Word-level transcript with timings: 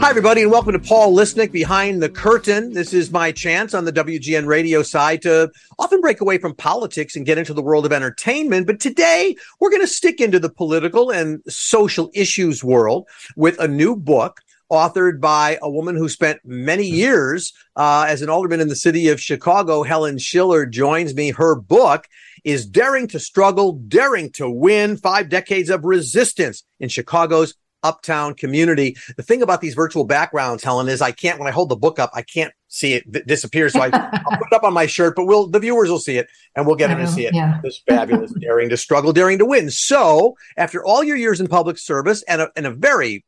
Hi, 0.00 0.08
everybody, 0.08 0.40
and 0.40 0.50
welcome 0.50 0.72
to 0.72 0.78
Paul 0.78 1.14
Lisnek 1.14 1.52
Behind 1.52 2.02
the 2.02 2.08
Curtain. 2.08 2.72
This 2.72 2.94
is 2.94 3.10
my 3.10 3.32
chance 3.32 3.74
on 3.74 3.84
the 3.84 3.92
WGN 3.92 4.46
radio 4.46 4.82
side 4.82 5.20
to 5.22 5.52
often 5.78 6.00
break 6.00 6.22
away 6.22 6.38
from 6.38 6.54
politics 6.54 7.16
and 7.16 7.26
get 7.26 7.36
into 7.36 7.52
the 7.52 7.60
world 7.60 7.84
of 7.84 7.92
entertainment. 7.92 8.66
But 8.66 8.80
today, 8.80 9.36
we're 9.60 9.68
going 9.68 9.82
to 9.82 9.86
stick 9.86 10.18
into 10.18 10.38
the 10.38 10.48
political 10.48 11.10
and 11.10 11.42
social 11.46 12.10
issues 12.14 12.64
world 12.64 13.08
with 13.36 13.60
a 13.60 13.68
new 13.68 13.94
book 13.94 14.40
authored 14.72 15.20
by 15.20 15.58
a 15.60 15.70
woman 15.70 15.96
who 15.96 16.08
spent 16.08 16.40
many 16.46 16.86
years 16.86 17.52
uh, 17.76 18.06
as 18.08 18.22
an 18.22 18.30
alderman 18.30 18.60
in 18.60 18.68
the 18.68 18.76
city 18.76 19.08
of 19.08 19.20
Chicago. 19.20 19.82
Helen 19.82 20.16
Shiller 20.16 20.64
joins 20.64 21.14
me. 21.14 21.30
Her 21.30 21.54
book 21.54 22.08
is 22.42 22.64
Daring 22.64 23.06
to 23.08 23.20
Struggle, 23.20 23.74
Daring 23.74 24.30
to 24.32 24.48
Win 24.48 24.96
Five 24.96 25.28
Decades 25.28 25.68
of 25.68 25.84
Resistance 25.84 26.64
in 26.78 26.88
Chicago's 26.88 27.54
uptown 27.82 28.34
community. 28.34 28.96
The 29.16 29.22
thing 29.22 29.42
about 29.42 29.60
these 29.60 29.74
virtual 29.74 30.04
backgrounds, 30.04 30.62
Helen, 30.62 30.88
is 30.88 31.00
I 31.00 31.12
can't, 31.12 31.38
when 31.38 31.48
I 31.48 31.50
hold 31.50 31.68
the 31.68 31.76
book 31.76 31.98
up, 31.98 32.10
I 32.14 32.22
can't 32.22 32.52
see 32.68 32.94
it 32.94 33.10
d- 33.10 33.22
disappear. 33.26 33.68
So 33.68 33.80
I, 33.80 33.88
will 34.30 34.38
put 34.38 34.46
it 34.50 34.54
up 34.54 34.64
on 34.64 34.72
my 34.72 34.86
shirt, 34.86 35.16
but 35.16 35.26
we'll, 35.26 35.48
the 35.48 35.60
viewers 35.60 35.90
will 35.90 35.98
see 35.98 36.18
it 36.18 36.28
and 36.54 36.66
we'll 36.66 36.76
get 36.76 36.88
them 36.88 36.98
to 36.98 37.06
see 37.06 37.26
it. 37.26 37.34
Yeah. 37.34 37.60
This 37.62 37.82
fabulous, 37.86 38.32
daring 38.40 38.68
to 38.70 38.76
struggle, 38.76 39.12
daring 39.12 39.38
to 39.38 39.46
win. 39.46 39.70
So 39.70 40.36
after 40.56 40.84
all 40.84 41.02
your 41.02 41.16
years 41.16 41.40
in 41.40 41.46
public 41.46 41.78
service 41.78 42.22
and 42.24 42.42
a, 42.42 42.50
and 42.56 42.66
a 42.66 42.70
very 42.70 43.24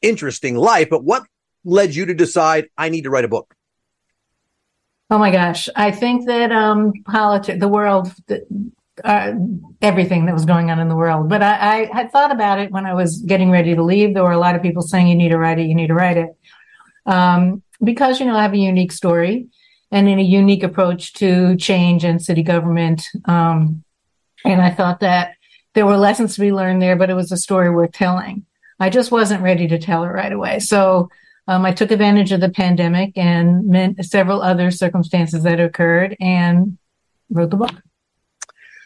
interesting 0.00 0.56
life, 0.56 0.88
but 0.90 1.04
what 1.04 1.24
led 1.64 1.94
you 1.94 2.06
to 2.06 2.14
decide 2.14 2.68
I 2.76 2.88
need 2.88 3.02
to 3.02 3.10
write 3.10 3.24
a 3.24 3.28
book? 3.28 3.54
Oh 5.10 5.18
my 5.18 5.30
gosh. 5.30 5.68
I 5.76 5.90
think 5.90 6.26
that 6.26 6.50
um 6.52 6.92
politics, 7.04 7.60
the 7.60 7.68
world, 7.68 8.10
the, 8.28 8.46
uh, 9.04 9.32
everything 9.80 10.26
that 10.26 10.34
was 10.34 10.44
going 10.44 10.70
on 10.70 10.78
in 10.78 10.88
the 10.88 10.96
world. 10.96 11.28
But 11.28 11.42
I, 11.42 11.82
I 11.82 11.90
had 11.92 12.12
thought 12.12 12.30
about 12.30 12.58
it 12.58 12.70
when 12.70 12.86
I 12.86 12.94
was 12.94 13.18
getting 13.18 13.50
ready 13.50 13.74
to 13.74 13.82
leave. 13.82 14.14
There 14.14 14.24
were 14.24 14.32
a 14.32 14.38
lot 14.38 14.54
of 14.54 14.62
people 14.62 14.82
saying, 14.82 15.08
you 15.08 15.16
need 15.16 15.30
to 15.30 15.38
write 15.38 15.58
it, 15.58 15.66
you 15.66 15.74
need 15.74 15.88
to 15.88 15.94
write 15.94 16.16
it. 16.16 16.30
Um, 17.06 17.62
because, 17.82 18.20
you 18.20 18.26
know, 18.26 18.36
I 18.36 18.42
have 18.42 18.52
a 18.52 18.58
unique 18.58 18.92
story 18.92 19.48
and 19.90 20.08
in 20.08 20.18
a 20.18 20.22
unique 20.22 20.62
approach 20.62 21.12
to 21.14 21.56
change 21.56 22.04
and 22.04 22.22
city 22.22 22.42
government. 22.42 23.06
Um, 23.26 23.84
and 24.44 24.60
I 24.60 24.70
thought 24.70 25.00
that 25.00 25.34
there 25.74 25.86
were 25.86 25.96
lessons 25.96 26.34
to 26.34 26.40
be 26.40 26.52
learned 26.52 26.80
there, 26.80 26.96
but 26.96 27.10
it 27.10 27.14
was 27.14 27.32
a 27.32 27.36
story 27.36 27.70
worth 27.70 27.92
telling. 27.92 28.44
I 28.80 28.90
just 28.90 29.10
wasn't 29.10 29.42
ready 29.42 29.68
to 29.68 29.78
tell 29.78 30.04
it 30.04 30.08
right 30.08 30.32
away. 30.32 30.58
So 30.58 31.08
um, 31.48 31.64
I 31.64 31.72
took 31.72 31.90
advantage 31.90 32.32
of 32.32 32.40
the 32.40 32.50
pandemic 32.50 33.16
and 33.16 33.96
several 34.04 34.42
other 34.42 34.70
circumstances 34.70 35.42
that 35.42 35.60
occurred 35.60 36.16
and 36.20 36.78
wrote 37.30 37.50
the 37.50 37.56
book. 37.56 37.74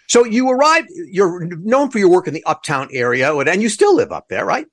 So 0.08 0.24
you 0.24 0.50
arrived, 0.50 0.88
you're 1.10 1.44
known 1.46 1.90
for 1.90 1.98
your 1.98 2.10
work 2.10 2.28
in 2.28 2.34
the 2.34 2.44
uptown 2.44 2.88
area, 2.92 3.34
and 3.34 3.62
you 3.62 3.68
still 3.68 3.94
live 3.94 4.12
up 4.12 4.28
there, 4.28 4.44
right? 4.44 4.66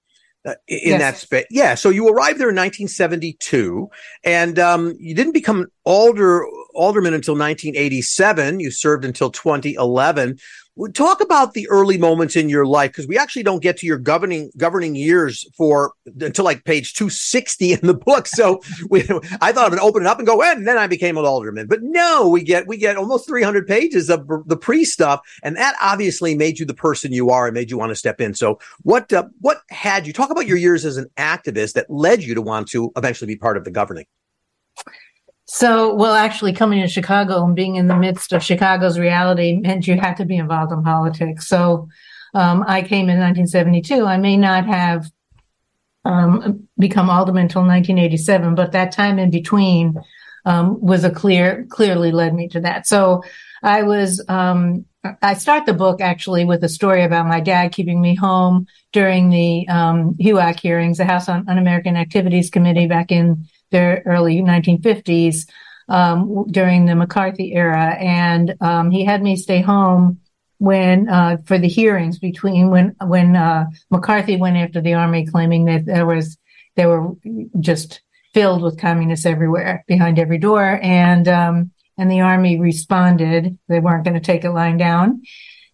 Uh, 0.45 0.55
in 0.67 0.89
Yes. 0.89 0.99
that 0.99 1.17
space. 1.17 1.45
Yeah. 1.49 1.73
So 1.73 1.89
you 1.89 2.09
arrived 2.09 2.37
there 2.37 2.49
in 2.49 2.55
1972 2.55 3.87
and, 4.25 4.59
um, 4.59 4.93
you 4.99 5.15
didn't 5.15 5.31
become 5.31 5.67
alder, 5.85 6.45
alderman 6.75 7.13
until 7.13 7.33
1987. 7.33 8.59
You 8.59 8.69
served 8.69 9.05
until 9.05 9.31
2011. 9.31 10.37
Talk 10.93 11.21
about 11.21 11.53
the 11.53 11.69
early 11.69 11.99
moments 11.99 12.35
in 12.35 12.49
your 12.49 12.65
life 12.65 12.91
because 12.91 13.07
we 13.07 13.15
actually 13.15 13.43
don't 13.43 13.61
get 13.61 13.77
to 13.77 13.85
your 13.85 13.99
governing 13.99 14.51
governing 14.57 14.95
years 14.95 15.47
for 15.55 15.93
until 16.19 16.43
like 16.43 16.65
page 16.65 16.95
260 16.95 17.73
in 17.73 17.79
the 17.83 17.93
book. 17.93 18.25
So 18.25 18.59
we, 18.89 19.07
I 19.39 19.51
thought 19.51 19.71
I'd 19.71 19.77
open 19.77 20.01
it 20.01 20.07
up 20.07 20.17
and 20.17 20.25
go, 20.25 20.41
and 20.41 20.67
then 20.67 20.79
I 20.79 20.87
became 20.87 21.15
an 21.15 21.25
alderman. 21.25 21.67
But 21.67 21.83
no, 21.83 22.27
we 22.27 22.41
get 22.41 22.65
we 22.65 22.77
get 22.77 22.97
almost 22.97 23.27
300 23.27 23.67
pages 23.67 24.09
of 24.09 24.27
the 24.47 24.57
pre 24.57 24.83
stuff, 24.83 25.21
and 25.43 25.55
that 25.57 25.75
obviously 25.79 26.33
made 26.33 26.57
you 26.57 26.65
the 26.65 26.73
person 26.73 27.11
you 27.11 27.29
are 27.29 27.45
and 27.45 27.53
made 27.53 27.69
you 27.69 27.77
want 27.77 27.91
to 27.91 27.95
step 27.95 28.19
in. 28.19 28.33
So 28.33 28.59
what 28.81 29.13
uh, 29.13 29.25
what 29.41 29.61
had 29.69 30.07
you 30.07 30.13
talk 30.13 30.31
about 30.31 30.47
your 30.47 30.57
years 30.57 30.85
as 30.85 30.97
an 30.97 31.05
activist 31.17 31.73
that 31.73 31.87
led 31.87 32.23
you 32.23 32.33
to 32.33 32.41
want 32.41 32.67
to 32.69 32.91
eventually 32.97 33.27
be 33.27 33.37
part 33.37 33.57
of 33.57 33.63
the 33.63 33.71
governing? 33.71 34.05
So, 35.45 35.93
well, 35.93 36.13
actually, 36.13 36.53
coming 36.53 36.81
to 36.81 36.87
Chicago 36.87 37.43
and 37.43 37.55
being 37.55 37.75
in 37.75 37.87
the 37.87 37.97
midst 37.97 38.31
of 38.31 38.43
Chicago's 38.43 38.97
reality 38.97 39.59
meant 39.59 39.87
you 39.87 39.99
had 39.99 40.15
to 40.17 40.25
be 40.25 40.37
involved 40.37 40.71
in 40.71 40.83
politics. 40.83 41.47
So, 41.47 41.89
um, 42.33 42.63
I 42.65 42.81
came 42.81 43.09
in 43.09 43.19
1972. 43.19 44.05
I 44.05 44.17
may 44.17 44.37
not 44.37 44.65
have 44.65 45.11
um, 46.05 46.67
become 46.77 47.09
alderman 47.09 47.43
until 47.43 47.61
1987, 47.61 48.55
but 48.55 48.71
that 48.71 48.93
time 48.93 49.19
in 49.19 49.29
between 49.29 49.95
um, 50.45 50.79
was 50.81 51.03
a 51.03 51.11
clear, 51.11 51.65
clearly 51.69 52.11
led 52.11 52.33
me 52.33 52.47
to 52.49 52.61
that. 52.61 52.87
So, 52.87 53.23
I 53.61 53.83
was, 53.83 54.23
um, 54.29 54.85
I 55.21 55.33
start 55.33 55.65
the 55.65 55.73
book 55.73 55.99
actually 55.99 56.45
with 56.45 56.63
a 56.63 56.69
story 56.69 57.03
about 57.03 57.27
my 57.27 57.41
dad 57.41 57.73
keeping 57.73 58.01
me 58.01 58.15
home 58.15 58.67
during 58.91 59.29
the 59.29 59.67
um, 59.67 60.15
HUAC 60.15 60.59
hearings, 60.59 60.97
the 60.97 61.05
House 61.05 61.27
on 61.27 61.47
Un-American 61.49 61.97
Activities 61.97 62.49
Committee 62.49 62.87
back 62.87 63.11
in 63.11 63.45
the 63.73 64.01
early 64.05 64.37
1950s 64.41 65.49
um, 65.89 66.45
during 66.49 66.85
the 66.85 66.95
McCarthy 66.95 67.53
era, 67.53 67.95
and 67.99 68.55
um, 68.61 68.89
he 68.89 69.03
had 69.03 69.21
me 69.21 69.35
stay 69.35 69.61
home 69.61 70.19
when 70.59 71.09
uh, 71.09 71.37
for 71.43 71.57
the 71.57 71.67
hearings 71.67 72.19
between 72.19 72.69
when 72.69 72.95
when 73.05 73.35
uh, 73.35 73.65
McCarthy 73.91 74.37
went 74.37 74.55
after 74.55 74.79
the 74.79 74.93
army, 74.93 75.25
claiming 75.25 75.65
that 75.65 75.85
there 75.85 76.05
was 76.05 76.37
they 76.77 76.85
were 76.85 77.11
just 77.59 78.01
filled 78.33 78.61
with 78.61 78.79
communists 78.79 79.25
everywhere, 79.25 79.83
behind 79.87 80.17
every 80.17 80.37
door, 80.37 80.79
and 80.81 81.27
um, 81.27 81.71
and 81.97 82.09
the 82.09 82.21
army 82.21 82.59
responded. 82.59 83.57
They 83.67 83.81
weren't 83.81 84.05
going 84.05 84.15
to 84.15 84.19
take 84.21 84.45
it 84.45 84.51
lying 84.51 84.77
down. 84.77 85.23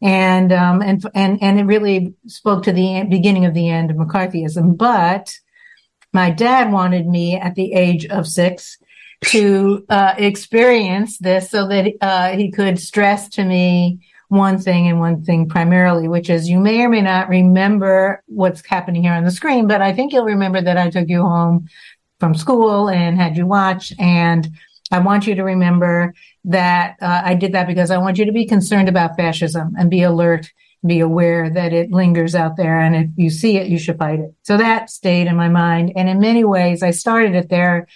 And, 0.01 0.53
um, 0.53 0.81
and, 0.81 1.03
and, 1.13 1.43
and 1.43 1.59
it 1.59 1.63
really 1.63 2.13
spoke 2.25 2.63
to 2.63 2.71
the 2.71 3.05
beginning 3.09 3.45
of 3.45 3.53
the 3.53 3.69
end 3.69 3.91
of 3.91 3.97
McCarthyism. 3.97 4.77
But 4.77 5.33
my 6.13 6.29
dad 6.29 6.71
wanted 6.71 7.07
me 7.07 7.35
at 7.37 7.55
the 7.55 7.73
age 7.73 8.05
of 8.07 8.27
six 8.27 8.77
to 9.25 9.85
uh, 9.89 10.15
experience 10.17 11.17
this 11.17 11.49
so 11.49 11.67
that 11.67 11.93
uh, 12.01 12.31
he 12.31 12.51
could 12.51 12.79
stress 12.79 13.27
to 13.29 13.43
me 13.43 13.99
one 14.29 14.59
thing 14.59 14.87
and 14.87 14.99
one 14.99 15.23
thing 15.23 15.49
primarily, 15.49 16.07
which 16.07 16.29
is 16.29 16.47
you 16.47 16.59
may 16.59 16.81
or 16.81 16.89
may 16.89 17.01
not 17.01 17.29
remember 17.29 18.23
what's 18.27 18.65
happening 18.65 19.01
here 19.01 19.13
on 19.13 19.23
the 19.23 19.31
screen, 19.31 19.67
but 19.67 19.81
I 19.81 19.91
think 19.91 20.13
you'll 20.13 20.25
remember 20.25 20.61
that 20.61 20.77
I 20.77 20.89
took 20.89 21.09
you 21.09 21.23
home 21.23 21.67
from 22.19 22.35
school 22.35 22.89
and 22.89 23.17
had 23.17 23.35
you 23.35 23.47
watch. 23.47 23.91
And 23.97 24.47
I 24.91 24.99
want 24.99 25.25
you 25.25 25.35
to 25.35 25.43
remember 25.43 26.13
that 26.45 26.95
uh, 27.01 27.21
I 27.25 27.33
did 27.33 27.53
that 27.53 27.67
because 27.67 27.91
I 27.91 27.97
want 27.97 28.17
you 28.17 28.25
to 28.25 28.31
be 28.31 28.45
concerned 28.45 28.87
about 28.87 29.17
fascism 29.17 29.73
and 29.77 29.89
be 29.89 30.03
alert, 30.03 30.51
be 30.85 31.01
aware 31.01 31.49
that 31.49 31.73
it 31.73 31.91
lingers 31.91 32.35
out 32.35 32.55
there. 32.55 32.79
And 32.79 32.95
if 32.95 33.09
you 33.17 33.29
see 33.29 33.57
it, 33.57 33.67
you 33.67 33.77
should 33.77 33.97
fight 33.97 34.19
it. 34.19 34.33
So 34.43 34.57
that 34.57 34.89
stayed 34.89 35.27
in 35.27 35.35
my 35.35 35.49
mind. 35.49 35.93
And 35.95 36.07
in 36.07 36.19
many 36.19 36.43
ways, 36.45 36.81
I 36.81 36.91
started 36.91 37.35
it 37.35 37.49
there 37.49 37.87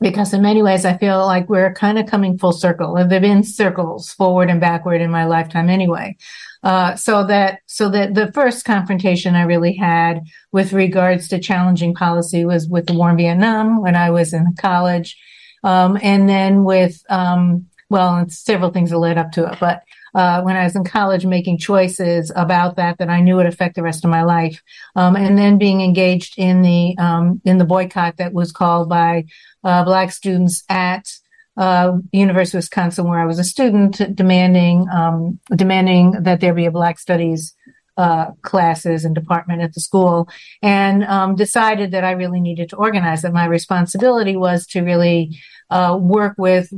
because 0.00 0.34
in 0.34 0.42
many 0.42 0.62
ways, 0.62 0.84
I 0.84 0.98
feel 0.98 1.24
like 1.24 1.48
we're 1.48 1.72
kind 1.72 1.98
of 1.98 2.06
coming 2.06 2.36
full 2.36 2.52
circle. 2.52 2.94
There 2.94 3.08
have 3.08 3.22
been 3.22 3.42
circles 3.42 4.12
forward 4.12 4.50
and 4.50 4.60
backward 4.60 5.00
in 5.00 5.10
my 5.10 5.24
lifetime 5.24 5.70
anyway. 5.70 6.16
Uh, 6.62 6.96
so 6.96 7.26
that, 7.26 7.60
so 7.66 7.88
that 7.90 8.14
the 8.14 8.30
first 8.32 8.64
confrontation 8.64 9.34
I 9.34 9.42
really 9.42 9.74
had 9.74 10.20
with 10.52 10.72
regards 10.72 11.28
to 11.28 11.38
challenging 11.38 11.94
policy 11.94 12.44
was 12.44 12.68
with 12.68 12.86
the 12.86 12.94
war 12.94 13.10
in 13.10 13.16
Vietnam 13.16 13.80
when 13.80 13.96
I 13.96 14.10
was 14.10 14.34
in 14.34 14.54
college. 14.58 15.16
Um, 15.62 15.98
and 16.02 16.28
then 16.28 16.64
with, 16.64 17.02
um, 17.08 17.66
well, 17.88 18.28
several 18.28 18.70
things 18.70 18.90
that 18.90 18.98
led 18.98 19.16
up 19.16 19.32
to 19.32 19.50
it, 19.50 19.58
but, 19.60 19.82
uh, 20.14 20.42
when 20.42 20.56
I 20.56 20.64
was 20.64 20.76
in 20.76 20.84
college 20.84 21.26
making 21.26 21.58
choices 21.58 22.32
about 22.34 22.76
that, 22.76 22.98
that 22.98 23.10
I 23.10 23.20
knew 23.20 23.36
would 23.36 23.46
affect 23.46 23.74
the 23.74 23.82
rest 23.82 24.04
of 24.04 24.10
my 24.10 24.22
life. 24.22 24.62
Um, 24.94 25.16
and 25.16 25.36
then 25.36 25.58
being 25.58 25.80
engaged 25.80 26.34
in 26.38 26.62
the, 26.62 26.96
um, 26.98 27.40
in 27.44 27.58
the 27.58 27.64
boycott 27.64 28.16
that 28.18 28.32
was 28.32 28.52
called 28.52 28.88
by, 28.88 29.24
uh, 29.64 29.84
black 29.84 30.12
students 30.12 30.62
at, 30.68 31.08
uh, 31.56 31.98
University 32.12 32.58
of 32.58 32.62
Wisconsin, 32.62 33.08
where 33.08 33.20
I 33.20 33.26
was 33.26 33.38
a 33.38 33.44
student, 33.44 34.14
demanding 34.14 34.86
um, 34.92 35.38
demanding 35.54 36.22
that 36.22 36.40
there 36.40 36.54
be 36.54 36.66
a 36.66 36.70
Black 36.70 36.98
Studies 36.98 37.54
uh, 37.96 38.32
classes 38.42 39.04
and 39.04 39.14
department 39.14 39.62
at 39.62 39.72
the 39.72 39.80
school, 39.80 40.28
and 40.62 41.04
um, 41.04 41.36
decided 41.36 41.92
that 41.92 42.02
I 42.02 42.12
really 42.12 42.40
needed 42.40 42.70
to 42.70 42.76
organize. 42.76 43.22
That 43.22 43.32
my 43.32 43.44
responsibility 43.44 44.36
was 44.36 44.66
to 44.68 44.80
really 44.80 45.38
uh, 45.70 45.96
work 46.00 46.34
with 46.38 46.72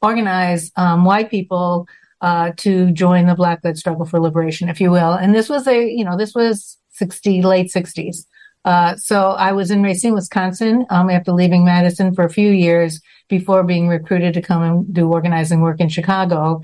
organize 0.00 0.70
um, 0.76 1.04
white 1.04 1.30
people 1.30 1.88
uh, 2.24 2.52
to 2.56 2.90
join 2.92 3.26
the 3.26 3.34
Black-led 3.34 3.76
struggle 3.76 4.06
for 4.06 4.18
liberation, 4.18 4.70
if 4.70 4.80
you 4.80 4.90
will. 4.90 5.12
And 5.12 5.34
this 5.34 5.48
was 5.48 5.68
a 5.68 5.78
you 5.98 6.04
know 6.06 6.16
this 6.16 6.34
was 6.34 6.78
sixty 6.88 7.42
late 7.42 7.70
sixties. 7.70 8.26
Uh, 8.64 8.96
so 8.96 9.32
I 9.48 9.52
was 9.52 9.70
in 9.70 9.82
Racine, 9.82 10.14
Wisconsin, 10.14 10.86
um, 10.88 11.10
after 11.10 11.32
leaving 11.32 11.66
Madison 11.66 12.14
for 12.14 12.24
a 12.24 12.30
few 12.30 12.50
years 12.50 13.00
before 13.28 13.62
being 13.62 13.88
recruited 13.88 14.32
to 14.34 14.40
come 14.40 14.62
and 14.62 14.94
do 14.94 15.12
organizing 15.12 15.60
work 15.60 15.80
in 15.80 15.90
Chicago. 15.90 16.62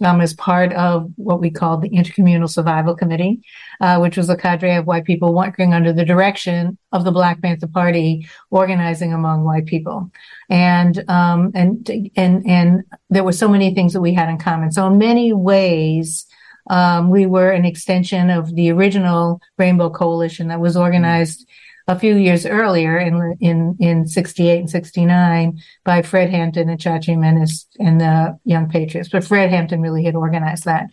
Um, 0.00 0.20
as 0.20 0.34
part 0.34 0.72
of 0.72 1.10
what 1.16 1.40
we 1.40 1.50
called 1.50 1.82
the 1.82 1.90
Intercommunal 1.90 2.48
Survival 2.48 2.94
Committee, 2.94 3.42
uh, 3.80 3.98
which 3.98 4.16
was 4.16 4.28
a 4.28 4.36
cadre 4.36 4.74
of 4.74 4.86
white 4.86 5.04
people 5.04 5.34
working 5.34 5.74
under 5.74 5.92
the 5.92 6.04
direction 6.04 6.78
of 6.92 7.04
the 7.04 7.12
Black 7.12 7.40
Panther 7.42 7.66
Party, 7.66 8.26
organizing 8.50 9.12
among 9.12 9.44
white 9.44 9.66
people, 9.66 10.10
and 10.48 11.04
um, 11.08 11.52
and 11.54 11.88
and 12.16 12.46
and 12.46 12.84
there 13.10 13.24
were 13.24 13.32
so 13.32 13.48
many 13.48 13.74
things 13.74 13.92
that 13.92 14.00
we 14.00 14.14
had 14.14 14.28
in 14.28 14.38
common. 14.38 14.72
So 14.72 14.86
in 14.86 14.98
many 14.98 15.32
ways. 15.32 16.26
Um, 16.68 17.10
we 17.10 17.26
were 17.26 17.50
an 17.50 17.64
extension 17.64 18.30
of 18.30 18.54
the 18.54 18.70
original 18.70 19.40
Rainbow 19.58 19.90
Coalition 19.90 20.48
that 20.48 20.60
was 20.60 20.76
organized 20.76 21.48
a 21.90 21.98
few 21.98 22.16
years 22.16 22.46
earlier 22.46 22.98
in 22.98 23.36
in 23.40 23.76
in 23.80 24.06
68 24.06 24.60
and 24.60 24.70
69 24.70 25.58
by 25.84 26.02
Fred 26.02 26.30
Hampton 26.30 26.68
and 26.68 26.80
Cha 26.80 26.98
Cha 26.98 27.12
Jimenez 27.12 27.66
and 27.80 28.00
the 28.00 28.38
Young 28.44 28.68
Patriots. 28.68 29.08
But 29.10 29.24
Fred 29.24 29.50
Hampton 29.50 29.80
really 29.80 30.04
had 30.04 30.14
organized 30.14 30.64
that. 30.66 30.86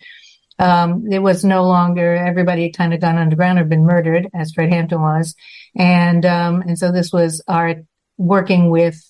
Um, 0.58 1.04
it 1.08 1.20
was 1.20 1.44
no 1.44 1.62
longer 1.62 2.16
everybody 2.16 2.64
had 2.64 2.76
kind 2.76 2.92
of 2.92 3.00
gone 3.00 3.16
underground 3.16 3.60
or 3.60 3.64
been 3.64 3.86
murdered, 3.86 4.28
as 4.34 4.52
Fred 4.52 4.70
Hampton 4.70 5.00
was, 5.00 5.36
and 5.76 6.26
um, 6.26 6.62
and 6.62 6.76
so 6.76 6.90
this 6.90 7.12
was 7.12 7.42
our 7.46 7.76
working 8.16 8.68
with 8.68 9.00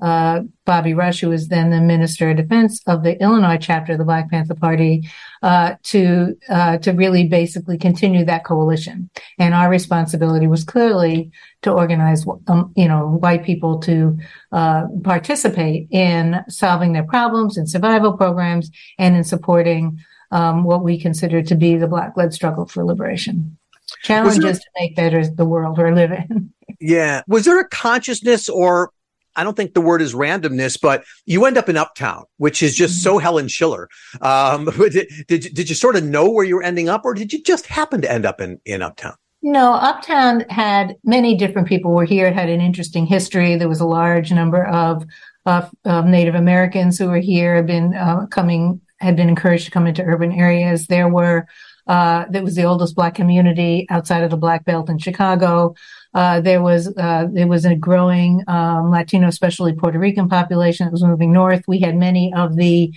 uh, 0.00 0.40
Bobby 0.64 0.94
Rush, 0.94 1.20
who 1.20 1.28
was 1.28 1.48
then 1.48 1.70
the 1.70 1.80
Minister 1.80 2.30
of 2.30 2.36
Defense 2.36 2.82
of 2.86 3.02
the 3.02 3.20
Illinois 3.20 3.58
chapter 3.58 3.92
of 3.92 3.98
the 3.98 4.04
Black 4.04 4.30
Panther 4.30 4.54
Party, 4.54 5.08
uh, 5.42 5.74
to 5.84 6.36
uh, 6.48 6.78
to 6.78 6.92
really 6.92 7.26
basically 7.26 7.78
continue 7.78 8.24
that 8.24 8.44
coalition. 8.44 9.10
And 9.38 9.54
our 9.54 9.68
responsibility 9.68 10.46
was 10.46 10.64
clearly 10.64 11.30
to 11.62 11.72
organize, 11.72 12.26
um, 12.46 12.72
you 12.76 12.86
know, 12.86 13.08
white 13.08 13.44
people 13.44 13.78
to 13.80 14.18
uh, 14.52 14.84
participate 15.02 15.88
in 15.90 16.44
solving 16.48 16.92
their 16.92 17.04
problems, 17.04 17.56
in 17.56 17.66
survival 17.66 18.16
programs, 18.16 18.70
and 18.98 19.16
in 19.16 19.24
supporting 19.24 19.98
um, 20.30 20.64
what 20.64 20.84
we 20.84 21.00
consider 21.00 21.42
to 21.42 21.54
be 21.54 21.76
the 21.76 21.88
Black-led 21.88 22.32
struggle 22.32 22.66
for 22.66 22.84
liberation. 22.84 23.56
Challenges 24.02 24.42
there- 24.42 24.52
to 24.52 24.70
make 24.78 24.94
better 24.96 25.26
the 25.26 25.46
world 25.46 25.78
we're 25.78 25.94
living. 25.94 26.52
Yeah. 26.78 27.22
Was 27.26 27.46
there 27.46 27.58
a 27.58 27.68
consciousness 27.68 28.48
or 28.48 28.92
I 29.38 29.44
don't 29.44 29.56
think 29.56 29.72
the 29.72 29.80
word 29.80 30.02
is 30.02 30.14
randomness, 30.14 30.78
but 30.80 31.04
you 31.24 31.44
end 31.44 31.56
up 31.56 31.68
in 31.68 31.76
Uptown, 31.76 32.24
which 32.38 32.60
is 32.60 32.74
just 32.74 33.02
so 33.02 33.14
mm-hmm. 33.14 33.22
Helen 33.22 33.48
Shiller. 33.48 33.88
Um, 34.20 34.64
did, 34.90 35.08
did, 35.28 35.54
did 35.54 35.68
you 35.68 35.76
sort 35.76 35.94
of 35.94 36.02
know 36.02 36.28
where 36.28 36.44
you 36.44 36.56
were 36.56 36.62
ending 36.62 36.88
up, 36.88 37.04
or 37.04 37.14
did 37.14 37.32
you 37.32 37.40
just 37.42 37.66
happen 37.66 38.02
to 38.02 38.10
end 38.10 38.26
up 38.26 38.40
in, 38.40 38.60
in 38.64 38.82
Uptown? 38.82 39.14
No, 39.40 39.74
Uptown 39.74 40.40
had 40.50 40.96
many 41.04 41.36
different 41.36 41.68
people 41.68 41.92
were 41.92 42.04
here. 42.04 42.26
It 42.26 42.34
had 42.34 42.48
an 42.48 42.60
interesting 42.60 43.06
history. 43.06 43.54
There 43.54 43.68
was 43.68 43.80
a 43.80 43.86
large 43.86 44.32
number 44.32 44.66
of, 44.66 45.06
of, 45.46 45.70
of 45.84 46.06
Native 46.06 46.34
Americans 46.34 46.98
who 46.98 47.06
were 47.06 47.20
here, 47.20 47.54
had 47.54 47.66
been 47.66 47.94
uh, 47.94 48.26
coming, 48.26 48.80
had 48.98 49.14
been 49.14 49.28
encouraged 49.28 49.66
to 49.66 49.70
come 49.70 49.86
into 49.86 50.02
urban 50.02 50.32
areas. 50.32 50.88
There 50.88 51.08
were 51.08 51.46
uh, 51.88 52.26
that 52.30 52.44
was 52.44 52.54
the 52.54 52.64
oldest 52.64 52.94
black 52.94 53.14
community 53.14 53.86
outside 53.88 54.22
of 54.22 54.30
the 54.30 54.36
Black 54.36 54.64
Belt 54.64 54.90
in 54.90 54.98
Chicago. 54.98 55.74
Uh, 56.14 56.40
there 56.40 56.62
was 56.62 56.94
uh, 56.96 57.26
there 57.32 57.48
was 57.48 57.64
a 57.64 57.74
growing 57.74 58.42
um, 58.46 58.90
Latino, 58.90 59.26
especially 59.26 59.72
Puerto 59.72 59.98
Rican 59.98 60.28
population 60.28 60.86
that 60.86 60.92
was 60.92 61.02
moving 61.02 61.32
north. 61.32 61.62
We 61.66 61.80
had 61.80 61.96
many 61.96 62.32
of 62.34 62.56
the 62.56 62.94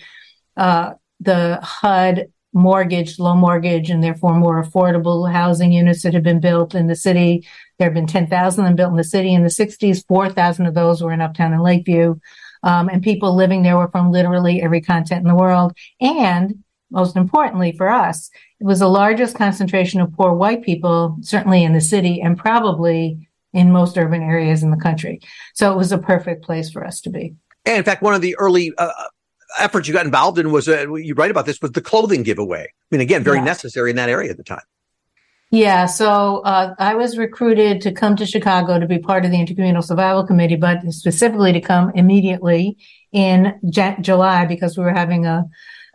uh, 0.58 0.94
the 1.22 1.60
HUD 1.62 2.28
mortgage, 2.54 3.18
low 3.18 3.34
mortgage, 3.34 3.90
and 3.90 4.04
therefore 4.04 4.36
more 4.36 4.62
affordable 4.62 5.32
housing 5.32 5.72
units 5.72 6.04
that 6.04 6.14
had 6.14 6.24
been 6.24 6.42
built 6.42 6.76
in 6.76 6.88
the 6.88 6.96
city. 6.96 7.48
There 7.80 7.88
have 7.88 7.94
been 7.94 8.08
10,000 8.08 8.62
of 8.62 8.68
them 8.68 8.76
built 8.76 8.92
in 8.92 8.98
the 8.98 9.04
city 9.06 9.34
in 9.34 9.44
the 9.44 9.50
60s. 9.50 10.06
4,000 10.06 10.66
of 10.66 10.74
those 10.74 11.02
were 11.02 11.14
in 11.14 11.22
Uptown 11.22 11.54
and 11.54 11.64
Lakeview. 11.64 12.16
Um, 12.64 12.90
and 12.90 13.02
people 13.02 13.36
living 13.36 13.64
there 13.64 13.78
were 13.78 13.88
from 13.88 14.12
literally 14.12 14.62
every 14.62 14.82
continent 14.82 15.26
in 15.26 15.30
the 15.30 15.42
world. 15.42 15.74
And 16.02 16.62
most 16.92 17.16
importantly 17.16 17.72
for 17.72 17.90
us, 17.90 18.30
it 18.60 18.66
was 18.66 18.80
the 18.80 18.88
largest 18.88 19.36
concentration 19.36 20.02
of 20.02 20.14
poor 20.14 20.34
white 20.34 20.62
people, 20.62 21.18
certainly 21.22 21.64
in 21.64 21.74
the 21.74 21.82
city 21.82 22.22
and 22.22 22.38
probably 22.38 23.28
in 23.54 23.72
most 23.72 23.98
urban 23.98 24.22
areas 24.22 24.64
in 24.64 24.72
the 24.72 24.78
country. 24.78 25.20
So 25.54 25.72
it 25.72 25.78
was 25.78 25.92
a 25.92 25.98
perfect 25.98 26.44
place 26.44 26.70
for 26.70 26.86
us 26.86 27.02
to 27.02 27.10
be. 27.10 27.36
And 27.66 27.78
in 27.78 27.84
fact, 27.84 28.02
one 28.02 28.14
of 28.14 28.22
the 28.22 28.36
early 28.38 28.72
uh, 28.78 28.92
efforts 29.60 29.88
you 29.88 29.94
got 29.94 30.06
involved 30.06 30.40
in 30.40 30.52
was, 30.52 30.68
uh, 30.68 30.94
you 30.94 31.14
write 31.14 31.32
about 31.32 31.46
this, 31.46 31.62
was 31.62 31.72
the 31.72 31.82
clothing 31.82 32.24
giveaway. 32.24 32.64
I 32.64 32.68
mean, 32.92 33.02
again, 33.02 33.24
very 33.24 33.38
yeah. 33.38 33.44
necessary 33.46 33.90
in 33.90 33.96
that 33.98 34.10
area 34.10 34.30
at 34.30 34.38
the 34.38 34.44
time. 34.44 34.62
Yeah, 35.54 35.86
so 35.86 36.38
uh, 36.46 36.76
I 36.80 36.96
was 36.96 37.18
recruited 37.18 37.82
to 37.82 37.92
come 37.92 38.16
to 38.16 38.26
Chicago 38.26 38.80
to 38.80 38.88
be 38.88 39.00
part 39.00 39.26
of 39.26 39.32
the 39.32 39.38
Intercommunal 39.38 39.84
Survival 39.84 40.26
Committee, 40.26 40.56
but 40.56 40.80
specifically 40.94 41.52
to 41.52 41.60
come 41.60 41.92
immediately 41.94 42.78
in 43.12 43.60
J- 43.70 43.98
July 44.00 44.46
because 44.46 44.78
we 44.78 44.86
were 44.86 44.94
having 44.94 45.26
a 45.26 45.44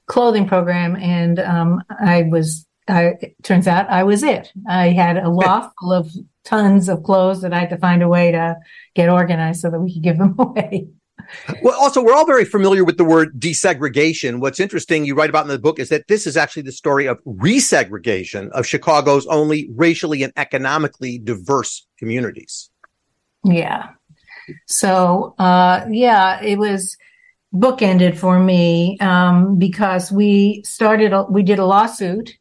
clothing 0.07 0.47
program, 0.47 0.97
and 0.97 1.39
um, 1.39 1.83
I 2.01 2.23
was. 2.23 2.67
I, 2.89 3.15
it 3.21 3.35
turns 3.43 3.67
out 3.67 3.91
I 3.91 4.05
was 4.05 4.23
it. 4.23 4.53
I 4.69 4.91
had 4.91 5.17
a 5.17 5.29
loft 5.29 5.75
full 5.81 5.93
of 5.93 6.09
tons 6.45 6.89
of 6.89 7.03
clothes 7.03 7.43
that 7.43 7.53
I 7.53 7.59
had 7.59 7.71
to 7.71 7.79
find 7.79 8.01
a 8.03 8.09
way 8.09 8.31
to 8.31 8.57
get 8.95 9.09
organized 9.09 9.61
so 9.61 9.71
that 9.71 9.81
we 9.81 9.93
could 9.93 10.05
give 10.05 10.19
them 10.19 10.37
away. 10.39 10.89
Well, 11.63 11.77
also, 11.81 12.03
we're 12.03 12.15
all 12.15 12.27
very 12.27 12.45
familiar 12.45 12.85
with 12.85 12.99
the 12.99 13.05
word 13.05 13.41
desegregation. 13.41 14.39
What's 14.39 14.61
interesting, 14.61 15.05
you 15.05 15.17
write 15.17 15.31
about 15.31 15.45
in 15.45 15.49
the 15.49 15.59
book, 15.59 15.81
is 15.81 15.89
that 15.89 16.07
this 16.09 16.27
is 16.27 16.37
actually 16.37 16.63
the 16.63 16.73
story 16.73 17.07
of 17.07 17.23
resegregation 17.25 18.49
of 18.51 18.67
Chicago's 18.67 19.27
only 19.27 19.69
racially 19.75 20.23
and 20.23 20.33
economically 20.37 21.19
diverse 21.19 21.85
communities. 21.99 22.71
Yeah. 23.45 23.91
So, 24.67 25.35
uh, 25.39 25.87
yeah, 25.91 26.41
it 26.41 26.59
was 26.59 26.97
bookended 27.55 28.17
for 28.17 28.39
me 28.39 28.99
um, 29.01 29.59
because 29.59 30.13
we 30.13 30.63
started, 30.65 31.13
we 31.31 31.43
did 31.43 31.59
a 31.59 31.67
lawsuit 31.67 32.37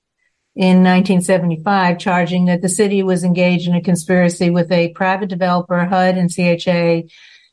in 0.55 0.83
1975 0.83 1.99
charging 1.99 2.45
that 2.45 2.61
the 2.61 2.69
city 2.69 3.03
was 3.03 3.23
engaged 3.23 3.67
in 3.67 3.75
a 3.75 3.81
conspiracy 3.81 4.49
with 4.49 4.71
a 4.71 4.89
private 4.89 5.29
developer, 5.29 5.85
HUD 5.85 6.17
and 6.17 6.29
CHA, 6.29 7.07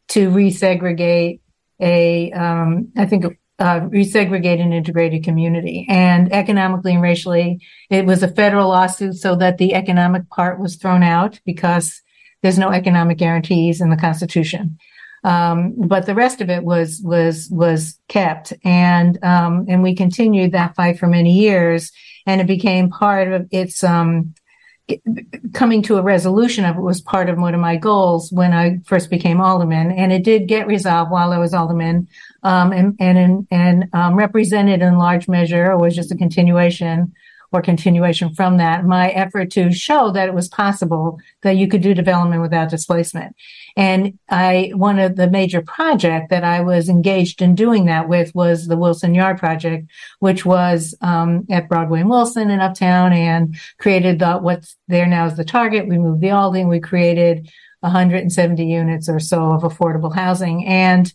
to 0.08 0.30
resegregate 0.30 1.40
a, 1.80 2.30
um, 2.32 2.92
I 2.96 3.06
think, 3.06 3.24
uh, 3.58 3.80
resegregate 3.80 4.60
an 4.60 4.72
integrated 4.72 5.24
community. 5.24 5.86
And 5.88 6.32
economically 6.32 6.94
and 6.94 7.02
racially, 7.02 7.60
it 7.90 8.06
was 8.06 8.22
a 8.22 8.28
federal 8.28 8.68
lawsuit 8.68 9.16
so 9.16 9.36
that 9.36 9.58
the 9.58 9.74
economic 9.74 10.28
part 10.30 10.60
was 10.60 10.76
thrown 10.76 11.02
out 11.02 11.40
because 11.44 12.02
there's 12.42 12.58
no 12.58 12.70
economic 12.70 13.18
guarantees 13.18 13.80
in 13.80 13.90
the 13.90 13.96
Constitution. 13.96 14.78
Um, 15.24 15.74
but 15.76 16.06
the 16.06 16.14
rest 16.14 16.40
of 16.40 16.50
it 16.50 16.64
was 16.64 17.00
was 17.04 17.48
was 17.50 17.98
kept, 18.08 18.52
and 18.64 19.22
um, 19.22 19.66
and 19.68 19.82
we 19.82 19.94
continued 19.94 20.52
that 20.52 20.74
fight 20.74 20.98
for 20.98 21.06
many 21.06 21.32
years, 21.32 21.92
and 22.26 22.40
it 22.40 22.46
became 22.46 22.90
part 22.90 23.32
of 23.32 23.46
its 23.52 23.84
um, 23.84 24.34
coming 25.52 25.82
to 25.82 25.96
a 25.96 26.02
resolution 26.02 26.64
of 26.64 26.76
it 26.76 26.82
was 26.82 27.00
part 27.00 27.28
of 27.28 27.38
one 27.38 27.54
of 27.54 27.60
my 27.60 27.76
goals 27.76 28.32
when 28.32 28.52
I 28.52 28.80
first 28.84 29.10
became 29.10 29.40
alderman, 29.40 29.92
and 29.92 30.12
it 30.12 30.24
did 30.24 30.48
get 30.48 30.66
resolved 30.66 31.10
while 31.10 31.32
I 31.32 31.38
was 31.38 31.54
alderman, 31.54 32.08
um, 32.42 32.72
and 32.72 32.96
and 32.98 33.46
and 33.50 33.88
um, 33.92 34.16
represented 34.16 34.82
in 34.82 34.98
large 34.98 35.28
measure, 35.28 35.70
or 35.70 35.78
was 35.78 35.94
just 35.94 36.12
a 36.12 36.16
continuation 36.16 37.12
or 37.52 37.62
continuation 37.62 38.34
from 38.34 38.56
that, 38.56 38.84
my 38.84 39.10
effort 39.10 39.50
to 39.52 39.72
show 39.72 40.10
that 40.12 40.28
it 40.28 40.34
was 40.34 40.48
possible 40.48 41.18
that 41.42 41.56
you 41.56 41.68
could 41.68 41.82
do 41.82 41.94
development 41.94 42.42
without 42.42 42.70
displacement. 42.70 43.34
And 43.76 44.18
I, 44.28 44.72
one 44.74 44.98
of 44.98 45.16
the 45.16 45.30
major 45.30 45.62
project 45.62 46.30
that 46.30 46.44
I 46.44 46.60
was 46.60 46.88
engaged 46.88 47.40
in 47.40 47.54
doing 47.54 47.86
that 47.86 48.08
with 48.08 48.34
was 48.34 48.66
the 48.66 48.76
Wilson 48.76 49.14
Yard 49.14 49.38
project, 49.38 49.88
which 50.18 50.44
was, 50.44 50.94
um, 51.00 51.46
at 51.50 51.68
Broadway 51.68 52.00
and 52.00 52.10
Wilson 52.10 52.50
in 52.50 52.60
Uptown 52.60 53.12
and 53.12 53.56
created 53.78 54.18
the, 54.18 54.38
what's 54.38 54.76
there 54.88 55.06
now 55.06 55.26
is 55.26 55.36
the 55.36 55.44
target. 55.44 55.88
We 55.88 55.98
moved 55.98 56.20
the 56.20 56.30
Alding. 56.30 56.68
We 56.68 56.80
created 56.80 57.50
170 57.80 58.64
units 58.64 59.08
or 59.08 59.18
so 59.18 59.52
of 59.52 59.62
affordable 59.62 60.14
housing. 60.14 60.66
And 60.66 61.12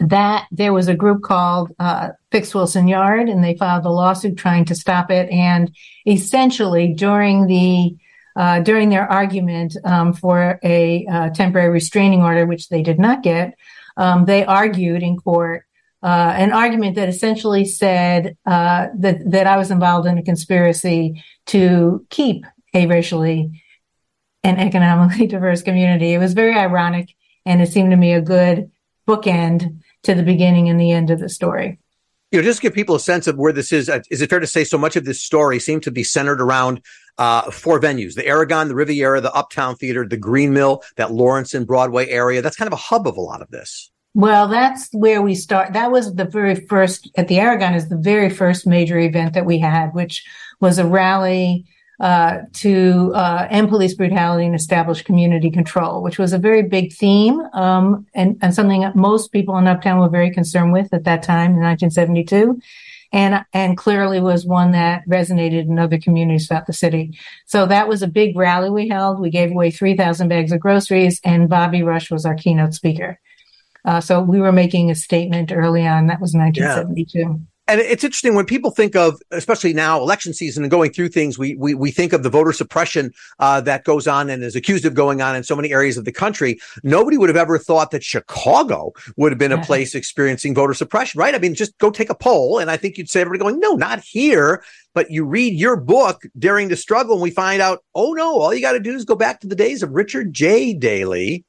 that 0.00 0.46
there 0.50 0.72
was 0.72 0.88
a 0.88 0.94
group 0.94 1.22
called 1.22 1.72
uh, 1.78 2.10
Fix 2.30 2.54
Wilson 2.54 2.88
Yard, 2.88 3.28
and 3.28 3.42
they 3.42 3.56
filed 3.56 3.84
a 3.84 3.90
lawsuit 3.90 4.36
trying 4.36 4.64
to 4.66 4.74
stop 4.74 5.10
it. 5.10 5.28
And 5.30 5.74
essentially, 6.06 6.92
during 6.92 7.46
the 7.46 7.96
uh, 8.36 8.60
during 8.60 8.88
their 8.88 9.10
argument 9.10 9.76
um, 9.84 10.12
for 10.12 10.60
a 10.62 11.04
uh, 11.06 11.30
temporary 11.30 11.70
restraining 11.70 12.22
order, 12.22 12.46
which 12.46 12.68
they 12.68 12.82
did 12.82 12.98
not 12.98 13.22
get, 13.22 13.54
um, 13.96 14.26
they 14.26 14.44
argued 14.44 15.02
in 15.02 15.16
court 15.16 15.64
uh, 16.02 16.32
an 16.36 16.52
argument 16.52 16.94
that 16.94 17.08
essentially 17.08 17.64
said 17.64 18.36
uh, 18.46 18.86
that 18.96 19.30
that 19.30 19.46
I 19.46 19.56
was 19.56 19.70
involved 19.70 20.06
in 20.06 20.18
a 20.18 20.22
conspiracy 20.22 21.24
to 21.46 22.06
keep 22.10 22.44
a 22.74 22.86
racially 22.86 23.62
and 24.44 24.60
economically 24.60 25.26
diverse 25.28 25.62
community. 25.62 26.14
It 26.14 26.18
was 26.18 26.34
very 26.34 26.54
ironic, 26.54 27.14
and 27.44 27.60
it 27.60 27.72
seemed 27.72 27.90
to 27.90 27.96
me 27.96 28.12
a 28.12 28.20
good 28.20 28.70
bookend 29.08 29.80
to 30.04 30.14
the 30.14 30.22
beginning 30.22 30.68
and 30.68 30.80
the 30.80 30.92
end 30.92 31.10
of 31.10 31.20
the 31.20 31.28
story. 31.28 31.78
You 32.30 32.38
know, 32.38 32.44
just 32.44 32.60
give 32.60 32.74
people 32.74 32.94
a 32.94 33.00
sense 33.00 33.26
of 33.26 33.36
where 33.36 33.52
this 33.52 33.72
is. 33.72 33.88
Uh, 33.88 34.00
is 34.10 34.20
it 34.20 34.28
fair 34.28 34.40
to 34.40 34.46
say 34.46 34.62
so 34.62 34.76
much 34.76 34.96
of 34.96 35.06
this 35.06 35.22
story 35.22 35.58
seemed 35.58 35.82
to 35.84 35.90
be 35.90 36.04
centered 36.04 36.42
around 36.42 36.82
uh, 37.16 37.50
four 37.50 37.80
venues: 37.80 38.14
the 38.14 38.26
Aragon, 38.26 38.68
the 38.68 38.74
Riviera, 38.74 39.20
the 39.20 39.32
Uptown 39.32 39.76
Theater, 39.76 40.06
the 40.06 40.18
Green 40.18 40.52
Mill, 40.52 40.82
that 40.96 41.10
Lawrence 41.10 41.54
and 41.54 41.66
Broadway 41.66 42.08
area. 42.08 42.42
That's 42.42 42.56
kind 42.56 42.66
of 42.66 42.74
a 42.74 42.76
hub 42.76 43.06
of 43.06 43.16
a 43.16 43.20
lot 43.22 43.40
of 43.40 43.48
this. 43.50 43.90
Well, 44.14 44.48
that's 44.48 44.88
where 44.92 45.22
we 45.22 45.34
start. 45.34 45.72
That 45.72 45.90
was 45.90 46.14
the 46.14 46.24
very 46.24 46.54
first 46.54 47.10
at 47.16 47.28
the 47.28 47.38
Aragon 47.38 47.74
is 47.74 47.88
the 47.88 47.96
very 47.96 48.28
first 48.28 48.66
major 48.66 48.98
event 48.98 49.32
that 49.32 49.46
we 49.46 49.58
had, 49.58 49.94
which 49.94 50.22
was 50.60 50.78
a 50.78 50.86
rally 50.86 51.64
uh, 52.00 52.38
to 52.52 53.12
uh, 53.14 53.48
end 53.50 53.68
police 53.68 53.94
brutality 53.94 54.46
and 54.46 54.54
establish 54.54 55.02
community 55.02 55.50
control, 55.50 56.02
which 56.02 56.18
was 56.18 56.32
a 56.32 56.38
very 56.38 56.62
big 56.62 56.92
theme 56.92 57.40
um, 57.54 58.06
and, 58.14 58.38
and 58.40 58.54
something 58.54 58.82
that 58.82 58.94
most 58.94 59.32
people 59.32 59.56
in 59.58 59.66
Uptown 59.66 59.98
were 59.98 60.08
very 60.08 60.30
concerned 60.30 60.72
with 60.72 60.92
at 60.94 61.04
that 61.04 61.22
time 61.22 61.54
in 61.54 61.60
1972 61.60 62.60
and 63.12 63.44
and 63.52 63.76
clearly 63.76 64.20
was 64.20 64.44
one 64.44 64.72
that 64.72 65.02
resonated 65.08 65.62
in 65.62 65.78
other 65.78 65.98
communities 65.98 66.46
throughout 66.46 66.66
the 66.66 66.72
city. 66.72 67.18
So 67.46 67.66
that 67.66 67.88
was 67.88 68.02
a 68.02 68.06
big 68.06 68.36
rally 68.36 68.70
we 68.70 68.88
held. 68.88 69.18
We 69.18 69.30
gave 69.30 69.50
away 69.50 69.70
3,000 69.70 70.28
bags 70.28 70.52
of 70.52 70.60
groceries, 70.60 71.20
and 71.24 71.48
Bobby 71.48 71.82
Rush 71.82 72.10
was 72.10 72.26
our 72.26 72.34
keynote 72.34 72.74
speaker. 72.74 73.18
Uh, 73.84 74.00
so 74.00 74.20
we 74.20 74.40
were 74.40 74.52
making 74.52 74.90
a 74.90 74.94
statement 74.94 75.52
early 75.52 75.86
on. 75.86 76.08
That 76.08 76.20
was 76.20 76.34
1972. 76.34 77.18
Yeah 77.18 77.34
and 77.68 77.80
it's 77.80 78.02
interesting 78.02 78.34
when 78.34 78.46
people 78.46 78.70
think 78.70 78.96
of, 78.96 79.20
especially 79.30 79.74
now, 79.74 80.00
election 80.00 80.32
season 80.32 80.64
and 80.64 80.70
going 80.70 80.90
through 80.90 81.10
things. 81.10 81.38
We 81.38 81.54
we, 81.54 81.74
we 81.74 81.90
think 81.90 82.14
of 82.14 82.22
the 82.22 82.30
voter 82.30 82.52
suppression 82.52 83.12
uh, 83.38 83.60
that 83.60 83.84
goes 83.84 84.06
on 84.06 84.30
and 84.30 84.42
is 84.42 84.56
accused 84.56 84.86
of 84.86 84.94
going 84.94 85.20
on 85.20 85.36
in 85.36 85.44
so 85.44 85.54
many 85.54 85.70
areas 85.70 85.98
of 85.98 86.06
the 86.06 86.12
country. 86.12 86.58
Nobody 86.82 87.18
would 87.18 87.28
have 87.28 87.36
ever 87.36 87.58
thought 87.58 87.90
that 87.90 88.02
Chicago 88.02 88.92
would 89.18 89.32
have 89.32 89.38
been 89.38 89.52
a 89.52 89.62
place 89.62 89.94
experiencing 89.94 90.54
voter 90.54 90.72
suppression, 90.72 91.18
right? 91.18 91.34
I 91.34 91.38
mean, 91.38 91.54
just 91.54 91.76
go 91.78 91.90
take 91.90 92.08
a 92.08 92.14
poll, 92.14 92.58
and 92.58 92.70
I 92.70 92.78
think 92.78 92.96
you'd 92.96 93.10
say 93.10 93.20
everybody 93.20 93.40
going, 93.40 93.60
no, 93.60 93.74
not 93.74 94.00
here. 94.00 94.64
But 94.94 95.10
you 95.10 95.24
read 95.24 95.52
your 95.52 95.76
book 95.76 96.22
during 96.38 96.68
the 96.68 96.76
struggle, 96.76 97.14
and 97.14 97.22
we 97.22 97.30
find 97.30 97.60
out, 97.60 97.84
oh 97.94 98.14
no, 98.14 98.40
all 98.40 98.54
you 98.54 98.62
got 98.62 98.72
to 98.72 98.80
do 98.80 98.94
is 98.94 99.04
go 99.04 99.14
back 99.14 99.40
to 99.40 99.46
the 99.46 99.54
days 99.54 99.82
of 99.82 99.90
Richard 99.90 100.32
J. 100.32 100.72
Daley, 100.72 101.44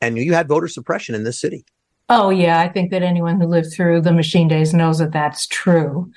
and 0.00 0.18
you 0.18 0.34
had 0.34 0.48
voter 0.48 0.68
suppression 0.68 1.14
in 1.14 1.22
this 1.22 1.40
city. 1.40 1.64
Oh, 2.14 2.28
yeah. 2.28 2.60
I 2.60 2.68
think 2.68 2.90
that 2.90 3.02
anyone 3.02 3.40
who 3.40 3.46
lived 3.46 3.72
through 3.72 4.02
the 4.02 4.12
machine 4.12 4.46
days 4.46 4.74
knows 4.74 4.98
that 4.98 5.12
that's 5.12 5.46
true. 5.46 6.12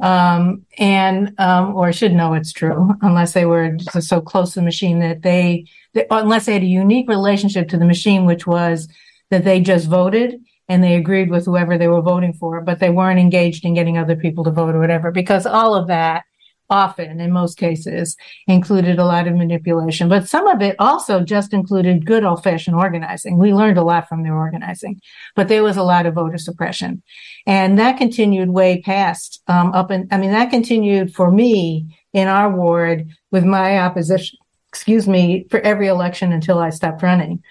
Um, 0.00 0.64
and, 0.78 1.38
um, 1.38 1.74
or 1.76 1.92
should 1.92 2.14
know 2.14 2.32
it's 2.32 2.52
true, 2.52 2.94
unless 3.02 3.34
they 3.34 3.44
were 3.44 3.76
so 4.00 4.22
close 4.22 4.54
to 4.54 4.60
the 4.60 4.64
machine 4.64 5.00
that 5.00 5.20
they, 5.20 5.66
they, 5.92 6.06
unless 6.10 6.46
they 6.46 6.54
had 6.54 6.62
a 6.62 6.66
unique 6.66 7.08
relationship 7.10 7.68
to 7.68 7.76
the 7.76 7.84
machine, 7.84 8.24
which 8.24 8.46
was 8.46 8.88
that 9.30 9.44
they 9.44 9.60
just 9.60 9.86
voted 9.86 10.40
and 10.68 10.82
they 10.82 10.94
agreed 10.94 11.28
with 11.30 11.44
whoever 11.44 11.76
they 11.76 11.88
were 11.88 12.00
voting 12.00 12.32
for, 12.32 12.62
but 12.62 12.78
they 12.80 12.90
weren't 12.90 13.20
engaged 13.20 13.66
in 13.66 13.74
getting 13.74 13.98
other 13.98 14.16
people 14.16 14.44
to 14.44 14.50
vote 14.50 14.74
or 14.74 14.80
whatever, 14.80 15.10
because 15.10 15.44
all 15.44 15.74
of 15.74 15.88
that 15.88 16.24
often 16.70 17.20
in 17.20 17.32
most 17.32 17.58
cases 17.58 18.16
included 18.46 18.98
a 18.98 19.04
lot 19.04 19.28
of 19.28 19.34
manipulation, 19.34 20.08
but 20.08 20.28
some 20.28 20.46
of 20.46 20.62
it 20.62 20.76
also 20.78 21.20
just 21.20 21.52
included 21.52 22.06
good 22.06 22.24
old 22.24 22.42
fashioned 22.42 22.76
organizing. 22.76 23.38
We 23.38 23.52
learned 23.52 23.78
a 23.78 23.84
lot 23.84 24.08
from 24.08 24.22
their 24.22 24.36
organizing, 24.36 25.00
but 25.36 25.48
there 25.48 25.62
was 25.62 25.76
a 25.76 25.82
lot 25.82 26.06
of 26.06 26.14
voter 26.14 26.38
suppression 26.38 27.02
and 27.46 27.78
that 27.78 27.98
continued 27.98 28.48
way 28.48 28.80
past, 28.80 29.42
um, 29.48 29.72
up 29.72 29.90
and 29.90 30.08
I 30.10 30.18
mean, 30.18 30.30
that 30.30 30.50
continued 30.50 31.14
for 31.14 31.30
me 31.30 31.98
in 32.12 32.28
our 32.28 32.50
ward 32.50 33.08
with 33.30 33.44
my 33.44 33.78
opposition, 33.78 34.38
excuse 34.68 35.06
me, 35.06 35.46
for 35.50 35.60
every 35.60 35.88
election 35.88 36.32
until 36.32 36.58
I 36.58 36.70
stopped 36.70 37.02
running. 37.02 37.42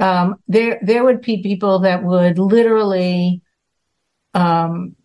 Um, 0.00 0.36
there, 0.48 0.80
there 0.82 1.04
would 1.04 1.20
be 1.20 1.42
people 1.42 1.80
that 1.80 2.02
would 2.02 2.38
literally, 2.38 3.42
um, 4.34 4.95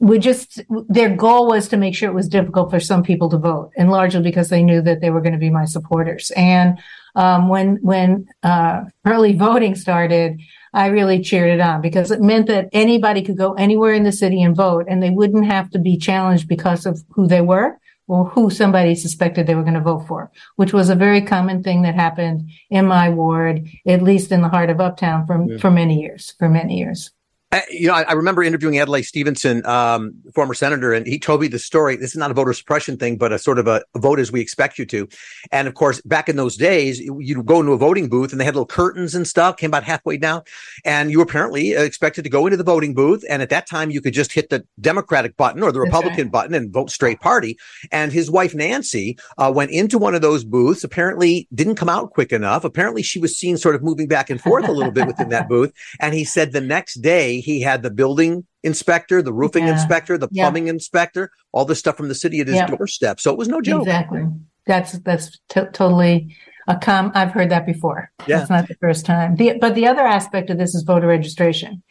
we 0.00 0.18
just 0.18 0.62
their 0.88 1.14
goal 1.14 1.46
was 1.46 1.68
to 1.68 1.76
make 1.76 1.94
sure 1.94 2.08
it 2.08 2.14
was 2.14 2.28
difficult 2.28 2.70
for 2.70 2.80
some 2.80 3.02
people 3.02 3.28
to 3.28 3.36
vote, 3.36 3.70
and 3.76 3.90
largely 3.90 4.22
because 4.22 4.48
they 4.48 4.62
knew 4.62 4.80
that 4.80 5.00
they 5.02 5.10
were 5.10 5.20
going 5.20 5.34
to 5.34 5.38
be 5.38 5.50
my 5.50 5.66
supporters. 5.66 6.32
And 6.34 6.78
um, 7.14 7.48
when 7.48 7.76
when 7.82 8.26
uh, 8.42 8.84
early 9.04 9.32
voting 9.36 9.74
started, 9.74 10.40
I 10.72 10.86
really 10.86 11.20
cheered 11.22 11.50
it 11.50 11.60
on 11.60 11.82
because 11.82 12.10
it 12.10 12.22
meant 12.22 12.46
that 12.46 12.70
anybody 12.72 13.20
could 13.20 13.36
go 13.36 13.52
anywhere 13.52 13.92
in 13.92 14.04
the 14.04 14.12
city 14.12 14.42
and 14.42 14.56
vote, 14.56 14.86
and 14.88 15.02
they 15.02 15.10
wouldn't 15.10 15.44
have 15.44 15.70
to 15.70 15.78
be 15.78 15.98
challenged 15.98 16.48
because 16.48 16.86
of 16.86 17.04
who 17.10 17.26
they 17.26 17.42
were 17.42 17.78
or 18.08 18.24
who 18.30 18.48
somebody 18.48 18.94
suspected 18.94 19.46
they 19.46 19.54
were 19.54 19.62
going 19.62 19.74
to 19.74 19.80
vote 19.80 20.06
for, 20.08 20.32
which 20.56 20.72
was 20.72 20.88
a 20.88 20.96
very 20.96 21.20
common 21.20 21.62
thing 21.62 21.82
that 21.82 21.94
happened 21.94 22.50
in 22.70 22.86
my 22.86 23.08
ward, 23.10 23.68
at 23.86 24.02
least 24.02 24.32
in 24.32 24.40
the 24.40 24.48
heart 24.48 24.70
of 24.70 24.80
Uptown, 24.80 25.26
for 25.26 25.44
yeah. 25.46 25.58
for 25.58 25.70
many 25.70 26.00
years. 26.00 26.34
For 26.38 26.48
many 26.48 26.78
years. 26.78 27.10
Uh, 27.52 27.60
you 27.68 27.88
know, 27.88 27.94
I, 27.94 28.02
I, 28.02 28.12
remember 28.12 28.44
interviewing 28.44 28.78
Adlai 28.78 29.00
Stevenson, 29.00 29.66
um, 29.66 30.14
former 30.36 30.54
senator, 30.54 30.92
and 30.92 31.04
he 31.04 31.18
told 31.18 31.40
me 31.40 31.48
the 31.48 31.58
story. 31.58 31.96
This 31.96 32.10
is 32.10 32.16
not 32.16 32.30
a 32.30 32.34
voter 32.34 32.52
suppression 32.52 32.96
thing, 32.96 33.16
but 33.16 33.32
a 33.32 33.40
sort 33.40 33.58
of 33.58 33.66
a, 33.66 33.82
vote 33.96 34.20
as 34.20 34.30
we 34.30 34.40
expect 34.40 34.78
you 34.78 34.86
to. 34.86 35.08
And 35.50 35.66
of 35.66 35.74
course, 35.74 36.00
back 36.02 36.28
in 36.28 36.36
those 36.36 36.56
days, 36.56 37.00
you'd 37.00 37.44
go 37.44 37.58
into 37.58 37.72
a 37.72 37.76
voting 37.76 38.08
booth 38.08 38.30
and 38.30 38.40
they 38.40 38.44
had 38.44 38.54
little 38.54 38.66
curtains 38.66 39.16
and 39.16 39.26
stuff, 39.26 39.56
came 39.56 39.70
about 39.70 39.82
halfway 39.82 40.16
down. 40.16 40.42
And 40.84 41.10
you 41.10 41.20
apparently 41.20 41.72
expected 41.72 42.22
to 42.22 42.30
go 42.30 42.46
into 42.46 42.56
the 42.56 42.62
voting 42.62 42.94
booth. 42.94 43.24
And 43.28 43.42
at 43.42 43.50
that 43.50 43.66
time, 43.66 43.90
you 43.90 44.00
could 44.00 44.14
just 44.14 44.32
hit 44.32 44.50
the 44.50 44.64
Democratic 44.80 45.36
button 45.36 45.64
or 45.64 45.72
the 45.72 45.80
Republican 45.80 46.26
right. 46.26 46.32
button 46.32 46.54
and 46.54 46.72
vote 46.72 46.90
straight 46.90 47.18
party. 47.18 47.58
And 47.90 48.12
his 48.12 48.30
wife, 48.30 48.54
Nancy, 48.54 49.18
uh, 49.38 49.50
went 49.52 49.72
into 49.72 49.98
one 49.98 50.14
of 50.14 50.22
those 50.22 50.44
booths, 50.44 50.84
apparently 50.84 51.48
didn't 51.52 51.74
come 51.74 51.88
out 51.88 52.12
quick 52.12 52.30
enough. 52.30 52.62
Apparently, 52.62 53.02
she 53.02 53.18
was 53.18 53.36
seen 53.36 53.56
sort 53.56 53.74
of 53.74 53.82
moving 53.82 54.06
back 54.06 54.30
and 54.30 54.40
forth 54.40 54.68
a 54.68 54.72
little 54.72 54.92
bit 54.92 55.08
within 55.08 55.30
that 55.30 55.48
booth. 55.48 55.72
And 55.98 56.14
he 56.14 56.24
said 56.24 56.52
the 56.52 56.60
next 56.60 57.02
day, 57.02 57.39
he 57.40 57.60
had 57.60 57.82
the 57.82 57.90
building 57.90 58.46
inspector, 58.62 59.22
the 59.22 59.32
roofing 59.32 59.66
yeah. 59.66 59.72
inspector, 59.72 60.18
the 60.18 60.28
plumbing 60.28 60.66
yeah. 60.66 60.74
inspector, 60.74 61.30
all 61.52 61.64
this 61.64 61.78
stuff 61.78 61.96
from 61.96 62.08
the 62.08 62.14
city 62.14 62.40
at 62.40 62.46
his 62.46 62.56
yeah. 62.56 62.66
doorstep. 62.66 63.20
So 63.20 63.32
it 63.32 63.38
was 63.38 63.48
no 63.48 63.60
joke. 63.60 63.82
Exactly. 63.82 64.24
That's 64.66 64.92
that's 65.00 65.38
t- 65.48 65.62
totally 65.72 66.36
a 66.68 66.76
com. 66.76 67.10
I've 67.14 67.32
heard 67.32 67.50
that 67.50 67.66
before. 67.66 68.10
Yeah. 68.26 68.38
That's 68.38 68.50
not 68.50 68.68
the 68.68 68.76
first 68.76 69.06
time. 69.06 69.36
The, 69.36 69.58
but 69.58 69.74
the 69.74 69.86
other 69.86 70.02
aspect 70.02 70.50
of 70.50 70.58
this 70.58 70.74
is 70.74 70.82
voter 70.82 71.06
registration, 71.06 71.82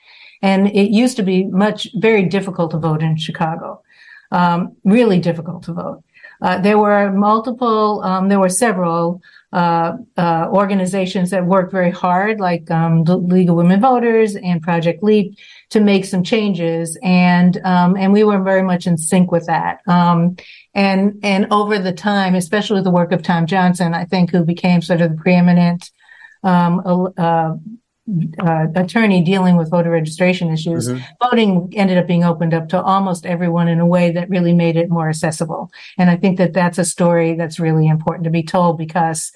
and 0.41 0.68
it 0.68 0.91
used 0.91 1.18
to 1.18 1.24
be 1.24 1.46
much 1.46 1.88
very 1.96 2.24
difficult 2.24 2.72
to 2.72 2.77
vote 2.77 3.01
in 3.01 3.18
Chicago. 3.18 3.82
Um, 4.32 4.75
really 4.84 5.20
difficult 5.20 5.63
to 5.63 5.74
vote. 5.74 6.03
Uh, 6.41 6.60
there 6.60 6.77
were 6.77 7.12
multiple. 7.12 8.01
Um, 8.03 8.29
there 8.29 8.39
were 8.39 8.50
several 8.50 9.22
uh, 9.51 9.98
uh, 10.15 10.48
organizations 10.51 11.31
that 11.31 11.46
worked 11.46 11.72
very 11.72 11.91
hard, 11.91 12.39
like 12.39 12.69
um, 12.69 13.03
the 13.03 13.17
League 13.17 13.50
of 13.50 13.55
Women 13.55 13.81
Voters 13.81 14.36
and 14.36 14.62
Project 14.62 15.01
Leap, 15.01 15.38
to 15.72 15.79
make 15.79 16.05
some 16.05 16.24
changes, 16.24 16.98
and 17.01 17.60
um, 17.65 17.98
and 17.98 18.13
we 18.13 18.24
were 18.24 18.41
very 18.41 18.62
much 18.62 18.88
in 18.88 18.98
sync 18.98 19.31
with 19.31 19.48
that. 19.48 19.81
Um, 19.88 20.38
and 20.75 21.19
and 21.24 21.48
over 21.51 21.79
the 21.79 21.93
time, 21.93 22.36
especially 22.36 22.81
the 22.81 22.91
work 22.91 23.12
of 23.12 23.24
Tom 23.24 23.48
Johnson, 23.48 23.93
I 23.93 24.05
think, 24.05 24.31
who 24.31 24.43
became 24.43 24.81
sort 24.81 25.01
of 25.01 25.12
the 25.12 25.17
preeminent 25.17 25.91
um, 26.43 27.13
uh, 27.17 27.55
uh, 28.39 28.67
attorney 28.75 29.23
dealing 29.23 29.57
with 29.57 29.69
voter 29.69 29.91
registration 29.91 30.51
issues, 30.51 30.87
mm-hmm. 30.87 31.03
voting 31.23 31.73
ended 31.75 31.97
up 31.97 32.07
being 32.07 32.23
opened 32.23 32.53
up 32.53 32.69
to 32.69 32.81
almost 32.81 33.25
everyone 33.25 33.67
in 33.67 33.79
a 33.79 33.85
way 33.85 34.11
that 34.11 34.29
really 34.29 34.53
made 34.53 34.75
it 34.75 34.89
more 34.89 35.09
accessible. 35.09 35.71
And 35.97 36.09
I 36.09 36.15
think 36.15 36.37
that 36.37 36.53
that's 36.53 36.77
a 36.77 36.85
story 36.85 37.35
that's 37.35 37.59
really 37.59 37.87
important 37.87 38.23
to 38.25 38.29
be 38.29 38.43
told 38.43 38.77
because 38.77 39.31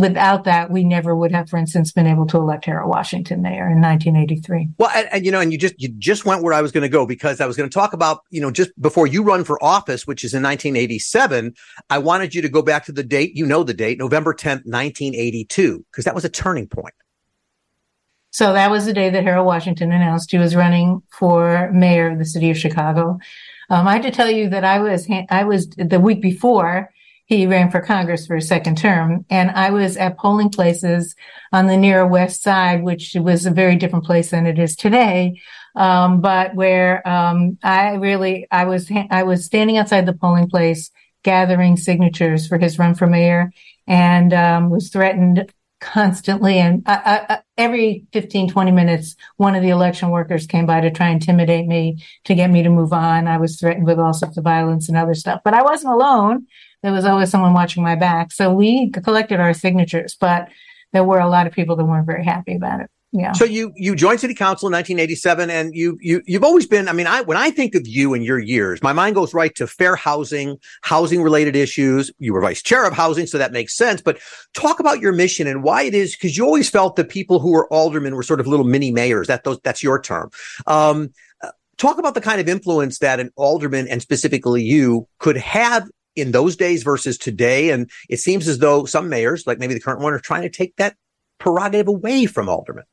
without 0.00 0.44
that, 0.44 0.70
we 0.70 0.82
never 0.82 1.14
would 1.14 1.30
have, 1.32 1.48
for 1.48 1.56
instance, 1.58 1.92
been 1.92 2.06
able 2.06 2.26
to 2.26 2.38
elect 2.38 2.64
Harold 2.64 2.88
Washington 2.88 3.42
mayor 3.42 3.68
in 3.68 3.80
1983. 3.80 4.68
Well, 4.78 4.90
and, 4.94 5.08
and, 5.12 5.26
you 5.26 5.30
know, 5.30 5.40
and 5.40 5.52
you 5.52 5.58
just 5.58 5.80
you 5.80 5.88
just 5.98 6.24
went 6.24 6.42
where 6.42 6.54
I 6.54 6.62
was 6.62 6.72
going 6.72 6.82
to 6.82 6.88
go 6.88 7.06
because 7.06 7.40
I 7.40 7.46
was 7.46 7.56
going 7.56 7.68
to 7.68 7.74
talk 7.74 7.92
about 7.92 8.22
you 8.30 8.40
know 8.40 8.50
just 8.50 8.70
before 8.80 9.06
you 9.06 9.22
run 9.22 9.44
for 9.44 9.62
office, 9.62 10.06
which 10.06 10.24
is 10.24 10.34
in 10.34 10.42
1987. 10.42 11.54
I 11.90 11.98
wanted 11.98 12.34
you 12.34 12.42
to 12.42 12.48
go 12.48 12.62
back 12.62 12.86
to 12.86 12.92
the 12.92 13.04
date. 13.04 13.36
You 13.36 13.46
know 13.46 13.62
the 13.62 13.74
date, 13.74 13.98
November 13.98 14.32
10th, 14.32 14.64
1982, 14.64 15.84
because 15.90 16.04
that 16.04 16.14
was 16.14 16.24
a 16.24 16.30
turning 16.30 16.66
point. 16.66 16.94
So 18.30 18.52
that 18.52 18.70
was 18.70 18.86
the 18.86 18.92
day 18.92 19.10
that 19.10 19.24
Harold 19.24 19.46
Washington 19.46 19.92
announced 19.92 20.30
he 20.30 20.38
was 20.38 20.54
running 20.54 21.02
for 21.10 21.70
mayor 21.72 22.12
of 22.12 22.18
the 22.18 22.24
city 22.24 22.50
of 22.50 22.58
Chicago. 22.58 23.18
Um, 23.70 23.86
I 23.86 23.94
had 23.94 24.02
to 24.02 24.10
tell 24.10 24.30
you 24.30 24.48
that 24.50 24.64
I 24.64 24.80
was 24.80 25.08
I 25.30 25.44
was 25.44 25.68
the 25.70 26.00
week 26.00 26.20
before 26.20 26.90
he 27.26 27.46
ran 27.46 27.70
for 27.70 27.80
Congress 27.80 28.26
for 28.26 28.34
a 28.34 28.42
second 28.42 28.76
term, 28.76 29.24
and 29.30 29.52
I 29.52 29.70
was 29.70 29.96
at 29.96 30.18
polling 30.18 30.50
places 30.50 31.14
on 31.52 31.66
the 31.66 31.76
near 31.76 32.04
west 32.04 32.42
side, 32.42 32.82
which 32.82 33.14
was 33.14 33.46
a 33.46 33.52
very 33.52 33.76
different 33.76 34.04
place 34.04 34.30
than 34.30 34.46
it 34.46 34.58
is 34.58 34.74
today. 34.74 35.40
Um, 35.76 36.20
but 36.20 36.56
where 36.56 37.06
um, 37.08 37.58
I 37.62 37.94
really 37.94 38.46
I 38.50 38.64
was 38.64 38.90
I 39.10 39.22
was 39.22 39.44
standing 39.44 39.76
outside 39.76 40.06
the 40.06 40.12
polling 40.12 40.48
place 40.48 40.90
gathering 41.22 41.76
signatures 41.76 42.48
for 42.48 42.58
his 42.58 42.78
run 42.78 42.94
for 42.94 43.06
mayor 43.06 43.52
and 43.86 44.32
um, 44.32 44.70
was 44.70 44.88
threatened 44.88 45.52
constantly. 45.80 46.58
And 46.58 46.82
I, 46.86 47.26
I, 47.28 47.38
every 47.56 48.06
15 48.12 48.50
20 48.50 48.70
minutes 48.70 49.16
one 49.36 49.54
of 49.54 49.62
the 49.62 49.70
election 49.70 50.10
workers 50.10 50.46
came 50.46 50.66
by 50.66 50.80
to 50.80 50.90
try 50.90 51.08
and 51.08 51.20
intimidate 51.20 51.66
me 51.66 52.04
to 52.24 52.34
get 52.34 52.50
me 52.50 52.62
to 52.62 52.68
move 52.68 52.92
on. 52.92 53.26
I 53.26 53.38
was 53.38 53.58
threatened 53.58 53.86
with 53.86 53.98
all 53.98 54.12
sorts 54.12 54.36
of 54.36 54.44
violence 54.44 54.88
and 54.88 54.96
other 54.96 55.14
stuff 55.14 55.40
but 55.44 55.54
i 55.54 55.62
wasn't 55.62 55.92
alone. 55.92 56.46
There 56.82 56.92
was 56.92 57.04
always 57.04 57.30
someone 57.30 57.52
watching 57.52 57.82
my 57.82 57.94
back. 57.94 58.32
So 58.32 58.52
we 58.52 58.90
collected 58.90 59.40
our 59.40 59.54
signatures 59.54 60.16
but 60.20 60.48
there 60.92 61.04
were 61.04 61.20
a 61.20 61.28
lot 61.28 61.46
of 61.46 61.52
people 61.52 61.76
that 61.76 61.84
weren't 61.84 62.06
very 62.06 62.24
happy 62.24 62.56
about 62.56 62.80
it 62.80 62.90
Yeah. 63.12 63.32
So 63.32 63.44
you 63.44 63.72
you 63.74 63.96
joined 63.96 64.20
city 64.20 64.34
council 64.34 64.68
in 64.68 64.72
1987, 64.72 65.50
and 65.50 65.74
you 65.74 65.98
you 66.00 66.22
you've 66.26 66.44
always 66.44 66.66
been. 66.66 66.88
I 66.88 66.92
mean, 66.92 67.08
I 67.08 67.22
when 67.22 67.36
I 67.36 67.50
think 67.50 67.74
of 67.74 67.86
you 67.86 68.14
and 68.14 68.24
your 68.24 68.38
years, 68.38 68.80
my 68.84 68.92
mind 68.92 69.16
goes 69.16 69.34
right 69.34 69.52
to 69.56 69.66
fair 69.66 69.96
housing, 69.96 70.58
housing 70.82 71.20
related 71.20 71.56
issues. 71.56 72.12
You 72.20 72.32
were 72.32 72.40
vice 72.40 72.62
chair 72.62 72.86
of 72.86 72.92
housing, 72.92 73.26
so 73.26 73.36
that 73.38 73.50
makes 73.50 73.76
sense. 73.76 74.00
But 74.00 74.20
talk 74.54 74.78
about 74.78 75.00
your 75.00 75.12
mission 75.12 75.48
and 75.48 75.64
why 75.64 75.82
it 75.82 75.94
is 75.94 76.14
because 76.14 76.36
you 76.36 76.44
always 76.44 76.70
felt 76.70 76.94
that 76.96 77.08
people 77.08 77.40
who 77.40 77.50
were 77.50 77.72
aldermen 77.72 78.14
were 78.14 78.22
sort 78.22 78.38
of 78.38 78.46
little 78.46 78.66
mini 78.66 78.92
mayors. 78.92 79.26
That 79.26 79.42
those 79.42 79.58
that's 79.64 79.82
your 79.82 80.00
term. 80.00 80.30
Um, 80.68 81.10
talk 81.78 81.98
about 81.98 82.14
the 82.14 82.20
kind 82.20 82.40
of 82.40 82.48
influence 82.48 82.98
that 82.98 83.18
an 83.18 83.30
alderman 83.34 83.88
and 83.88 84.00
specifically 84.00 84.62
you 84.62 85.08
could 85.18 85.36
have 85.36 85.88
in 86.14 86.30
those 86.30 86.54
days 86.54 86.84
versus 86.84 87.18
today. 87.18 87.70
And 87.70 87.90
it 88.08 88.18
seems 88.18 88.46
as 88.46 88.58
though 88.58 88.84
some 88.84 89.08
mayors, 89.08 89.46
like 89.46 89.58
maybe 89.58 89.74
the 89.74 89.80
current 89.80 90.00
one, 90.00 90.12
are 90.12 90.20
trying 90.20 90.42
to 90.42 90.50
take 90.50 90.76
that 90.76 90.94
prerogative 91.38 91.88
away 91.88 92.26
from 92.26 92.48
aldermen. 92.48 92.84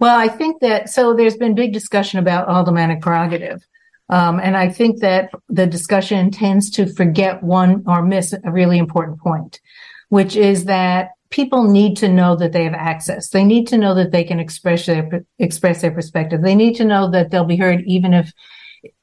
Well, 0.00 0.18
I 0.18 0.28
think 0.28 0.60
that 0.60 0.88
so 0.88 1.14
there's 1.14 1.36
been 1.36 1.54
big 1.54 1.72
discussion 1.72 2.18
about 2.18 2.48
aldermanic 2.48 3.00
prerogative. 3.00 3.66
Um, 4.10 4.40
and 4.40 4.56
I 4.56 4.68
think 4.68 5.00
that 5.00 5.30
the 5.48 5.66
discussion 5.66 6.30
tends 6.30 6.70
to 6.70 6.86
forget 6.86 7.42
one 7.42 7.82
or 7.86 8.02
miss 8.02 8.32
a 8.32 8.50
really 8.50 8.78
important 8.78 9.20
point, 9.20 9.60
which 10.08 10.34
is 10.34 10.64
that 10.64 11.10
people 11.30 11.64
need 11.64 11.96
to 11.98 12.08
know 12.08 12.34
that 12.36 12.52
they 12.52 12.64
have 12.64 12.74
access. 12.74 13.28
They 13.28 13.44
need 13.44 13.66
to 13.68 13.76
know 13.76 13.94
that 13.94 14.12
they 14.12 14.24
can 14.24 14.40
express 14.40 14.86
their 14.86 15.24
express 15.38 15.82
their 15.82 15.90
perspective. 15.90 16.42
They 16.42 16.54
need 16.54 16.74
to 16.76 16.84
know 16.84 17.10
that 17.10 17.30
they'll 17.30 17.44
be 17.44 17.56
heard 17.56 17.82
even 17.86 18.14
if 18.14 18.32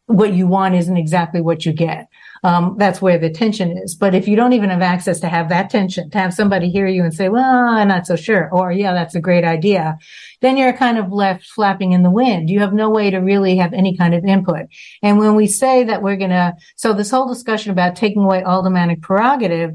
what 0.07 0.33
you 0.33 0.47
want 0.47 0.75
isn't 0.75 0.97
exactly 0.97 1.41
what 1.41 1.65
you 1.65 1.73
get. 1.73 2.07
Um, 2.45 2.75
that's 2.77 3.01
where 3.01 3.17
the 3.17 3.31
tension 3.31 3.75
is. 3.75 3.95
But 3.95 4.13
if 4.13 4.27
you 4.27 4.35
don't 4.35 4.53
even 4.53 4.69
have 4.69 4.83
access 4.83 5.19
to 5.21 5.27
have 5.27 5.49
that 5.49 5.71
tension, 5.71 6.11
to 6.11 6.19
have 6.19 6.31
somebody 6.31 6.69
hear 6.69 6.85
you 6.85 7.03
and 7.03 7.11
say, 7.11 7.27
well, 7.27 7.43
I'm 7.43 7.87
not 7.87 8.05
so 8.05 8.15
sure, 8.15 8.49
or 8.51 8.71
yeah, 8.71 8.93
that's 8.93 9.15
a 9.15 9.19
great 9.19 9.43
idea, 9.43 9.97
then 10.41 10.55
you're 10.55 10.71
kind 10.85 10.99
of 10.99 11.11
left 11.11 11.43
flapping 11.55 11.93
in 11.93 12.03
the 12.03 12.11
wind. 12.11 12.51
You 12.51 12.59
have 12.59 12.71
no 12.71 12.87
way 12.91 13.09
to 13.09 13.17
really 13.17 13.57
have 13.57 13.73
any 13.73 13.97
kind 13.97 14.13
of 14.13 14.23
input. 14.23 14.67
And 15.01 15.17
when 15.17 15.33
we 15.33 15.47
say 15.47 15.85
that 15.85 16.03
we're 16.03 16.17
going 16.17 16.37
to, 16.41 16.53
so 16.75 16.93
this 16.93 17.09
whole 17.09 17.27
discussion 17.27 17.71
about 17.71 17.95
taking 17.95 18.23
away 18.23 18.43
aldermanic 18.43 19.01
prerogative 19.01 19.71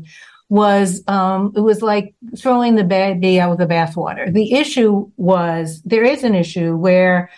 was, 0.49 1.03
um, 1.09 1.53
it 1.57 1.61
was 1.63 1.83
like 1.83 2.15
throwing 2.39 2.77
the 2.77 2.85
baby 2.85 3.41
out 3.41 3.51
with 3.51 3.59
the 3.59 3.75
bathwater. 3.75 4.33
The 4.33 4.53
issue 4.53 5.11
was, 5.17 5.83
there 5.85 6.05
is 6.05 6.23
an 6.23 6.37
issue 6.37 6.77
where 6.77 7.31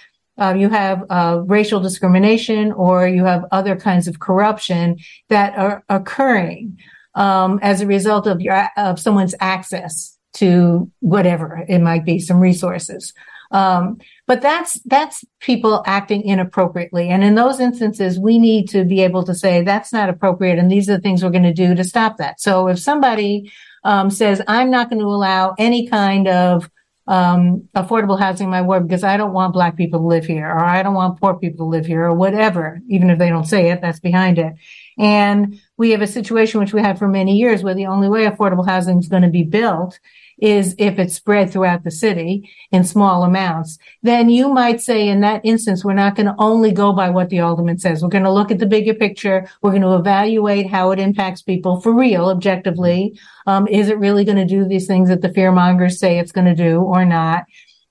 uh, 0.43 0.55
you 0.55 0.69
have 0.69 1.05
uh, 1.09 1.41
racial 1.47 1.79
discrimination 1.79 2.73
or 2.73 3.07
you 3.07 3.25
have 3.25 3.45
other 3.53 3.77
kinds 3.77 4.09
of 4.09 4.19
corruption 4.19 4.99
that 5.29 5.57
are 5.57 5.85
occurring 5.89 6.77
um, 7.15 7.61
as 7.63 7.81
a 7.81 7.87
result 7.87 8.27
of 8.27 8.41
your 8.41 8.69
of 8.77 8.99
someone's 8.99 9.37
access 9.39 10.19
to 10.33 10.91
whatever 11.01 11.65
it 11.69 11.79
might 11.79 12.05
be, 12.05 12.19
some 12.19 12.41
resources. 12.41 13.13
Um, 13.53 13.99
but 14.27 14.41
that's 14.41 14.81
that's 14.87 15.25
people 15.39 15.85
acting 15.87 16.23
inappropriately, 16.23 17.09
and 17.11 17.23
in 17.23 17.35
those 17.37 17.61
instances, 17.61 18.19
we 18.19 18.39
need 18.39 18.69
to 18.71 18.85
be 18.85 19.03
able 19.03 19.25
to 19.25 19.35
say 19.35 19.63
that's 19.63 19.93
not 19.93 20.09
appropriate, 20.09 20.59
and 20.59 20.71
these 20.71 20.89
are 20.89 20.97
the 20.97 21.03
things 21.03 21.23
we're 21.23 21.31
going 21.31 21.43
to 21.45 21.53
do 21.53 21.75
to 21.75 21.85
stop 21.85 22.17
that. 22.17 22.41
So 22.41 22.67
if 22.69 22.79
somebody 22.81 23.53
um, 23.85 24.11
says, 24.11 24.41
"I'm 24.49 24.71
not 24.71 24.89
going 24.91 25.01
to 25.03 25.07
allow 25.07 25.55
any 25.59 25.87
kind 25.87 26.27
of 26.27 26.71
um, 27.07 27.69
affordable 27.75 28.19
housing 28.19 28.45
in 28.45 28.51
my 28.51 28.63
ward 28.63 28.87
because 28.87 29.03
I 29.03 29.17
don't 29.17 29.33
want 29.33 29.53
black 29.53 29.77
people 29.77 30.01
to 30.01 30.07
live 30.07 30.25
here 30.25 30.49
or 30.49 30.65
I 30.65 30.83
don't 30.83 30.95
want 30.95 31.21
poor 31.21 31.35
people 31.35 31.67
to 31.67 31.71
live 31.71 31.87
here 31.87 32.05
or 32.05 32.15
whatever, 32.15 32.81
even 32.89 33.11
if 33.11 33.19
they 33.19 33.29
don't 33.29 33.47
say 33.47 33.71
it, 33.71 33.81
that's 33.81 34.01
behind 34.01 34.39
it. 34.39 34.55
And 34.99 35.61
we 35.77 35.91
have 35.91 36.03
a 36.03 36.07
situation 36.07 36.61
which 36.61 36.73
we 36.73 36.81
had 36.81 36.99
for 36.99 37.09
many 37.09 37.37
years 37.37 37.63
where 37.63 37.75
the 37.75 37.87
only 37.87 38.09
way 38.09 38.27
affordable 38.27 38.67
housing 38.67 38.99
is 38.99 39.09
going 39.09 39.23
to 39.23 39.29
be 39.29 39.43
built 39.43 39.99
is 40.43 40.75
if 40.77 40.99
it's 40.99 41.15
spread 41.15 41.51
throughout 41.51 41.85
the 41.85 41.91
city 41.91 42.51
in 42.73 42.83
small 42.83 43.23
amounts, 43.23 43.79
then 44.03 44.29
you 44.29 44.49
might 44.49 44.81
say 44.81 45.09
in 45.09 45.21
that 45.21 45.41
instance, 45.45 45.85
we're 45.85 45.95
not 45.95 46.17
going 46.17 46.27
to 46.27 46.35
only 46.37 46.73
go 46.73 46.93
by 46.93 47.09
what 47.09 47.31
the 47.31 47.39
alderman 47.39 47.79
says. 47.79 48.03
We're 48.03 48.09
going 48.09 48.25
to 48.25 48.33
look 48.33 48.51
at 48.51 48.59
the 48.59 48.67
bigger 48.67 48.93
picture. 48.93 49.49
We're 49.63 49.71
going 49.71 49.83
to 49.83 49.95
evaluate 49.95 50.69
how 50.69 50.91
it 50.91 50.99
impacts 50.99 51.43
people 51.43 51.81
for 51.81 51.95
real, 51.95 52.29
objectively. 52.29 53.17
Um, 53.47 53.69
is 53.69 53.89
it 53.89 53.99
really 53.99 54.25
going 54.25 54.37
to 54.37 54.45
do 54.45 54.65
these 54.65 54.89
things 54.89 55.09
that 55.11 55.23
the 55.23 55.29
fearmongers 55.29 55.93
say 55.93 56.19
it's 56.19 56.33
going 56.33 56.49
to 56.49 56.57
do 56.57 56.81
or 56.81 57.05
not? 57.05 57.45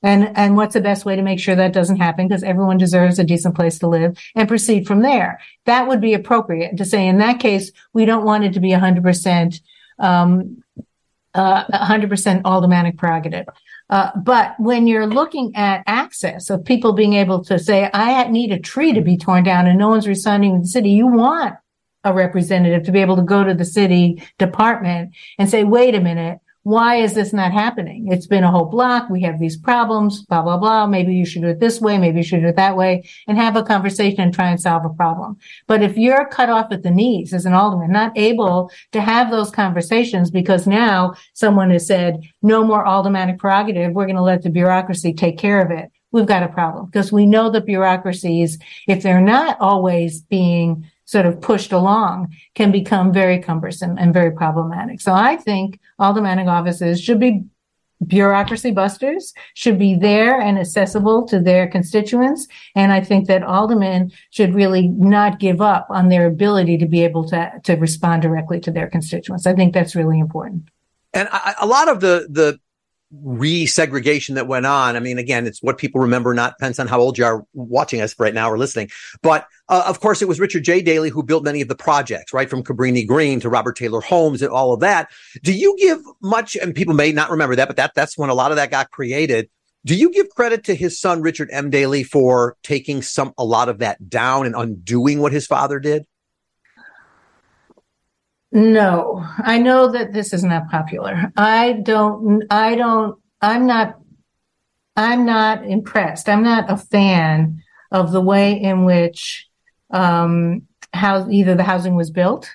And, 0.03 0.35
and 0.35 0.57
what's 0.57 0.73
the 0.73 0.81
best 0.81 1.05
way 1.05 1.15
to 1.15 1.21
make 1.21 1.39
sure 1.39 1.55
that 1.55 1.71
doesn't 1.71 1.97
happen? 1.97 2.27
Because 2.27 2.43
everyone 2.43 2.77
deserves 2.77 3.17
a 3.17 3.23
decent 3.23 3.55
place 3.55 3.79
to 3.79 3.87
live 3.87 4.17
and 4.35 4.49
proceed 4.49 4.87
from 4.87 5.03
there. 5.03 5.39
That 5.65 5.87
would 5.87 6.01
be 6.01 6.13
appropriate 6.13 6.75
to 6.77 6.85
say 6.85 7.07
in 7.07 7.19
that 7.19 7.39
case, 7.39 7.71
we 7.93 8.03
don't 8.03 8.25
want 8.25 8.43
it 8.43 8.53
to 8.53 8.59
be 8.59 8.71
100%, 8.71 9.61
um, 9.99 10.60
uh, 11.33 11.65
100% 11.65 12.41
aldermanic 12.45 12.97
prerogative. 12.97 13.45
Uh, 13.89 14.09
but 14.23 14.55
when 14.57 14.87
you're 14.87 15.07
looking 15.07 15.53
at 15.55 15.83
access 15.85 16.49
of 16.49 16.63
people 16.63 16.93
being 16.93 17.13
able 17.13 17.43
to 17.43 17.59
say, 17.59 17.89
I 17.93 18.27
need 18.27 18.51
a 18.51 18.59
tree 18.59 18.93
to 18.93 19.01
be 19.01 19.17
torn 19.17 19.43
down 19.43 19.67
and 19.67 19.77
no 19.77 19.89
one's 19.89 20.07
responding 20.07 20.55
to 20.55 20.61
the 20.61 20.67
city, 20.67 20.91
you 20.91 21.07
want 21.07 21.55
a 22.03 22.13
representative 22.13 22.83
to 22.83 22.91
be 22.91 22.99
able 22.99 23.15
to 23.15 23.21
go 23.21 23.43
to 23.43 23.53
the 23.53 23.65
city 23.65 24.23
department 24.39 25.13
and 25.37 25.49
say, 25.49 25.63
wait 25.63 25.93
a 25.93 26.01
minute, 26.01 26.39
why 26.63 26.97
is 26.97 27.15
this 27.15 27.33
not 27.33 27.51
happening? 27.51 28.07
It's 28.11 28.27
been 28.27 28.43
a 28.43 28.51
whole 28.51 28.65
block. 28.65 29.09
We 29.09 29.23
have 29.23 29.39
these 29.39 29.57
problems, 29.57 30.23
blah, 30.23 30.43
blah, 30.43 30.57
blah. 30.57 30.85
Maybe 30.85 31.15
you 31.15 31.25
should 31.25 31.41
do 31.41 31.47
it 31.47 31.59
this 31.59 31.81
way. 31.81 31.97
Maybe 31.97 32.17
you 32.17 32.23
should 32.23 32.41
do 32.41 32.47
it 32.47 32.55
that 32.55 32.77
way 32.77 33.03
and 33.27 33.37
have 33.37 33.55
a 33.55 33.63
conversation 33.63 34.21
and 34.21 34.33
try 34.33 34.49
and 34.49 34.61
solve 34.61 34.85
a 34.85 34.89
problem. 34.89 35.37
But 35.65 35.81
if 35.81 35.97
you're 35.97 36.27
cut 36.27 36.49
off 36.49 36.71
at 36.71 36.83
the 36.83 36.91
knees 36.91 37.33
as 37.33 37.45
an 37.45 37.53
alderman, 37.53 37.91
not 37.91 38.15
able 38.15 38.71
to 38.91 39.01
have 39.01 39.31
those 39.31 39.49
conversations 39.49 40.29
because 40.29 40.67
now 40.67 41.15
someone 41.33 41.71
has 41.71 41.87
said, 41.87 42.21
no 42.43 42.63
more 42.63 42.85
aldermanic 42.85 43.39
prerogative. 43.39 43.93
We're 43.93 44.05
going 44.05 44.15
to 44.15 44.21
let 44.21 44.43
the 44.43 44.51
bureaucracy 44.51 45.13
take 45.13 45.39
care 45.39 45.61
of 45.61 45.71
it. 45.71 45.91
We've 46.11 46.27
got 46.27 46.43
a 46.43 46.49
problem 46.49 46.87
because 46.87 47.11
we 47.11 47.25
know 47.25 47.49
that 47.51 47.65
bureaucracies, 47.65 48.59
if 48.87 49.01
they're 49.01 49.21
not 49.21 49.57
always 49.59 50.21
being 50.21 50.90
sort 51.11 51.25
of 51.25 51.41
pushed 51.41 51.73
along 51.73 52.33
can 52.55 52.71
become 52.71 53.11
very 53.11 53.37
cumbersome 53.37 53.97
and 53.97 54.13
very 54.13 54.31
problematic. 54.31 55.01
So 55.01 55.11
I 55.11 55.35
think 55.35 55.77
aldermanic 55.99 56.47
offices 56.47 57.01
should 57.01 57.19
be 57.19 57.43
bureaucracy 58.07 58.71
busters, 58.71 59.33
should 59.53 59.77
be 59.77 59.93
there 59.93 60.39
and 60.39 60.57
accessible 60.57 61.27
to 61.27 61.39
their 61.39 61.67
constituents. 61.67 62.47
And 62.75 62.93
I 62.93 63.01
think 63.01 63.27
that 63.27 63.43
aldermen 63.43 64.13
should 64.29 64.55
really 64.55 64.87
not 64.87 65.39
give 65.39 65.59
up 65.59 65.85
on 65.89 66.07
their 66.07 66.25
ability 66.27 66.77
to 66.77 66.85
be 66.85 67.03
able 67.03 67.27
to, 67.27 67.51
to 67.63 67.73
respond 67.75 68.21
directly 68.21 68.61
to 68.61 68.71
their 68.71 68.89
constituents. 68.89 69.45
I 69.45 69.53
think 69.53 69.73
that's 69.73 69.95
really 69.95 70.19
important. 70.19 70.69
And 71.13 71.27
I, 71.29 71.55
a 71.59 71.67
lot 71.67 71.89
of 71.89 71.99
the, 71.99 72.27
the 72.29 72.57
resegregation 73.13 74.35
that 74.35 74.47
went 74.47 74.65
on. 74.65 74.95
I 74.95 74.99
mean, 74.99 75.17
again, 75.17 75.45
it's 75.45 75.61
what 75.61 75.77
people 75.77 76.01
remember, 76.01 76.33
not 76.33 76.57
depends 76.57 76.79
on 76.79 76.87
how 76.87 76.99
old 76.99 77.17
you 77.17 77.25
are 77.25 77.45
watching 77.53 78.01
us 78.01 78.15
right 78.19 78.33
now 78.33 78.49
or 78.49 78.57
listening. 78.57 78.89
But 79.21 79.47
uh, 79.69 79.83
of 79.87 79.99
course, 79.99 80.21
it 80.21 80.27
was 80.27 80.39
Richard 80.39 80.63
J. 80.63 80.81
Daley 80.81 81.09
who 81.09 81.23
built 81.23 81.43
many 81.43 81.61
of 81.61 81.67
the 81.67 81.75
projects, 81.75 82.33
right? 82.33 82.49
From 82.49 82.63
Cabrini 82.63 83.05
Green 83.05 83.39
to 83.41 83.49
Robert 83.49 83.75
Taylor 83.75 84.01
Homes 84.01 84.41
and 84.41 84.51
all 84.51 84.73
of 84.73 84.79
that. 84.79 85.09
Do 85.43 85.53
you 85.53 85.75
give 85.77 85.99
much, 86.21 86.55
and 86.55 86.73
people 86.73 86.93
may 86.93 87.11
not 87.11 87.29
remember 87.29 87.55
that, 87.55 87.67
but 87.67 87.77
that, 87.77 87.93
that's 87.95 88.17
when 88.17 88.29
a 88.29 88.33
lot 88.33 88.51
of 88.51 88.57
that 88.57 88.71
got 88.71 88.91
created. 88.91 89.49
Do 89.83 89.95
you 89.95 90.11
give 90.11 90.29
credit 90.29 90.63
to 90.65 90.75
his 90.75 90.99
son, 90.99 91.21
Richard 91.21 91.49
M. 91.51 91.71
Daley, 91.71 92.03
for 92.03 92.55
taking 92.61 93.01
some, 93.01 93.33
a 93.37 93.43
lot 93.43 93.67
of 93.67 93.79
that 93.79 94.09
down 94.09 94.45
and 94.45 94.55
undoing 94.55 95.19
what 95.19 95.33
his 95.33 95.47
father 95.47 95.79
did? 95.79 96.05
No, 98.51 99.25
I 99.37 99.59
know 99.59 99.91
that 99.91 100.11
this 100.11 100.33
is 100.33 100.43
not 100.43 100.69
popular. 100.69 101.31
I 101.37 101.73
don't, 101.83 102.43
I 102.49 102.75
don't, 102.75 103.17
I'm 103.41 103.65
not, 103.65 103.99
I'm 104.97 105.25
not 105.25 105.65
impressed. 105.65 106.27
I'm 106.27 106.43
not 106.43 106.69
a 106.69 106.75
fan 106.75 107.63
of 107.91 108.11
the 108.11 108.21
way 108.21 108.53
in 108.53 108.83
which, 108.83 109.47
um, 109.89 110.63
how 110.93 111.29
either 111.29 111.55
the 111.55 111.63
housing 111.63 111.95
was 111.95 112.11
built 112.11 112.51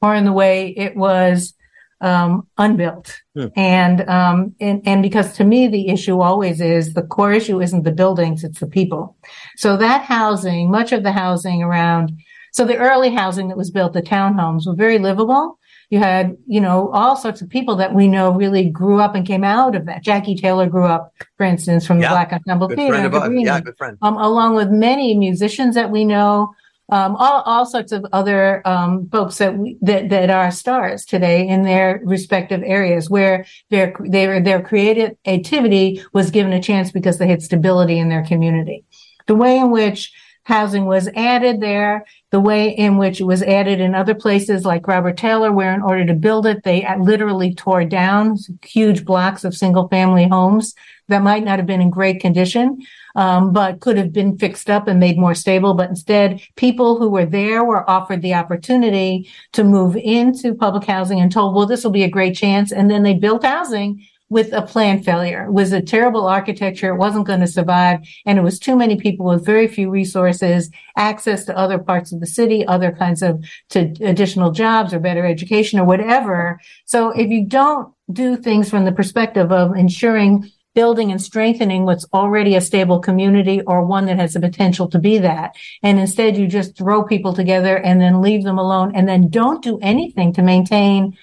or 0.00 0.14
in 0.14 0.24
the 0.24 0.32
way 0.32 0.68
it 0.68 0.94
was, 0.94 1.54
um, 2.00 2.46
unbuilt. 2.56 3.20
Hmm. 3.34 3.46
And, 3.56 4.08
um, 4.08 4.54
and, 4.60 4.80
and 4.86 5.02
because 5.02 5.32
to 5.38 5.44
me, 5.44 5.66
the 5.66 5.88
issue 5.88 6.20
always 6.20 6.60
is 6.60 6.94
the 6.94 7.02
core 7.02 7.32
issue 7.32 7.60
isn't 7.60 7.82
the 7.82 7.90
buildings, 7.90 8.44
it's 8.44 8.60
the 8.60 8.66
people. 8.68 9.16
So 9.56 9.76
that 9.76 10.02
housing, 10.02 10.70
much 10.70 10.92
of 10.92 11.02
the 11.02 11.12
housing 11.12 11.64
around 11.64 12.12
so 12.56 12.64
the 12.64 12.78
early 12.78 13.14
housing 13.14 13.48
that 13.48 13.58
was 13.58 13.70
built, 13.70 13.92
the 13.92 14.00
townhomes 14.00 14.66
were 14.66 14.74
very 14.74 14.98
livable. 14.98 15.58
You 15.90 15.98
had, 15.98 16.38
you 16.46 16.58
know, 16.58 16.88
all 16.88 17.14
sorts 17.14 17.42
of 17.42 17.50
people 17.50 17.76
that 17.76 17.94
we 17.94 18.08
know 18.08 18.30
really 18.30 18.70
grew 18.70 18.98
up 18.98 19.14
and 19.14 19.26
came 19.26 19.44
out 19.44 19.74
of 19.74 19.84
that. 19.84 20.02
Jackie 20.02 20.34
Taylor 20.34 20.66
grew 20.66 20.86
up, 20.86 21.12
for 21.36 21.44
instance, 21.44 21.86
from 21.86 22.00
yeah. 22.00 22.08
the 22.08 22.14
Black 22.14 22.32
Ensemble 22.32 22.68
good 22.68 22.78
Theater. 22.78 23.10
Friend 23.10 23.44
yeah, 23.44 23.60
good 23.60 23.76
friend. 23.76 23.98
Um, 24.00 24.16
along 24.16 24.54
with 24.54 24.70
many 24.70 25.14
musicians 25.18 25.74
that 25.74 25.90
we 25.90 26.06
know, 26.06 26.54
um, 26.88 27.14
all, 27.16 27.42
all 27.42 27.66
sorts 27.66 27.92
of 27.92 28.06
other 28.14 28.66
um, 28.66 29.06
folks 29.10 29.36
that, 29.36 29.58
we, 29.58 29.76
that 29.82 30.08
that 30.08 30.30
are 30.30 30.50
stars 30.50 31.04
today 31.04 31.46
in 31.46 31.62
their 31.62 32.00
respective 32.04 32.62
areas, 32.64 33.10
where 33.10 33.44
their 33.68 33.94
their 33.98 34.40
their 34.40 34.62
creativity 34.62 36.02
was 36.14 36.30
given 36.30 36.54
a 36.54 36.62
chance 36.62 36.90
because 36.90 37.18
they 37.18 37.28
had 37.28 37.42
stability 37.42 37.98
in 37.98 38.08
their 38.08 38.24
community. 38.24 38.82
The 39.26 39.34
way 39.34 39.58
in 39.58 39.70
which 39.70 40.10
housing 40.46 40.86
was 40.86 41.08
added 41.16 41.60
there, 41.60 42.04
the 42.30 42.38
way 42.38 42.68
in 42.68 42.98
which 42.98 43.20
it 43.20 43.24
was 43.24 43.42
added 43.42 43.80
in 43.80 43.96
other 43.96 44.14
places 44.14 44.64
like 44.64 44.86
Robert 44.86 45.16
Taylor, 45.16 45.50
where 45.50 45.74
in 45.74 45.82
order 45.82 46.06
to 46.06 46.14
build 46.14 46.46
it, 46.46 46.62
they 46.62 46.86
literally 47.00 47.52
tore 47.52 47.84
down 47.84 48.38
huge 48.64 49.04
blocks 49.04 49.42
of 49.42 49.56
single 49.56 49.88
family 49.88 50.28
homes 50.28 50.72
that 51.08 51.24
might 51.24 51.42
not 51.42 51.58
have 51.58 51.66
been 51.66 51.80
in 51.80 51.90
great 51.90 52.20
condition, 52.20 52.80
um, 53.16 53.52
but 53.52 53.80
could 53.80 53.96
have 53.96 54.12
been 54.12 54.38
fixed 54.38 54.70
up 54.70 54.86
and 54.86 55.00
made 55.00 55.18
more 55.18 55.34
stable. 55.34 55.74
But 55.74 55.90
instead, 55.90 56.40
people 56.54 56.96
who 56.96 57.08
were 57.08 57.26
there 57.26 57.64
were 57.64 57.88
offered 57.90 58.22
the 58.22 58.34
opportunity 58.34 59.28
to 59.52 59.64
move 59.64 59.96
into 59.96 60.54
public 60.54 60.84
housing 60.84 61.20
and 61.20 61.32
told, 61.32 61.56
well, 61.56 61.66
this 61.66 61.82
will 61.82 61.90
be 61.90 62.04
a 62.04 62.08
great 62.08 62.36
chance. 62.36 62.70
And 62.70 62.88
then 62.88 63.02
they 63.02 63.14
built 63.14 63.42
housing 63.42 64.06
with 64.28 64.52
a 64.52 64.62
plan 64.62 65.02
failure. 65.02 65.44
It 65.44 65.52
was 65.52 65.72
a 65.72 65.80
terrible 65.80 66.26
architecture. 66.26 66.92
It 66.92 66.98
wasn't 66.98 67.26
going 67.26 67.40
to 67.40 67.46
survive. 67.46 68.00
And 68.24 68.38
it 68.38 68.42
was 68.42 68.58
too 68.58 68.76
many 68.76 68.96
people 68.96 69.26
with 69.26 69.44
very 69.44 69.68
few 69.68 69.88
resources, 69.88 70.70
access 70.96 71.44
to 71.44 71.56
other 71.56 71.78
parts 71.78 72.12
of 72.12 72.20
the 72.20 72.26
city, 72.26 72.66
other 72.66 72.90
kinds 72.90 73.22
of 73.22 73.44
to 73.70 73.92
additional 74.00 74.50
jobs 74.50 74.92
or 74.92 74.98
better 74.98 75.24
education 75.24 75.78
or 75.78 75.84
whatever. 75.84 76.60
So 76.86 77.10
if 77.10 77.30
you 77.30 77.46
don't 77.46 77.92
do 78.12 78.36
things 78.36 78.68
from 78.68 78.84
the 78.84 78.92
perspective 78.92 79.52
of 79.52 79.76
ensuring 79.76 80.50
building 80.74 81.10
and 81.10 81.22
strengthening 81.22 81.84
what's 81.86 82.04
already 82.12 82.54
a 82.54 82.60
stable 82.60 83.00
community 83.00 83.62
or 83.62 83.84
one 83.84 84.04
that 84.04 84.18
has 84.18 84.34
the 84.34 84.40
potential 84.40 84.86
to 84.86 84.98
be 84.98 85.16
that. 85.16 85.56
And 85.82 85.98
instead 85.98 86.36
you 86.36 86.46
just 86.46 86.76
throw 86.76 87.02
people 87.02 87.32
together 87.32 87.78
and 87.78 87.98
then 87.98 88.20
leave 88.20 88.44
them 88.44 88.58
alone 88.58 88.94
and 88.94 89.08
then 89.08 89.30
don't 89.30 89.64
do 89.64 89.78
anything 89.80 90.34
to 90.34 90.42
maintain 90.42 91.16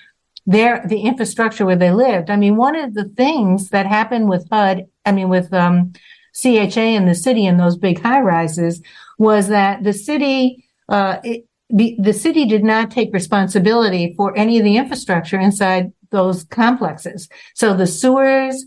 their 0.46 0.86
the 0.86 1.02
infrastructure 1.02 1.66
where 1.66 1.76
they 1.76 1.92
lived. 1.92 2.30
I 2.30 2.36
mean, 2.36 2.58
one 2.58 2.76
of 2.76 2.94
the 2.94 3.06
things 3.06 3.70
that 3.70 3.86
happened 3.86 4.30
with 4.30 4.48
HUD, 4.52 4.86
I 5.06 5.12
mean, 5.12 5.30
with 5.30 5.54
um, 5.54 5.94
CHA 6.34 6.82
in 6.82 7.06
the 7.06 7.16
city 7.16 7.46
and 7.46 7.60
those 7.60 7.78
big 7.78 8.02
high 8.02 8.22
rises 8.22 8.82
was 9.18 9.48
that 9.48 9.84
the 9.84 9.94
city, 9.94 10.66
uh, 10.90 11.20
it, 11.24 11.46
the, 11.70 11.96
the 12.00 12.14
city 12.14 12.46
did 12.46 12.64
not 12.64 12.92
take 12.92 13.14
responsibility 13.14 14.14
for 14.18 14.36
any 14.38 14.58
of 14.58 14.64
the 14.64 14.78
infrastructure 14.78 15.40
inside 15.40 15.92
those 16.12 16.44
complexes. 16.44 17.30
So 17.56 17.74
the 17.74 17.88
sewers, 17.88 18.66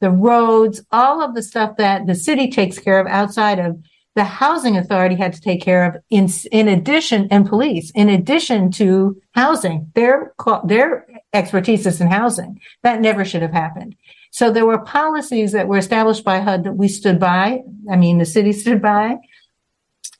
the 0.00 0.10
roads, 0.10 0.82
all 0.92 1.22
of 1.22 1.34
the 1.34 1.42
stuff 1.42 1.76
that 1.78 2.06
the 2.06 2.14
city 2.14 2.50
takes 2.50 2.78
care 2.78 3.00
of 3.00 3.06
outside 3.06 3.58
of 3.58 3.78
the 4.16 4.24
housing 4.24 4.78
authority 4.78 5.14
had 5.14 5.34
to 5.34 5.40
take 5.42 5.60
care 5.60 5.84
of 5.84 6.02
in, 6.08 6.28
in 6.50 6.68
addition, 6.68 7.28
and 7.30 7.46
police, 7.46 7.92
in 7.94 8.08
addition 8.08 8.72
to 8.72 9.20
housing. 9.32 9.92
Their, 9.94 10.32
their 10.64 11.06
expertise 11.34 11.86
is 11.86 12.00
in 12.00 12.08
housing. 12.08 12.58
That 12.82 13.02
never 13.02 13.26
should 13.26 13.42
have 13.42 13.52
happened. 13.52 13.94
So 14.32 14.50
there 14.50 14.64
were 14.64 14.78
policies 14.78 15.52
that 15.52 15.68
were 15.68 15.76
established 15.76 16.24
by 16.24 16.40
HUD 16.40 16.64
that 16.64 16.76
we 16.76 16.88
stood 16.88 17.20
by. 17.20 17.60
I 17.90 17.96
mean, 17.96 18.16
the 18.16 18.24
city 18.24 18.52
stood 18.52 18.80
by 18.80 19.18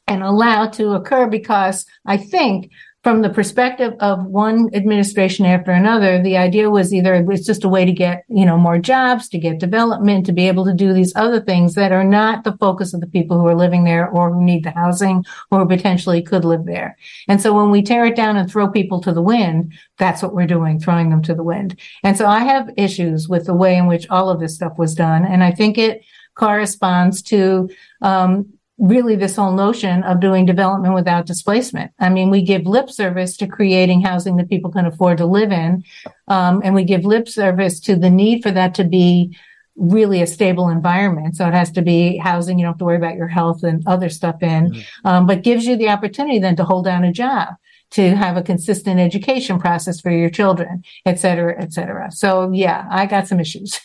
and 0.06 0.22
allowed 0.22 0.74
to 0.74 0.92
occur 0.92 1.26
because 1.26 1.86
I 2.04 2.18
think 2.18 2.70
from 3.06 3.22
the 3.22 3.30
perspective 3.30 3.94
of 4.00 4.26
one 4.26 4.68
administration 4.74 5.46
after 5.46 5.70
another, 5.70 6.20
the 6.20 6.36
idea 6.36 6.68
was 6.68 6.92
either 6.92 7.14
it 7.14 7.24
was 7.24 7.46
just 7.46 7.62
a 7.62 7.68
way 7.68 7.84
to 7.84 7.92
get, 7.92 8.24
you 8.28 8.44
know, 8.44 8.58
more 8.58 8.80
jobs, 8.80 9.28
to 9.28 9.38
get 9.38 9.60
development, 9.60 10.26
to 10.26 10.32
be 10.32 10.48
able 10.48 10.64
to 10.64 10.74
do 10.74 10.92
these 10.92 11.14
other 11.14 11.40
things 11.40 11.74
that 11.74 11.92
are 11.92 12.02
not 12.02 12.42
the 12.42 12.56
focus 12.56 12.92
of 12.92 13.00
the 13.00 13.06
people 13.06 13.38
who 13.38 13.46
are 13.46 13.54
living 13.54 13.84
there 13.84 14.08
or 14.08 14.34
who 14.34 14.42
need 14.42 14.64
the 14.64 14.72
housing 14.72 15.24
or 15.52 15.64
potentially 15.64 16.20
could 16.20 16.44
live 16.44 16.64
there. 16.66 16.96
And 17.28 17.40
so 17.40 17.54
when 17.54 17.70
we 17.70 17.80
tear 17.80 18.06
it 18.06 18.16
down 18.16 18.36
and 18.36 18.50
throw 18.50 18.68
people 18.68 19.00
to 19.02 19.12
the 19.12 19.22
wind, 19.22 19.72
that's 19.98 20.20
what 20.20 20.34
we're 20.34 20.48
doing, 20.48 20.80
throwing 20.80 21.10
them 21.10 21.22
to 21.22 21.34
the 21.36 21.44
wind. 21.44 21.78
And 22.02 22.16
so 22.16 22.26
I 22.26 22.40
have 22.40 22.74
issues 22.76 23.28
with 23.28 23.46
the 23.46 23.54
way 23.54 23.76
in 23.76 23.86
which 23.86 24.10
all 24.10 24.30
of 24.30 24.40
this 24.40 24.56
stuff 24.56 24.78
was 24.78 24.96
done. 24.96 25.24
And 25.24 25.44
I 25.44 25.52
think 25.52 25.78
it 25.78 26.02
corresponds 26.34 27.22
to 27.22 27.70
um, 28.02 28.52
really 28.78 29.16
this 29.16 29.36
whole 29.36 29.52
notion 29.52 30.02
of 30.02 30.20
doing 30.20 30.44
development 30.44 30.94
without 30.94 31.26
displacement. 31.26 31.90
I 31.98 32.10
mean, 32.10 32.30
we 32.30 32.42
give 32.42 32.66
lip 32.66 32.90
service 32.90 33.36
to 33.38 33.46
creating 33.46 34.02
housing 34.02 34.36
that 34.36 34.50
people 34.50 34.70
can 34.70 34.84
afford 34.84 35.18
to 35.18 35.26
live 35.26 35.50
in. 35.50 35.82
Um, 36.28 36.60
and 36.62 36.74
we 36.74 36.84
give 36.84 37.04
lip 37.04 37.28
service 37.28 37.80
to 37.80 37.96
the 37.96 38.10
need 38.10 38.42
for 38.42 38.50
that 38.50 38.74
to 38.74 38.84
be 38.84 39.36
really 39.76 40.20
a 40.22 40.26
stable 40.26 40.68
environment. 40.68 41.36
So 41.36 41.46
it 41.46 41.54
has 41.54 41.70
to 41.72 41.82
be 41.82 42.16
housing. 42.18 42.58
You 42.58 42.64
don't 42.64 42.74
have 42.74 42.78
to 42.78 42.84
worry 42.84 42.96
about 42.96 43.16
your 43.16 43.28
health 43.28 43.62
and 43.62 43.86
other 43.86 44.08
stuff 44.08 44.42
in, 44.42 44.70
mm-hmm. 44.70 45.06
um, 45.06 45.26
but 45.26 45.42
gives 45.42 45.66
you 45.66 45.76
the 45.76 45.88
opportunity 45.88 46.38
then 46.38 46.56
to 46.56 46.64
hold 46.64 46.84
down 46.84 47.04
a 47.04 47.12
job 47.12 47.54
to 47.92 48.14
have 48.16 48.36
a 48.36 48.42
consistent 48.42 49.00
education 49.00 49.58
process 49.58 50.00
for 50.00 50.10
your 50.10 50.30
children, 50.30 50.82
et 51.04 51.18
cetera, 51.18 51.60
et 51.60 51.72
cetera. 51.72 52.10
So 52.10 52.50
yeah, 52.52 52.86
I 52.90 53.06
got 53.06 53.28
some 53.28 53.40
issues. 53.40 53.80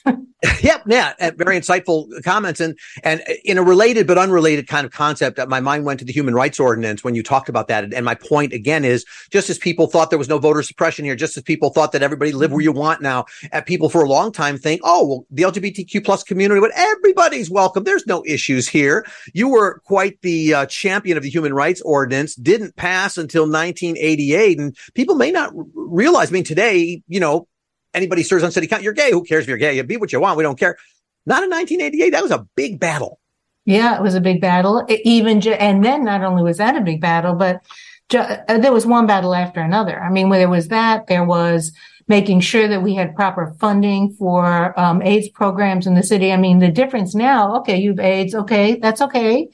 yep, 0.62 0.82
yeah, 0.88 1.14
uh, 1.20 1.32
very 1.36 1.58
insightful 1.58 2.08
comments, 2.24 2.60
and 2.60 2.78
and 3.04 3.22
uh, 3.22 3.34
in 3.46 3.58
a 3.58 3.64
related 3.64 4.08
but 4.08 4.18
unrelated 4.18 4.68
kind 4.68 4.86
of 4.86 4.92
concept, 4.92 5.40
uh, 5.40 5.46
my 5.46 5.60
mind 5.60 5.86
went 5.86 6.00
to 6.00 6.06
the 6.06 6.14
human 6.14 6.34
rights 6.34 6.60
ordinance 6.60 7.04
when 7.04 7.16
you 7.16 7.24
talked 7.24 7.50
about 7.50 7.68
that. 7.68 7.94
And 7.94 8.06
my 8.06 8.16
point 8.16 8.54
again 8.54 8.84
is, 8.84 9.06
just 9.30 9.50
as 9.50 9.58
people 9.58 9.88
thought 9.88 10.10
there 10.10 10.20
was 10.20 10.30
no 10.30 10.40
voter 10.40 10.64
suppression 10.64 11.06
here, 11.06 11.16
just 11.16 11.38
as 11.38 11.44
people 11.44 11.70
thought 11.70 11.92
that 11.92 12.04
everybody 12.04 12.32
live 12.32 12.52
where 12.52 12.62
you 12.62 12.72
want 12.72 13.02
now, 13.02 13.26
at 13.52 13.66
people 13.66 13.90
for 13.90 14.04
a 14.04 14.10
long 14.10 14.32
time 14.32 14.58
think, 14.58 14.82
oh, 14.84 15.06
well, 15.06 15.26
the 15.30 15.44
LGBTQ 15.44 16.04
plus 16.04 16.24
community, 16.24 16.60
but 16.60 16.72
everybody's 16.76 17.50
welcome. 17.50 17.84
There's 17.84 18.08
no 18.08 18.24
issues 18.26 18.68
here. 18.68 19.06
You 19.34 19.50
were 19.50 19.80
quite 19.86 20.22
the 20.22 20.54
uh, 20.54 20.66
champion 20.66 21.18
of 21.18 21.24
the 21.24 21.30
human 21.30 21.54
rights 21.54 21.82
ordinance. 21.82 22.36
Didn't 22.36 22.76
pass 22.76 23.18
until 23.18 23.46
1988, 23.94 24.60
and 24.60 24.78
people 24.94 25.16
may 25.16 25.32
not 25.32 25.52
realize. 25.74 26.30
I 26.30 26.34
mean, 26.34 26.44
today, 26.44 27.02
you 27.08 27.20
know, 27.20 27.48
anybody 27.94 28.24
serves 28.24 28.44
on 28.44 28.52
city 28.52 28.68
council, 28.68 28.84
you're 28.84 28.94
gay. 28.94 29.12
Who 29.12 29.24
cares 29.24 29.44
if 29.44 29.50
you're 29.50 29.58
gay? 29.58 29.76
You 29.76 29.84
be 29.84 29.98
what 29.98 30.12
you 30.12 30.20
want. 30.20 30.38
We 30.38 30.44
don't 30.44 30.60
care. 30.60 30.78
Not 31.26 31.44
in 31.44 31.50
1988. 31.50 32.10
That 32.12 32.24
was 32.24 32.32
a 32.32 32.48
big 32.56 32.80
battle. 32.80 33.20
Yeah, 33.66 33.96
it 33.96 34.02
was 34.02 34.16
a 34.16 34.22
big 34.22 34.42
battle. 34.42 34.86
It 34.88 35.02
even 35.06 35.46
and 35.48 35.86
then 35.86 36.04
not 36.04 36.24
only 36.24 36.44
was 36.44 36.58
that 36.58 36.76
a 36.76 36.82
big 36.82 37.00
battle, 37.00 37.36
but 37.36 37.62
ju- 38.10 38.20
uh, 38.20 38.58
there 38.58 38.74
was 38.74 38.86
one 38.86 39.06
battle 39.06 39.36
after 39.36 39.60
another. 39.60 40.02
I 40.02 40.10
mean, 40.10 40.30
when 40.30 40.40
there 40.40 40.50
was 40.50 40.70
that, 40.70 41.08
there 41.08 41.24
was 41.24 41.72
making 42.08 42.40
sure 42.40 42.68
that 42.68 42.82
we 42.82 42.96
had 42.96 43.16
proper 43.16 43.56
funding 43.60 44.14
for 44.14 44.78
um, 44.80 45.02
AIDS 45.04 45.30
programs 45.30 45.86
in 45.86 45.94
the 45.94 46.04
city. 46.04 46.32
I 46.32 46.38
mean, 46.38 46.60
the 46.60 46.72
difference 46.72 47.14
now. 47.14 47.56
Okay, 47.58 47.78
you've 47.78 48.00
AIDS. 48.00 48.34
Okay, 48.34 48.78
that's 48.78 49.02
okay. 49.02 49.48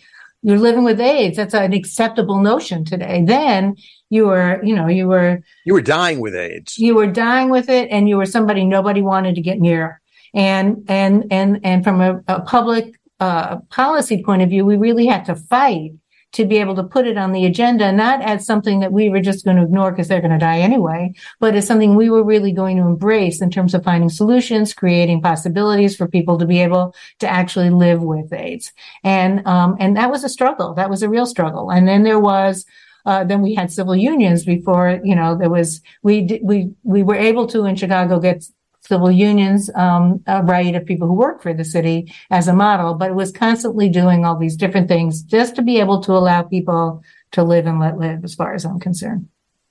You're 0.43 0.59
living 0.59 0.83
with 0.83 1.01
AIDS. 1.01 1.37
That's 1.37 1.53
an 1.53 1.73
acceptable 1.73 2.39
notion 2.39 2.85
today. 2.85 3.23
Then 3.25 3.75
you 4.09 4.27
were, 4.27 4.63
you 4.63 4.75
know, 4.75 4.87
you 4.87 5.07
were 5.07 5.41
you 5.65 5.73
were 5.73 5.81
dying 5.81 6.19
with 6.19 6.35
AIDS. 6.35 6.77
You 6.77 6.95
were 6.95 7.07
dying 7.07 7.49
with 7.49 7.69
it, 7.69 7.89
and 7.91 8.07
you 8.07 8.17
were 8.17 8.25
somebody 8.25 8.63
nobody 8.63 9.01
wanted 9.01 9.35
to 9.35 9.41
get 9.41 9.59
near. 9.59 10.01
And 10.33 10.85
and 10.87 11.25
and 11.31 11.59
and 11.63 11.83
from 11.83 12.01
a, 12.01 12.21
a 12.27 12.41
public 12.41 12.95
uh, 13.19 13.57
policy 13.69 14.23
point 14.23 14.41
of 14.41 14.49
view, 14.49 14.63
we 14.65 14.77
really 14.77 15.07
had 15.07 15.25
to 15.25 15.35
fight 15.35 15.91
to 16.33 16.45
be 16.45 16.57
able 16.57 16.75
to 16.75 16.83
put 16.83 17.07
it 17.07 17.17
on 17.17 17.31
the 17.31 17.45
agenda, 17.45 17.91
not 17.91 18.21
as 18.21 18.45
something 18.45 18.79
that 18.81 18.91
we 18.91 19.09
were 19.09 19.21
just 19.21 19.45
going 19.45 19.57
to 19.57 19.63
ignore 19.63 19.91
because 19.91 20.07
they're 20.07 20.21
going 20.21 20.31
to 20.31 20.37
die 20.37 20.59
anyway, 20.59 21.13
but 21.39 21.55
as 21.55 21.65
something 21.65 21.95
we 21.95 22.09
were 22.09 22.23
really 22.23 22.51
going 22.51 22.77
to 22.77 22.83
embrace 22.83 23.41
in 23.41 23.49
terms 23.49 23.73
of 23.73 23.83
finding 23.83 24.09
solutions, 24.09 24.73
creating 24.73 25.21
possibilities 25.21 25.95
for 25.95 26.07
people 26.07 26.37
to 26.37 26.45
be 26.45 26.59
able 26.59 26.93
to 27.19 27.27
actually 27.27 27.69
live 27.69 28.03
with 28.03 28.31
AIDS. 28.33 28.71
And, 29.03 29.45
um, 29.47 29.77
and 29.79 29.95
that 29.95 30.11
was 30.11 30.23
a 30.23 30.29
struggle. 30.29 30.73
That 30.73 30.89
was 30.89 31.01
a 31.01 31.09
real 31.09 31.25
struggle. 31.25 31.71
And 31.71 31.87
then 31.87 32.03
there 32.03 32.19
was 32.19 32.65
uh, 33.07 33.23
then 33.23 33.41
we 33.41 33.55
had 33.55 33.71
civil 33.71 33.95
unions 33.95 34.43
before, 34.43 34.99
you 35.01 35.15
know, 35.15 35.33
there 35.33 35.49
was, 35.49 35.81
we, 36.03 36.41
we, 36.43 36.69
we 36.83 37.03
were 37.03 37.15
able 37.15 37.47
to 37.47 37.63
in 37.63 37.73
Chicago 37.73 38.19
get 38.19 38.43
civil 38.87 39.11
unions, 39.11 39.69
um, 39.75 40.23
a 40.27 40.43
right 40.43 40.75
of 40.75 40.85
people 40.85 41.07
who 41.07 41.13
work 41.13 41.41
for 41.41 41.53
the 41.53 41.65
city 41.65 42.13
as 42.29 42.47
a 42.47 42.53
model, 42.53 42.93
but 42.93 43.09
it 43.09 43.15
was 43.15 43.31
constantly 43.31 43.89
doing 43.89 44.25
all 44.25 44.37
these 44.37 44.55
different 44.55 44.87
things 44.87 45.21
just 45.21 45.55
to 45.55 45.61
be 45.61 45.79
able 45.79 46.01
to 46.01 46.13
allow 46.13 46.41
people 46.41 47.03
to 47.31 47.43
live 47.43 47.65
and 47.65 47.79
let 47.79 47.97
live 47.97 48.23
as 48.23 48.33
far 48.33 48.53
as 48.53 48.65
I'm 48.65 48.79
concerned. 48.79 49.27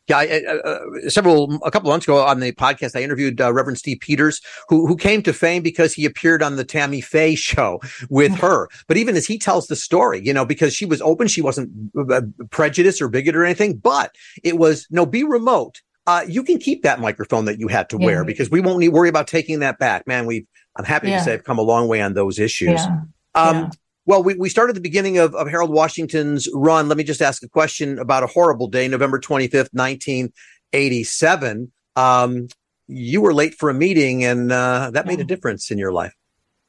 Yeah, 0.08 0.18
I, 0.18 0.44
uh, 0.44 1.08
several 1.08 1.58
a 1.64 1.70
couple 1.72 1.90
months 1.90 2.06
ago 2.06 2.24
on 2.24 2.38
the 2.38 2.52
podcast, 2.52 2.94
I 2.94 3.02
interviewed 3.02 3.40
uh, 3.40 3.52
Reverend 3.52 3.78
Steve 3.78 3.98
Pieters, 3.98 4.40
who 4.68 4.86
who 4.86 4.96
came 4.96 5.20
to 5.24 5.32
fame 5.32 5.64
because 5.64 5.94
he 5.94 6.04
appeared 6.04 6.44
on 6.44 6.54
the 6.54 6.64
Tammy 6.64 7.00
Faye 7.00 7.34
show 7.34 7.80
with 8.08 8.32
her. 8.36 8.68
But 8.86 8.98
even 8.98 9.16
as 9.16 9.26
he 9.26 9.36
tells 9.36 9.66
the 9.66 9.74
story, 9.74 10.24
you 10.24 10.32
know, 10.32 10.44
because 10.44 10.74
she 10.74 10.86
was 10.86 11.02
open, 11.02 11.26
she 11.26 11.42
wasn't 11.42 11.72
uh, 11.98 12.20
prejudiced 12.50 13.02
or 13.02 13.08
bigoted 13.08 13.34
or 13.34 13.44
anything, 13.44 13.78
but 13.78 14.14
it 14.44 14.58
was 14.58 14.86
no, 14.90 15.06
be 15.06 15.24
remote. 15.24 15.82
Uh, 16.06 16.24
you 16.28 16.42
can 16.42 16.58
keep 16.58 16.82
that 16.82 17.00
microphone 17.00 17.46
that 17.46 17.58
you 17.58 17.68
had 17.68 17.88
to 17.90 17.98
yeah. 17.98 18.06
wear 18.06 18.24
because 18.24 18.50
we 18.50 18.60
won't 18.60 18.78
need 18.78 18.90
worry 18.90 19.08
about 19.08 19.26
taking 19.26 19.60
that 19.60 19.78
back. 19.78 20.06
Man, 20.06 20.26
we 20.26 20.46
I'm 20.76 20.84
happy 20.84 21.08
yeah. 21.08 21.18
to 21.18 21.24
say 21.24 21.34
I've 21.34 21.44
come 21.44 21.58
a 21.58 21.62
long 21.62 21.88
way 21.88 22.00
on 22.00 22.14
those 22.14 22.38
issues. 22.38 22.80
Yeah. 22.80 23.00
Um, 23.34 23.70
well, 24.04 24.22
we, 24.22 24.34
we 24.34 24.48
started 24.48 24.76
the 24.76 24.80
beginning 24.80 25.18
of, 25.18 25.34
of 25.34 25.48
Harold 25.48 25.70
Washington's 25.70 26.48
run. 26.54 26.88
Let 26.88 26.96
me 26.96 27.04
just 27.04 27.20
ask 27.20 27.42
a 27.42 27.48
question 27.48 27.98
about 27.98 28.22
a 28.22 28.28
horrible 28.28 28.68
day, 28.68 28.86
November 28.86 29.18
25th, 29.18 29.70
1987. 29.72 31.72
Um, 31.96 32.48
you 32.86 33.20
were 33.20 33.34
late 33.34 33.54
for 33.54 33.68
a 33.68 33.74
meeting 33.74 34.24
and 34.24 34.52
uh, 34.52 34.90
that 34.92 35.06
made 35.06 35.18
a 35.18 35.24
difference 35.24 35.72
in 35.72 35.78
your 35.78 35.92
life. 35.92 36.14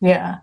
Yeah. 0.02 0.38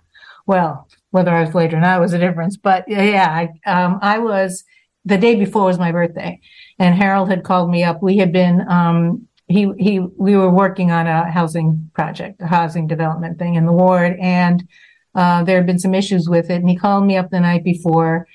Well, 0.47 0.89
whether 1.11 1.33
I 1.33 1.41
was 1.41 1.55
late 1.55 1.75
or 1.75 1.81
not 1.81 2.01
was 2.01 2.13
a 2.13 2.19
difference. 2.19 2.57
But 2.57 2.85
yeah, 2.87 3.49
I, 3.67 3.69
um, 3.69 3.99
I 4.01 4.19
was, 4.19 4.63
the 5.05 5.19
day 5.19 5.35
before 5.35 5.65
was 5.65 5.79
my 5.79 5.91
birthday 5.91 6.41
and 6.79 6.95
Harold 6.95 7.29
had 7.29 7.45
called 7.45 7.71
me 7.71 7.85
up. 7.85 8.03
We 8.03 8.17
had 8.19 8.33
been, 8.33 8.67
um, 8.69 9.29
he, 9.47 9.71
he, 9.79 10.01
we 10.01 10.37
were 10.37 10.51
working 10.51 10.91
on 10.91 11.07
a 11.07 11.31
housing 11.31 11.91
project, 11.95 12.41
a 12.41 12.47
housing 12.47 12.87
development 12.87 13.39
thing 13.39 13.55
in 13.55 13.67
the 13.67 13.73
ward. 13.73 14.17
And 14.21 14.67
uh, 15.15 15.45
there 15.45 15.57
had 15.57 15.67
been 15.67 15.79
some 15.79 15.95
issues 15.95 16.29
with 16.29 16.51
it. 16.51 16.61
And 16.61 16.69
he 16.69 16.77
called 16.77 17.05
me 17.07 17.17
up 17.17 17.31
the 17.31 17.41
night 17.41 17.63
before 17.63 18.27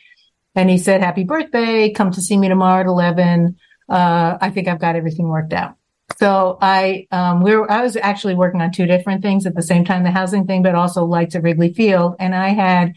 And 0.56 0.70
he 0.70 0.78
said, 0.78 1.02
happy 1.02 1.24
birthday. 1.24 1.92
Come 1.92 2.12
to 2.12 2.22
see 2.22 2.38
me 2.38 2.48
tomorrow 2.48 2.82
at 2.82 2.88
11. 2.88 3.58
Uh, 3.90 4.38
I 4.40 4.50
think 4.52 4.68
I've 4.68 4.80
got 4.80 4.96
everything 4.96 5.28
worked 5.28 5.54
out. 5.54 5.76
So 6.18 6.58
I, 6.62 7.08
um, 7.12 7.42
we 7.42 7.56
were, 7.56 7.70
I 7.70 7.82
was 7.82 7.96
actually 7.96 8.36
working 8.36 8.62
on 8.62 8.72
two 8.72 8.86
different 8.86 9.22
things 9.22 9.46
at 9.46 9.56
the 9.56 9.62
same 9.62 9.86
time, 9.86 10.04
the 10.04 10.12
housing 10.12 10.46
thing, 10.46 10.64
but 10.64 10.76
also 10.76 11.06
lights 11.06 11.36
at 11.36 11.44
Wrigley 11.44 11.74
Field. 11.74 12.16
And 12.20 12.36
I 12.36 12.50
had, 12.50 12.94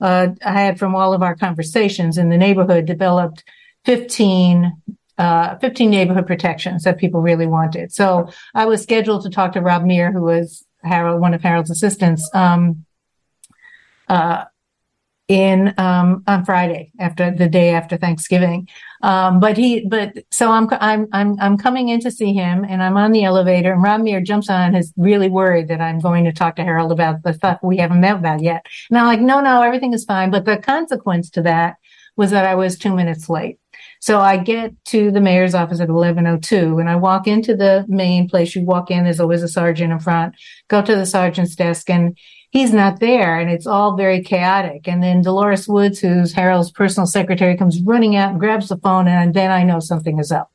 uh, 0.00 0.28
I 0.44 0.52
had 0.52 0.78
from 0.78 0.94
all 0.94 1.12
of 1.12 1.22
our 1.22 1.36
conversations 1.36 2.18
in 2.18 2.28
the 2.28 2.38
neighborhood 2.38 2.86
developed 2.86 3.44
15, 3.84 4.72
uh, 5.18 5.56
15 5.58 5.90
neighborhood 5.90 6.26
protections 6.26 6.84
that 6.84 6.98
people 6.98 7.20
really 7.20 7.46
wanted. 7.46 7.92
So 7.92 8.28
I 8.54 8.66
was 8.66 8.82
scheduled 8.82 9.22
to 9.24 9.30
talk 9.30 9.52
to 9.52 9.60
Rob 9.60 9.84
Mier, 9.84 10.12
who 10.12 10.22
was 10.22 10.64
Harold, 10.82 11.20
one 11.20 11.34
of 11.34 11.42
Harold's 11.42 11.70
assistants, 11.70 12.28
um, 12.34 12.84
uh, 14.08 14.44
in 15.28 15.72
um, 15.78 16.22
on 16.26 16.44
Friday 16.44 16.92
after 16.98 17.30
the 17.30 17.48
day 17.48 17.70
after 17.70 17.96
Thanksgiving. 17.96 18.68
Um, 19.02 19.40
but 19.40 19.56
he, 19.56 19.86
but 19.86 20.12
so 20.30 20.50
I'm 20.50 20.68
I'm 20.72 21.08
I'm 21.12 21.40
I'm 21.40 21.56
coming 21.56 21.88
in 21.88 22.00
to 22.00 22.10
see 22.10 22.34
him, 22.34 22.66
and 22.68 22.82
I'm 22.82 22.96
on 22.96 23.12
the 23.12 23.24
elevator, 23.24 23.72
and 23.72 23.82
Rob 23.82 24.02
Mier 24.02 24.20
jumps 24.20 24.50
on, 24.50 24.74
is 24.74 24.92
really 24.96 25.30
worried 25.30 25.68
that 25.68 25.80
I'm 25.80 26.00
going 26.00 26.24
to 26.24 26.32
talk 26.32 26.56
to 26.56 26.64
Harold 26.64 26.92
about 26.92 27.22
the 27.22 27.32
stuff 27.32 27.60
we 27.62 27.78
haven't 27.78 28.00
met 28.00 28.16
about 28.16 28.42
yet. 28.42 28.66
And 28.90 28.98
I'm 28.98 29.06
like, 29.06 29.20
no, 29.20 29.40
no, 29.40 29.62
everything 29.62 29.94
is 29.94 30.04
fine. 30.04 30.30
But 30.30 30.44
the 30.44 30.58
consequence 30.58 31.30
to 31.30 31.42
that 31.42 31.76
was 32.16 32.30
that 32.32 32.44
I 32.44 32.54
was 32.54 32.76
two 32.76 32.94
minutes 32.94 33.30
late. 33.30 33.58
So 34.02 34.18
I 34.18 34.36
get 34.36 34.72
to 34.86 35.12
the 35.12 35.20
mayor's 35.20 35.54
office 35.54 35.78
at 35.78 35.88
1102 35.88 36.80
and 36.80 36.90
I 36.90 36.96
walk 36.96 37.28
into 37.28 37.54
the 37.54 37.86
main 37.86 38.28
place. 38.28 38.52
You 38.56 38.62
walk 38.62 38.90
in, 38.90 39.04
there's 39.04 39.20
always 39.20 39.44
a 39.44 39.48
sergeant 39.48 39.92
in 39.92 40.00
front, 40.00 40.34
go 40.66 40.82
to 40.82 40.96
the 40.96 41.06
sergeant's 41.06 41.54
desk 41.54 41.88
and 41.88 42.18
he's 42.50 42.72
not 42.72 42.98
there 42.98 43.38
and 43.38 43.48
it's 43.48 43.64
all 43.64 43.96
very 43.96 44.20
chaotic. 44.20 44.88
And 44.88 45.04
then 45.04 45.22
Dolores 45.22 45.68
Woods, 45.68 46.00
who's 46.00 46.32
Harold's 46.32 46.72
personal 46.72 47.06
secretary, 47.06 47.56
comes 47.56 47.80
running 47.82 48.16
out 48.16 48.32
and 48.32 48.40
grabs 48.40 48.70
the 48.70 48.76
phone 48.78 49.06
and 49.06 49.34
then 49.34 49.52
I 49.52 49.62
know 49.62 49.78
something 49.78 50.18
is 50.18 50.32
up. 50.32 50.50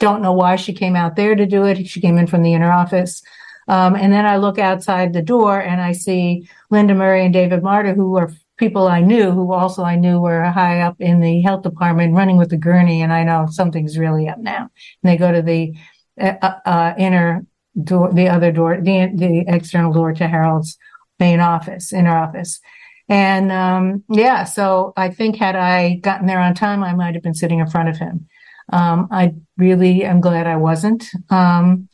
Don't 0.00 0.20
know 0.20 0.32
why 0.32 0.56
she 0.56 0.72
came 0.72 0.96
out 0.96 1.14
there 1.14 1.36
to 1.36 1.46
do 1.46 1.66
it. 1.66 1.86
She 1.86 2.00
came 2.00 2.18
in 2.18 2.26
from 2.26 2.42
the 2.42 2.52
inner 2.52 2.72
office. 2.72 3.22
Um, 3.68 3.94
and 3.94 4.12
then 4.12 4.26
I 4.26 4.38
look 4.38 4.58
outside 4.58 5.12
the 5.12 5.22
door 5.22 5.60
and 5.60 5.80
I 5.80 5.92
see 5.92 6.48
Linda 6.68 6.96
Murray 6.96 7.24
and 7.24 7.32
David 7.32 7.62
Marta, 7.62 7.94
who 7.94 8.16
are 8.16 8.32
people 8.58 8.88
I 8.88 9.00
knew 9.00 9.30
who 9.30 9.52
also 9.52 9.82
I 9.82 9.96
knew 9.96 10.20
were 10.20 10.44
high 10.44 10.80
up 10.80 10.96
in 11.00 11.20
the 11.20 11.40
health 11.42 11.62
department 11.62 12.14
running 12.14 12.36
with 12.36 12.50
the 12.50 12.56
gurney. 12.56 13.02
And 13.02 13.12
I 13.12 13.24
know 13.24 13.46
something's 13.50 13.98
really 13.98 14.28
up 14.28 14.38
now. 14.38 14.68
And 15.02 15.10
they 15.10 15.16
go 15.16 15.32
to 15.32 15.42
the 15.42 15.74
uh, 16.20 16.34
uh, 16.42 16.54
uh, 16.66 16.94
inner 16.98 17.46
door, 17.82 18.12
the 18.12 18.28
other 18.28 18.52
door, 18.52 18.76
the, 18.80 19.10
the 19.14 19.44
external 19.46 19.92
door 19.92 20.12
to 20.12 20.28
Harold's 20.28 20.76
main 21.18 21.40
office, 21.40 21.92
inner 21.92 22.16
office. 22.16 22.60
And, 23.08 23.50
um, 23.50 24.04
yeah, 24.10 24.44
so 24.44 24.92
I 24.96 25.08
think 25.08 25.36
had 25.36 25.56
I 25.56 25.94
gotten 25.94 26.26
there 26.26 26.40
on 26.40 26.54
time, 26.54 26.82
I 26.82 26.92
might 26.94 27.14
have 27.14 27.22
been 27.22 27.34
sitting 27.34 27.60
in 27.60 27.70
front 27.70 27.88
of 27.88 27.96
him. 27.96 28.26
Um, 28.70 29.08
I 29.10 29.34
really 29.56 30.04
am 30.04 30.20
glad 30.20 30.46
I 30.46 30.56
wasn't. 30.56 31.08
Um, 31.30 31.88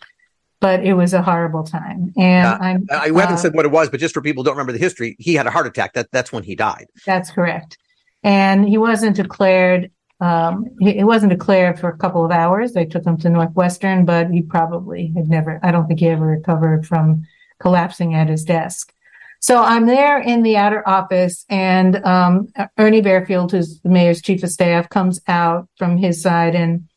but 0.64 0.82
it 0.82 0.94
was 0.94 1.12
a 1.12 1.20
horrible 1.20 1.62
time. 1.62 2.10
And 2.16 2.46
uh, 2.46 2.58
I'm, 2.58 2.86
I 2.90 3.08
haven't 3.08 3.34
uh, 3.34 3.36
said 3.36 3.54
what 3.54 3.66
it 3.66 3.70
was, 3.70 3.90
but 3.90 4.00
just 4.00 4.14
for 4.14 4.22
people 4.22 4.42
who 4.42 4.46
don't 4.46 4.54
remember 4.54 4.72
the 4.72 4.78
history, 4.78 5.14
he 5.18 5.34
had 5.34 5.46
a 5.46 5.50
heart 5.50 5.66
attack. 5.66 5.92
That 5.92 6.10
that's 6.10 6.32
when 6.32 6.42
he 6.42 6.54
died. 6.54 6.86
That's 7.04 7.30
correct. 7.30 7.76
And 8.22 8.66
he 8.66 8.78
wasn't 8.78 9.14
declared. 9.14 9.90
Um, 10.20 10.70
he, 10.80 11.04
wasn't 11.04 11.32
declared 11.32 11.78
for 11.78 11.90
a 11.90 11.98
couple 11.98 12.24
of 12.24 12.30
hours. 12.30 12.72
They 12.72 12.86
took 12.86 13.04
him 13.04 13.18
to 13.18 13.28
Northwestern, 13.28 14.06
but 14.06 14.30
he 14.30 14.40
probably 14.40 15.12
had 15.14 15.28
never. 15.28 15.60
I 15.62 15.70
don't 15.70 15.86
think 15.86 16.00
he 16.00 16.08
ever 16.08 16.24
recovered 16.24 16.86
from 16.86 17.26
collapsing 17.60 18.14
at 18.14 18.30
his 18.30 18.42
desk. 18.42 18.94
So 19.40 19.62
I'm 19.62 19.84
there 19.84 20.18
in 20.18 20.42
the 20.42 20.56
outer 20.56 20.82
office, 20.88 21.44
and 21.50 22.02
um, 22.06 22.48
Ernie 22.78 23.02
Barefield, 23.02 23.52
who's 23.52 23.80
the 23.80 23.90
mayor's 23.90 24.22
chief 24.22 24.42
of 24.42 24.48
staff, 24.48 24.88
comes 24.88 25.20
out 25.28 25.68
from 25.76 25.98
his 25.98 26.22
side 26.22 26.54
and 26.54 26.88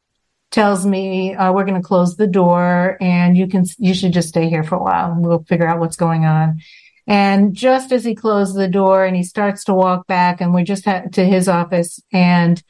tells 0.52 0.86
me 0.86 1.36
uh, 1.36 1.52
we're 1.52 1.66
going 1.66 1.82
to 1.82 1.88
close 1.88 2.16
the 2.16 2.28
door 2.28 2.98
and 3.02 3.38
you 3.38 3.48
can 3.48 3.66
you 3.78 3.94
should 3.94 4.14
just 4.14 4.30
stay 4.30 4.50
here 4.50 4.64
for 4.64 4.76
a 4.76 4.84
while. 4.84 5.12
And 5.12 5.26
we'll 5.26 5.44
figure 5.44 5.68
out 5.68 5.80
what's 5.80 5.98
going 5.98 6.26
on. 6.26 6.62
And 7.06 7.54
just 7.54 7.92
as 7.92 8.04
he 8.04 8.16
closed 8.16 8.56
the 8.56 8.68
door 8.68 9.06
and 9.06 9.16
he 9.16 9.24
starts 9.24 9.64
to 9.66 9.74
walk 9.74 10.08
back 10.08 10.42
and 10.42 10.54
we're 10.54 10.66
just 10.66 10.86
ha- 10.86 11.04
to 11.14 11.24
his 11.24 11.48
office 11.48 12.02
and 12.12 12.62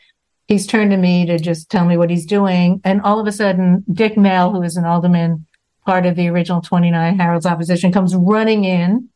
he's 0.47 0.67
turned 0.67 0.91
to 0.91 0.97
me 0.97 1.25
to 1.25 1.39
just 1.39 1.69
tell 1.69 1.85
me 1.85 1.97
what 1.97 2.09
he's 2.09 2.25
doing. 2.25 2.81
And 2.83 3.01
all 3.01 3.19
of 3.19 3.27
a 3.27 3.31
sudden 3.31 3.83
dick 3.91 4.17
Mell 4.17 4.51
who 4.51 4.61
is 4.63 4.77
an 4.77 4.85
alderman 4.85 5.45
part 5.85 6.05
of 6.05 6.15
the 6.15 6.27
original 6.27 6.61
29 6.61 7.17
harold's 7.17 7.45
opposition 7.45 7.91
comes 7.91 8.15
running 8.15 8.63
in 8.63 9.09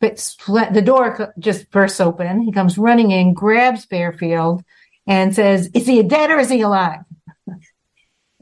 but 0.00 0.16
the 0.70 0.82
door 0.84 1.32
just 1.38 1.70
bursts 1.70 1.98
open. 1.98 2.42
He 2.42 2.52
comes 2.52 2.76
running 2.76 3.10
in 3.10 3.32
grabs 3.32 3.86
Barefield 3.86 4.62
and 5.06 5.34
says 5.34 5.70
is 5.72 5.86
he 5.86 6.02
dead 6.02 6.30
or 6.30 6.38
is 6.38 6.50
he 6.50 6.60
alive 6.60 7.00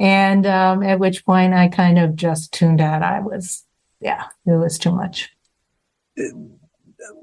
and 0.02 0.44
um, 0.46 0.82
at 0.82 0.98
which 0.98 1.24
point 1.24 1.54
I 1.54 1.68
kind 1.68 1.96
of 1.96 2.16
just 2.16 2.52
tuned 2.52 2.80
out. 2.80 3.02
I 3.02 3.20
was, 3.20 3.64
yeah, 4.00 4.24
it 4.44 4.50
was 4.50 4.76
too 4.76 4.90
much. 4.90 5.30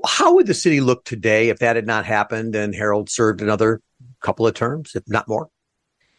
How 0.05 0.35
would 0.35 0.47
the 0.47 0.53
city 0.53 0.79
look 0.79 1.03
today 1.03 1.49
if 1.49 1.59
that 1.59 1.75
had 1.75 1.85
not 1.85 2.05
happened 2.05 2.55
and 2.55 2.73
Harold 2.73 3.09
served 3.09 3.41
another 3.41 3.81
couple 4.21 4.47
of 4.47 4.53
terms, 4.53 4.93
if 4.95 5.03
not 5.07 5.27
more? 5.27 5.49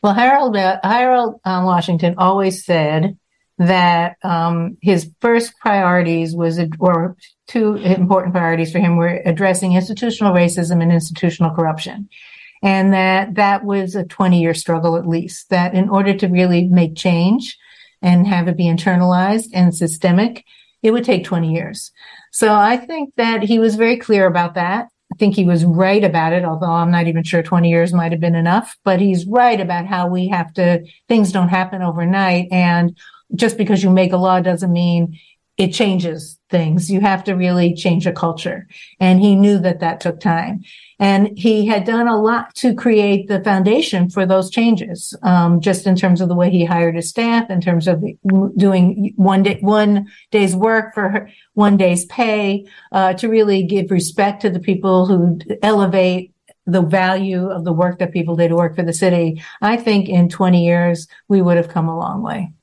Well, 0.02 0.12
Harold 0.12 0.54
uh, 0.54 0.80
Harold 0.82 1.40
um, 1.44 1.64
Washington 1.64 2.16
always 2.18 2.64
said 2.64 3.18
that 3.56 4.16
um, 4.22 4.76
his 4.82 5.10
first 5.20 5.54
priorities 5.60 6.34
was, 6.34 6.58
or 6.78 7.16
two 7.46 7.76
important 7.76 8.34
priorities 8.34 8.70
for 8.70 8.80
him 8.80 8.96
were 8.96 9.20
addressing 9.24 9.72
institutional 9.72 10.34
racism 10.34 10.82
and 10.82 10.92
institutional 10.92 11.54
corruption 11.54 12.10
and 12.62 12.92
that 12.92 13.34
that 13.34 13.64
was 13.64 13.94
a 13.94 14.04
20 14.04 14.40
year 14.40 14.54
struggle 14.54 14.96
at 14.96 15.08
least 15.08 15.50
that 15.50 15.74
in 15.74 15.88
order 15.88 16.14
to 16.14 16.28
really 16.28 16.64
make 16.64 16.96
change 16.96 17.58
and 18.02 18.26
have 18.26 18.48
it 18.48 18.56
be 18.56 18.64
internalized 18.64 19.48
and 19.52 19.74
systemic 19.74 20.44
it 20.82 20.92
would 20.92 21.04
take 21.04 21.24
20 21.24 21.52
years. 21.52 21.92
So 22.32 22.54
i 22.54 22.76
think 22.76 23.14
that 23.16 23.42
he 23.42 23.58
was 23.58 23.76
very 23.76 23.96
clear 23.96 24.26
about 24.26 24.54
that. 24.54 24.88
I 25.12 25.16
think 25.16 25.34
he 25.34 25.44
was 25.44 25.64
right 25.64 26.04
about 26.04 26.32
it 26.32 26.44
although 26.44 26.70
i'm 26.70 26.90
not 26.90 27.06
even 27.06 27.24
sure 27.24 27.42
20 27.42 27.68
years 27.68 27.92
might 27.92 28.12
have 28.12 28.20
been 28.20 28.36
enough 28.36 28.76
but 28.84 29.00
he's 29.00 29.26
right 29.26 29.60
about 29.60 29.86
how 29.86 30.06
we 30.06 30.28
have 30.28 30.52
to 30.54 30.84
things 31.08 31.32
don't 31.32 31.48
happen 31.48 31.82
overnight. 31.82 32.48
And 32.52 32.96
just 33.34 33.56
because 33.56 33.82
you 33.82 33.90
make 33.90 34.12
a 34.12 34.16
law 34.16 34.40
doesn't 34.40 34.72
mean 34.72 35.18
it 35.60 35.74
changes 35.74 36.38
things. 36.48 36.90
You 36.90 37.02
have 37.02 37.22
to 37.24 37.34
really 37.34 37.74
change 37.74 38.06
a 38.06 38.12
culture. 38.12 38.66
And 38.98 39.20
he 39.20 39.36
knew 39.36 39.58
that 39.58 39.80
that 39.80 40.00
took 40.00 40.18
time. 40.18 40.62
And 40.98 41.38
he 41.38 41.66
had 41.66 41.84
done 41.84 42.08
a 42.08 42.18
lot 42.18 42.54
to 42.56 42.74
create 42.74 43.28
the 43.28 43.44
foundation 43.44 44.08
for 44.08 44.24
those 44.24 44.48
changes, 44.50 45.14
um, 45.22 45.60
just 45.60 45.86
in 45.86 45.96
terms 45.96 46.22
of 46.22 46.30
the 46.30 46.34
way 46.34 46.48
he 46.48 46.64
hired 46.64 46.96
his 46.96 47.10
staff, 47.10 47.50
in 47.50 47.60
terms 47.60 47.86
of 47.86 48.02
doing 48.56 49.12
one 49.16 49.42
day, 49.42 49.58
one 49.60 50.06
day's 50.30 50.56
work 50.56 50.94
for 50.94 51.28
one 51.52 51.76
day's 51.76 52.06
pay, 52.06 52.66
uh, 52.92 53.12
to 53.14 53.28
really 53.28 53.62
give 53.62 53.90
respect 53.90 54.40
to 54.40 54.50
the 54.50 54.60
people 54.60 55.04
who 55.04 55.38
elevate 55.62 56.32
the 56.64 56.82
value 56.82 57.50
of 57.50 57.64
the 57.66 57.72
work 57.72 57.98
that 57.98 58.12
people 58.12 58.34
did 58.34 58.48
to 58.48 58.56
work 58.56 58.76
for 58.76 58.82
the 58.82 58.94
city. 58.94 59.42
I 59.60 59.76
think 59.76 60.08
in 60.08 60.30
20 60.30 60.64
years, 60.64 61.06
we 61.28 61.42
would 61.42 61.58
have 61.58 61.68
come 61.68 61.88
a 61.88 61.98
long 61.98 62.22
way 62.22 62.54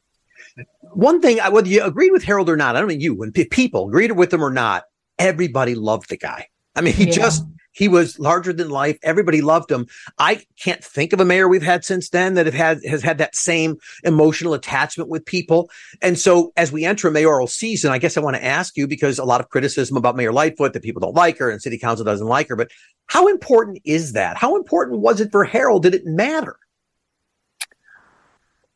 one 0.97 1.21
thing, 1.21 1.37
whether 1.51 1.67
you 1.67 1.83
agreed 1.83 2.11
with 2.11 2.23
Harold 2.23 2.49
or 2.49 2.57
not, 2.57 2.75
I 2.75 2.79
don't 2.79 2.87
mean 2.87 3.01
you, 3.01 3.13
when 3.13 3.31
people 3.31 3.87
agreed 3.87 4.11
with 4.13 4.33
him 4.33 4.43
or 4.43 4.49
not, 4.49 4.85
everybody 5.19 5.75
loved 5.75 6.09
the 6.09 6.17
guy. 6.17 6.47
I 6.75 6.81
mean, 6.81 6.95
he 6.95 7.05
yeah. 7.05 7.11
just, 7.11 7.45
he 7.71 7.87
was 7.87 8.17
larger 8.17 8.51
than 8.51 8.69
life. 8.69 8.97
Everybody 9.03 9.41
loved 9.41 9.71
him. 9.71 9.85
I 10.17 10.41
can't 10.59 10.83
think 10.83 11.13
of 11.13 11.19
a 11.19 11.25
mayor 11.25 11.47
we've 11.47 11.61
had 11.61 11.85
since 11.85 12.09
then 12.09 12.33
that 12.33 12.47
have 12.47 12.55
had, 12.55 12.79
has 12.83 13.03
had 13.03 13.19
that 13.19 13.35
same 13.35 13.77
emotional 14.03 14.55
attachment 14.55 15.07
with 15.07 15.23
people. 15.23 15.69
And 16.01 16.17
so 16.17 16.51
as 16.57 16.71
we 16.71 16.83
enter 16.83 17.09
a 17.09 17.11
mayoral 17.11 17.45
season, 17.45 17.91
I 17.91 17.99
guess 17.99 18.17
I 18.17 18.21
want 18.21 18.35
to 18.35 18.43
ask 18.43 18.75
you 18.75 18.87
because 18.87 19.19
a 19.19 19.23
lot 19.23 19.39
of 19.39 19.49
criticism 19.49 19.97
about 19.97 20.15
Mayor 20.15 20.33
Lightfoot 20.33 20.73
that 20.73 20.81
people 20.81 21.01
don't 21.01 21.15
like 21.15 21.37
her 21.37 21.51
and 21.51 21.61
city 21.61 21.77
council 21.77 22.05
doesn't 22.05 22.25
like 22.25 22.49
her, 22.49 22.55
but 22.55 22.71
how 23.05 23.27
important 23.27 23.79
is 23.85 24.13
that? 24.13 24.35
How 24.35 24.55
important 24.55 24.99
was 24.99 25.21
it 25.21 25.31
for 25.31 25.43
Harold? 25.43 25.83
Did 25.83 25.93
it 25.93 26.07
matter? 26.07 26.57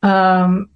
Um, 0.04 0.68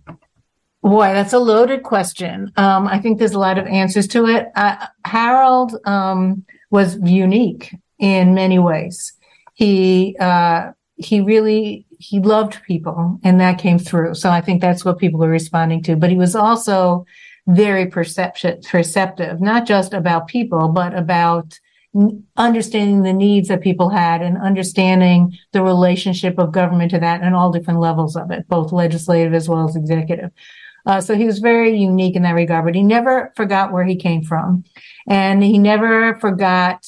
Boy, 0.87 1.15
that's 1.15 1.33
a 1.33 1.41
loaded 1.41 1.83
question. 1.83 2.53
Um, 2.57 2.87
I 2.87 3.01
think 3.01 3.19
there's 3.19 3.33
a 3.33 3.41
lot 3.41 3.59
of 3.59 3.67
answers 3.67 4.07
to 4.07 4.27
it. 4.27 4.47
Uh, 4.55 4.87
Harold 5.05 5.75
um, 5.85 6.45
was 6.71 6.97
unique 7.03 7.75
in 7.99 8.35
many 8.35 8.61
ways. 8.61 9.13
He 9.55 10.17
uh, 10.21 10.71
he 10.95 11.21
really 11.21 11.87
he 11.99 12.21
loved 12.21 12.63
people, 12.63 13.19
and 13.25 13.41
that 13.41 13.59
came 13.59 13.81
through. 13.81 14.15
So 14.15 14.31
I 14.31 14.41
think 14.41 14.61
that's 14.61 14.85
what 14.85 15.01
people 15.01 15.25
are 15.25 15.29
responding 15.29 15.83
to. 15.83 15.97
But 15.97 16.11
he 16.11 16.17
was 16.17 16.37
also 16.37 17.05
very 17.49 17.87
perception 17.87 18.61
perceptive, 18.63 19.41
not 19.41 19.67
just 19.67 19.93
about 19.93 20.29
people, 20.29 20.69
but 20.69 20.97
about 20.97 21.59
understanding 22.37 23.03
the 23.03 23.13
needs 23.13 23.49
that 23.49 23.61
people 23.61 23.89
had 23.89 24.23
and 24.23 24.39
understanding 24.39 25.37
the 25.51 25.65
relationship 25.65 26.39
of 26.39 26.53
government 26.53 26.93
to 26.93 27.01
that 27.01 27.23
and 27.23 27.35
all 27.35 27.51
different 27.51 27.81
levels 27.81 28.15
of 28.15 28.31
it, 28.31 28.47
both 28.47 28.71
legislative 28.71 29.35
as 29.35 29.49
well 29.49 29.69
as 29.69 29.75
executive. 29.75 30.31
Uh, 30.87 31.01
so 31.01 31.15
he 31.15 31.25
was 31.25 31.41
very 31.41 31.77
unique 31.77 32.17
in 32.17 32.23
that 32.23 32.33
regard, 32.33 32.65
but 32.65 32.75
he 32.75 32.83
never 32.83 33.33
forgot 33.37 33.73
where 33.73 33.85
he 33.85 33.97
came 33.97 34.23
from. 34.23 34.65
And 35.09 35.43
he 35.43 35.59
never 35.59 36.15
forgot 36.21 36.87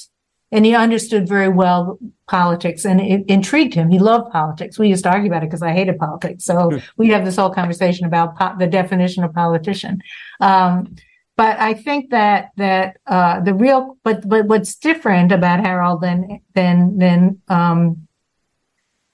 and 0.51 0.65
he 0.65 0.75
understood 0.75 1.29
very 1.29 1.49
well 1.49 1.99
politics 2.27 2.85
and 2.85 3.01
it 3.01 3.25
intrigued 3.29 3.75
him. 3.75 3.91
He 3.91 3.99
loved 3.99 4.33
politics. 4.33 4.79
We 4.79 4.89
used 4.89 5.05
to 5.05 5.11
argue 5.11 5.31
about 5.31 5.43
it 5.43 5.47
because 5.47 5.63
I 5.63 5.73
hated 5.73 5.99
politics. 5.99 6.45
So 6.45 6.71
mm. 6.71 6.83
we 6.97 7.09
have 7.09 7.25
this 7.25 7.37
whole 7.37 7.51
conversation 7.51 8.07
about 8.07 8.37
po- 8.39 8.55
the 8.59 8.67
definition 8.67 9.25
of 9.25 9.35
politician. 9.35 10.01
Um, 10.41 10.97
but 11.37 11.59
I 11.61 11.75
think 11.75 12.11
that 12.11 12.51
that 12.57 12.97
uh, 13.07 13.41
the 13.41 13.55
real 13.55 13.97
but 14.03 14.29
but 14.29 14.47
what's 14.47 14.75
different 14.75 15.31
about 15.31 15.61
Harold 15.61 16.01
than 16.01 16.41
than 16.55 16.99
than 16.99 17.41
um, 17.49 18.08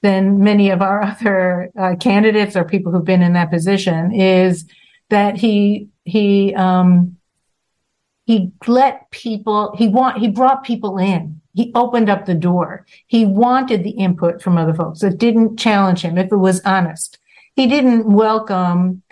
than 0.05 0.39
many 0.45 0.69
of 0.69 0.83
our 0.83 1.03
other 1.03 1.71
uh, 1.79 1.97
candidates 1.99 2.55
or 2.55 2.63
people 2.63 2.93
who've 2.93 3.05
been 3.05 3.23
in 3.23 3.33
that 3.33 3.51
position 3.51 4.13
is 4.13 4.67
that 5.09 5.37
he 5.37 5.89
he 6.05 6.55
um, 6.55 7.17
he 8.27 8.53
let 8.67 9.11
people 9.11 9.75
he 9.77 9.89
want 9.89 10.19
he 10.19 10.29
brought 10.29 10.63
people 10.63 10.99
in. 10.99 11.41
He 11.55 11.73
opened 11.75 12.11
up 12.11 12.27
the 12.27 12.35
door. 12.35 12.85
He 13.07 13.25
wanted 13.25 13.83
the 13.83 13.91
input 13.93 14.43
from 14.43 14.59
other 14.59 14.75
folks. 14.75 15.03
It 15.03 15.19
didn't 15.19 15.57
challenge 15.57 16.03
him 16.03 16.19
if 16.19 16.31
it 16.31 16.37
was 16.37 16.61
honest. 16.67 17.19
He 17.57 17.67
didn't 17.67 18.05
welcome 18.05 19.03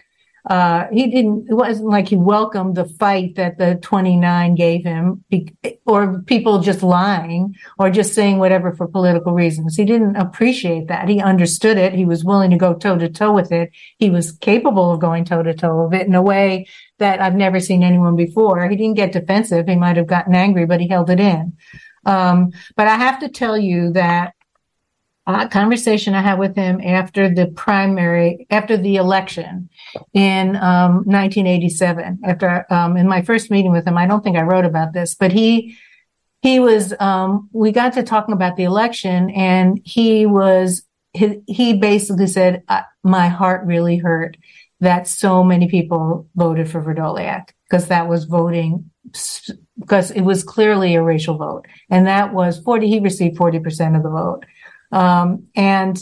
uh, 0.45 0.87
he 0.93 1.09
didn't, 1.09 1.47
it 1.49 1.55
wasn't 1.55 1.89
like 1.89 2.09
he 2.09 2.17
welcomed 2.17 2.75
the 2.75 2.85
fight 2.85 3.37
that 3.37 3.59
the 3.59 3.77
29 3.77 4.57
gave 4.57 4.83
him 4.83 5.25
or 5.87 6.21
people 6.23 6.59
just 6.59 6.83
lying 6.83 7.55
or 7.79 7.91
just 7.91 8.13
saying 8.13 8.39
whatever 8.39 8.73
for 8.73 8.89
political 8.89 9.33
reasons. 9.33 9.77
He 9.77 9.85
didn't 9.85 10.17
appreciate 10.17 10.89
that. 10.89 11.09
He 11.09 11.21
understood 11.21 11.79
it. 11.79 11.93
He 11.93 12.05
was 12.05 12.25
willing 12.25 12.51
to 12.51 12.57
go 12.57 12.75
toe 12.75 12.99
to 12.99 13.09
toe 13.09 13.33
with 13.33 13.53
it. 13.53 13.71
He 13.99 14.11
was 14.11 14.33
capable 14.33 14.91
of 14.91 15.01
going 15.01 15.25
toe 15.25 15.45
to 15.45 15.55
toe 15.55 15.85
with 15.85 16.01
it 16.01 16.09
in 16.09 16.15
a 16.15 16.23
way 16.23 16.67
that 16.99 17.21
I've 17.21 17.37
never 17.37 17.61
seen 17.61 17.85
anyone 17.85 18.17
before. 18.17 18.69
He 18.69 18.77
didn't 18.77 18.97
get 18.97 19.13
defensive. 19.13 19.69
He 19.69 19.77
might 19.77 19.97
have 19.97 20.09
gotten 20.09 20.35
angry, 20.35 20.67
but 20.67 20.81
he 20.81 20.89
held 20.89 21.09
it 21.09 21.21
in. 21.21 21.57
Um, 22.05 22.51
but 22.75 22.89
I 22.89 22.97
have 22.97 23.21
to 23.21 23.29
tell 23.29 23.57
you 23.57 23.93
that 23.93 24.35
uh, 25.27 25.47
conversation 25.49 26.15
I 26.15 26.23
had 26.23 26.39
with 26.39 26.57
him 26.57 26.81
after 26.81 27.33
the 27.33 27.47
primary, 27.47 28.47
after 28.51 28.77
the 28.77 28.97
election 28.97 29.69
in 30.13 30.57
um, 30.57 31.05
1987. 31.05 32.21
After 32.25 32.67
um, 32.71 32.97
in 32.97 33.09
my 33.09 33.23
first 33.23 33.51
meeting 33.51 33.73
with 33.73 33.87
him, 33.87 33.97
I 33.97 34.07
don't 34.07 34.25
think 34.25 34.37
I 34.37 34.43
wrote 34.43 34.65
about 34.65 34.93
this, 34.93 35.15
but 35.15 35.33
he 35.33 35.77
he 36.41 36.59
was. 36.59 36.93
Um, 36.99 37.49
we 37.53 37.71
got 37.71 37.93
to 37.95 38.03
talking 38.03 38.35
about 38.35 38.57
the 38.57 38.65
election, 38.65 39.31
and 39.31 39.81
he 39.85 40.27
was 40.27 40.83
he, 41.13 41.41
he 41.47 41.75
basically 41.75 42.27
said, 42.27 42.65
"My 43.05 43.29
heart 43.29 43.65
really 43.65 43.99
hurt 43.99 44.37
that 44.81 45.07
so 45.07 45.45
many 45.45 45.69
people 45.69 46.29
voted 46.35 46.69
for 46.69 46.83
Vrdolyak 46.83 47.51
because 47.71 47.87
that 47.89 48.09
was 48.09 48.25
voting." 48.25 48.91
Because 49.79 50.11
it 50.13 50.23
was 50.23 50.43
clearly 50.43 50.95
a 50.95 51.03
racial 51.03 51.37
vote, 51.37 51.67
and 51.91 52.07
that 52.07 52.33
was 52.33 52.59
forty. 52.59 52.89
He 52.89 52.99
received 52.99 53.37
forty 53.37 53.59
percent 53.59 53.95
of 53.95 54.03
the 54.03 54.11
vote, 54.11 54.45
um, 54.93 55.49
and 55.55 55.99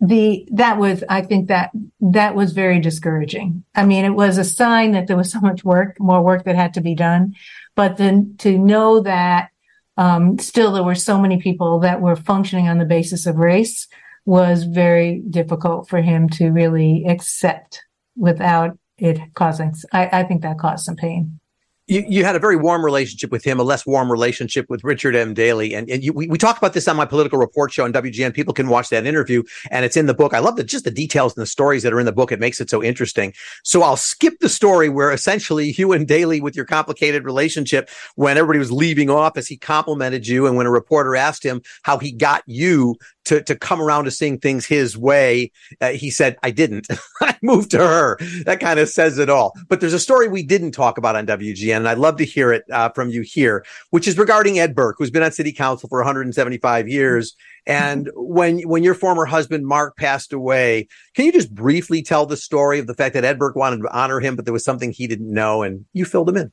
the 0.00 0.46
that 0.52 0.78
was 0.78 1.02
I 1.08 1.22
think 1.22 1.48
that 1.48 1.70
that 2.00 2.34
was 2.34 2.52
very 2.52 2.80
discouraging. 2.80 3.64
I 3.74 3.84
mean, 3.84 4.04
it 4.04 4.10
was 4.10 4.38
a 4.38 4.44
sign 4.44 4.92
that 4.92 5.06
there 5.06 5.16
was 5.16 5.32
so 5.32 5.40
much 5.40 5.64
work, 5.64 5.98
more 5.98 6.22
work 6.22 6.44
that 6.44 6.56
had 6.56 6.74
to 6.74 6.80
be 6.80 6.94
done. 6.94 7.34
But 7.74 7.96
then 7.96 8.36
to 8.38 8.56
know 8.56 9.00
that 9.00 9.50
um, 9.98 10.38
still 10.38 10.72
there 10.72 10.82
were 10.82 10.94
so 10.94 11.18
many 11.18 11.40
people 11.40 11.80
that 11.80 12.00
were 12.00 12.16
functioning 12.16 12.68
on 12.68 12.78
the 12.78 12.84
basis 12.84 13.26
of 13.26 13.36
race 13.36 13.88
was 14.24 14.64
very 14.64 15.22
difficult 15.30 15.88
for 15.88 16.02
him 16.02 16.28
to 16.28 16.50
really 16.50 17.04
accept 17.06 17.82
without 18.16 18.78
it 18.98 19.18
causing. 19.34 19.74
I, 19.92 20.08
I 20.12 20.22
think 20.24 20.42
that 20.42 20.58
caused 20.58 20.84
some 20.84 20.96
pain 20.96 21.38
you, 21.86 22.04
you 22.08 22.24
had 22.24 22.34
a 22.34 22.40
very 22.40 22.56
warm 22.56 22.84
relationship 22.84 23.30
with 23.30 23.44
him, 23.44 23.60
a 23.60 23.62
less 23.62 23.86
warm 23.86 24.10
relationship 24.10 24.68
with 24.68 24.82
Richard 24.82 25.14
M. 25.14 25.34
Daley. 25.34 25.74
And, 25.74 25.88
and 25.88 26.02
you, 26.02 26.12
we, 26.12 26.26
we 26.26 26.38
talked 26.38 26.58
about 26.58 26.72
this 26.72 26.88
on 26.88 26.96
my 26.96 27.04
political 27.04 27.38
report 27.38 27.72
show 27.72 27.84
on 27.84 27.92
WGN. 27.92 28.34
People 28.34 28.54
can 28.54 28.68
watch 28.68 28.88
that 28.88 29.06
interview 29.06 29.42
and 29.70 29.84
it's 29.84 29.96
in 29.96 30.06
the 30.06 30.14
book. 30.14 30.34
I 30.34 30.40
love 30.40 30.56
the, 30.56 30.64
just 30.64 30.84
the 30.84 30.90
details 30.90 31.36
and 31.36 31.42
the 31.42 31.46
stories 31.46 31.82
that 31.84 31.92
are 31.92 32.00
in 32.00 32.06
the 32.06 32.12
book. 32.12 32.32
It 32.32 32.40
makes 32.40 32.60
it 32.60 32.70
so 32.70 32.82
interesting. 32.82 33.32
So 33.62 33.82
I'll 33.82 33.96
skip 33.96 34.34
the 34.40 34.48
story 34.48 34.88
where 34.88 35.12
essentially 35.12 35.72
you 35.78 35.92
and 35.92 36.08
Daley 36.08 36.40
with 36.40 36.56
your 36.56 36.64
complicated 36.64 37.24
relationship, 37.24 37.88
when 38.16 38.36
everybody 38.36 38.58
was 38.58 38.72
leaving 38.72 39.08
office, 39.08 39.46
he 39.46 39.56
complimented 39.56 40.26
you. 40.26 40.46
And 40.46 40.56
when 40.56 40.66
a 40.66 40.70
reporter 40.70 41.14
asked 41.14 41.44
him 41.44 41.62
how 41.82 41.98
he 41.98 42.10
got 42.10 42.42
you 42.46 42.96
to, 43.26 43.42
to 43.42 43.56
come 43.56 43.82
around 43.82 44.04
to 44.04 44.10
seeing 44.10 44.38
things 44.38 44.64
his 44.64 44.96
way. 44.96 45.50
Uh, 45.80 45.90
he 45.90 46.10
said, 46.10 46.36
I 46.42 46.50
didn't. 46.50 46.86
I 47.20 47.36
moved 47.42 47.72
to 47.72 47.78
her. 47.78 48.18
That 48.44 48.60
kind 48.60 48.78
of 48.80 48.88
says 48.88 49.18
it 49.18 49.28
all. 49.28 49.52
But 49.68 49.80
there's 49.80 49.92
a 49.92 50.00
story 50.00 50.28
we 50.28 50.42
didn't 50.42 50.70
talk 50.70 50.96
about 50.96 51.16
on 51.16 51.26
WGN, 51.26 51.75
and 51.76 51.88
I'd 51.88 51.98
love 51.98 52.16
to 52.18 52.24
hear 52.24 52.52
it 52.52 52.64
uh, 52.70 52.88
from 52.90 53.10
you 53.10 53.22
here, 53.22 53.64
which 53.90 54.08
is 54.08 54.18
regarding 54.18 54.58
Ed 54.58 54.74
Burke, 54.74 54.96
who's 54.98 55.10
been 55.10 55.22
on 55.22 55.32
city 55.32 55.52
council 55.52 55.88
for 55.88 55.98
175 55.98 56.88
years. 56.88 57.34
And 57.66 58.10
when, 58.14 58.60
when 58.60 58.82
your 58.82 58.94
former 58.94 59.24
husband, 59.24 59.66
Mark, 59.66 59.96
passed 59.96 60.32
away, 60.32 60.88
can 61.14 61.24
you 61.24 61.32
just 61.32 61.54
briefly 61.54 62.02
tell 62.02 62.26
the 62.26 62.36
story 62.36 62.78
of 62.78 62.86
the 62.86 62.94
fact 62.94 63.14
that 63.14 63.24
Ed 63.24 63.38
Burke 63.38 63.56
wanted 63.56 63.82
to 63.82 63.92
honor 63.92 64.20
him, 64.20 64.36
but 64.36 64.44
there 64.44 64.54
was 64.54 64.64
something 64.64 64.92
he 64.92 65.06
didn't 65.06 65.32
know 65.32 65.62
and 65.62 65.84
you 65.92 66.04
filled 66.04 66.28
him 66.28 66.36
in? 66.36 66.52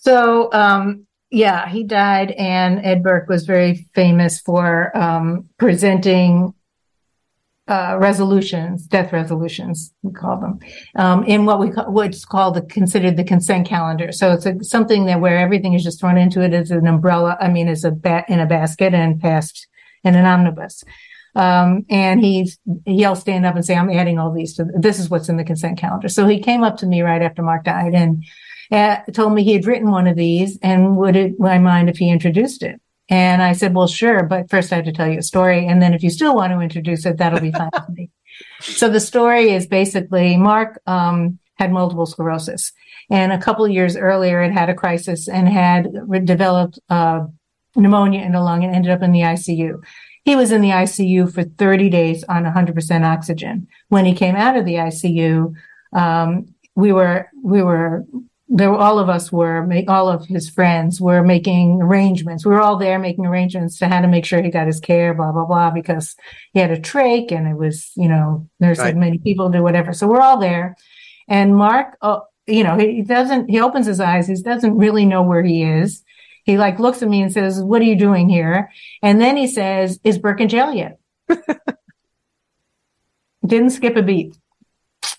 So, 0.00 0.52
um, 0.52 1.06
yeah, 1.30 1.68
he 1.68 1.84
died, 1.84 2.32
and 2.32 2.84
Ed 2.84 3.02
Burke 3.02 3.28
was 3.28 3.46
very 3.46 3.88
famous 3.94 4.40
for 4.40 4.94
um, 4.96 5.48
presenting 5.58 6.52
uh, 7.72 7.96
resolutions, 7.98 8.86
death 8.86 9.14
resolutions, 9.14 9.94
we 10.02 10.12
call 10.12 10.38
them, 10.38 10.58
um, 10.96 11.24
in 11.24 11.46
what 11.46 11.58
we 11.58 11.70
call, 11.70 11.90
what's 11.90 12.22
called 12.22 12.54
the 12.54 12.60
considered 12.60 13.16
the 13.16 13.24
consent 13.24 13.66
calendar. 13.66 14.12
So 14.12 14.32
it's 14.32 14.44
a, 14.44 14.62
something 14.62 15.06
that 15.06 15.22
where 15.22 15.38
everything 15.38 15.72
is 15.72 15.82
just 15.82 15.98
thrown 15.98 16.18
into 16.18 16.42
it 16.42 16.52
as 16.52 16.70
an 16.70 16.86
umbrella. 16.86 17.38
I 17.40 17.48
mean, 17.48 17.68
as 17.68 17.82
a 17.82 17.90
bat 17.90 18.26
in 18.28 18.40
a 18.40 18.46
basket 18.46 18.92
and 18.92 19.18
passed 19.18 19.66
in 20.04 20.14
an 20.14 20.26
omnibus. 20.26 20.84
Um, 21.34 21.86
and 21.88 22.22
he's, 22.22 22.58
he'll 22.84 23.16
stand 23.16 23.46
up 23.46 23.54
and 23.56 23.64
say, 23.64 23.74
I'm 23.74 23.88
adding 23.88 24.18
all 24.18 24.34
these 24.34 24.54
to, 24.56 24.66
this 24.78 24.98
is 24.98 25.08
what's 25.08 25.30
in 25.30 25.38
the 25.38 25.44
consent 25.44 25.78
calendar. 25.78 26.10
So 26.10 26.26
he 26.26 26.42
came 26.42 26.62
up 26.64 26.76
to 26.78 26.86
me 26.86 27.00
right 27.00 27.22
after 27.22 27.42
Mark 27.42 27.64
died 27.64 27.94
and 27.94 28.22
uh, 28.70 28.98
told 29.14 29.32
me 29.32 29.44
he 29.44 29.54
had 29.54 29.64
written 29.64 29.90
one 29.90 30.06
of 30.06 30.16
these 30.16 30.58
and 30.62 30.94
would 30.98 31.16
it 31.16 31.32
I 31.42 31.56
mind 31.56 31.88
if 31.88 31.96
he 31.96 32.10
introduced 32.10 32.62
it? 32.62 32.81
And 33.12 33.42
I 33.42 33.52
said, 33.52 33.74
well, 33.74 33.86
sure, 33.86 34.22
but 34.22 34.48
first 34.48 34.72
I 34.72 34.76
have 34.76 34.86
to 34.86 34.92
tell 34.92 35.06
you 35.06 35.18
a 35.18 35.22
story. 35.22 35.66
And 35.66 35.82
then 35.82 35.92
if 35.92 36.02
you 36.02 36.08
still 36.08 36.34
want 36.34 36.50
to 36.54 36.60
introduce 36.60 37.04
it, 37.04 37.18
that'll 37.18 37.40
be 37.40 37.52
fine 37.52 37.68
with 37.74 37.90
me. 37.90 38.10
So 38.60 38.88
the 38.88 39.00
story 39.00 39.50
is 39.50 39.66
basically 39.66 40.38
Mark, 40.38 40.80
um, 40.86 41.38
had 41.56 41.70
multiple 41.72 42.06
sclerosis 42.06 42.72
and 43.10 43.30
a 43.30 43.38
couple 43.38 43.68
years 43.68 43.98
earlier 43.98 44.40
it 44.40 44.52
had 44.52 44.70
a 44.70 44.74
crisis 44.74 45.28
and 45.28 45.46
had 45.46 45.92
developed, 46.24 46.78
uh, 46.88 47.26
pneumonia 47.76 48.22
in 48.22 48.32
the 48.32 48.40
lung 48.40 48.64
and 48.64 48.74
ended 48.74 48.90
up 48.90 49.02
in 49.02 49.12
the 49.12 49.20
ICU. 49.20 49.82
He 50.24 50.34
was 50.34 50.50
in 50.50 50.62
the 50.62 50.70
ICU 50.70 51.30
for 51.34 51.44
30 51.44 51.90
days 51.90 52.24
on 52.30 52.44
100% 52.44 53.04
oxygen. 53.04 53.68
When 53.88 54.06
he 54.06 54.14
came 54.14 54.36
out 54.36 54.56
of 54.56 54.64
the 54.64 54.76
ICU, 54.76 55.52
um, 55.92 56.46
we 56.74 56.92
were 56.92 57.28
we 57.42 57.62
were 57.62 58.06
there 58.54 58.70
all 58.74 58.98
of 58.98 59.08
us 59.08 59.32
were 59.32 59.66
all 59.88 60.10
of 60.10 60.26
his 60.26 60.50
friends 60.50 61.00
were 61.00 61.22
making 61.22 61.80
arrangements. 61.80 62.44
We 62.44 62.52
were 62.52 62.60
all 62.60 62.76
there 62.76 62.98
making 62.98 63.24
arrangements 63.24 63.78
to 63.78 63.88
how 63.88 64.02
to 64.02 64.08
make 64.08 64.26
sure 64.26 64.42
he 64.42 64.50
got 64.50 64.66
his 64.66 64.78
care 64.78 65.14
blah 65.14 65.32
blah 65.32 65.46
blah 65.46 65.70
because 65.70 66.14
he 66.52 66.60
had 66.60 66.70
a 66.70 66.78
trach 66.78 67.32
and 67.32 67.48
it 67.48 67.56
was 67.56 67.90
you 67.96 68.08
know 68.08 68.46
there's 68.60 68.78
right. 68.78 68.92
so 68.92 68.98
many 68.98 69.16
people 69.16 69.48
do 69.48 69.62
whatever. 69.62 69.94
So 69.94 70.06
we're 70.06 70.20
all 70.20 70.38
there. 70.38 70.76
And 71.28 71.56
mark 71.56 71.96
uh, 72.02 72.20
you 72.46 72.62
know 72.62 72.76
he 72.76 73.00
doesn't 73.00 73.48
he 73.48 73.58
opens 73.58 73.86
his 73.86 74.00
eyes. 74.00 74.28
He 74.28 74.34
doesn't 74.34 74.76
really 74.76 75.06
know 75.06 75.22
where 75.22 75.42
he 75.42 75.62
is. 75.62 76.04
He 76.44 76.58
like 76.58 76.78
looks 76.78 77.02
at 77.02 77.08
me 77.08 77.22
and 77.22 77.32
says 77.32 77.58
what 77.58 77.80
are 77.80 77.86
you 77.86 77.96
doing 77.96 78.28
here? 78.28 78.70
And 79.02 79.18
then 79.18 79.38
he 79.38 79.46
says 79.46 79.98
is 80.04 80.18
burke 80.18 80.42
in 80.42 80.50
jail 80.50 80.74
yet? 80.74 80.98
Didn't 83.46 83.70
skip 83.70 83.96
a 83.96 84.02
beat 84.02 84.36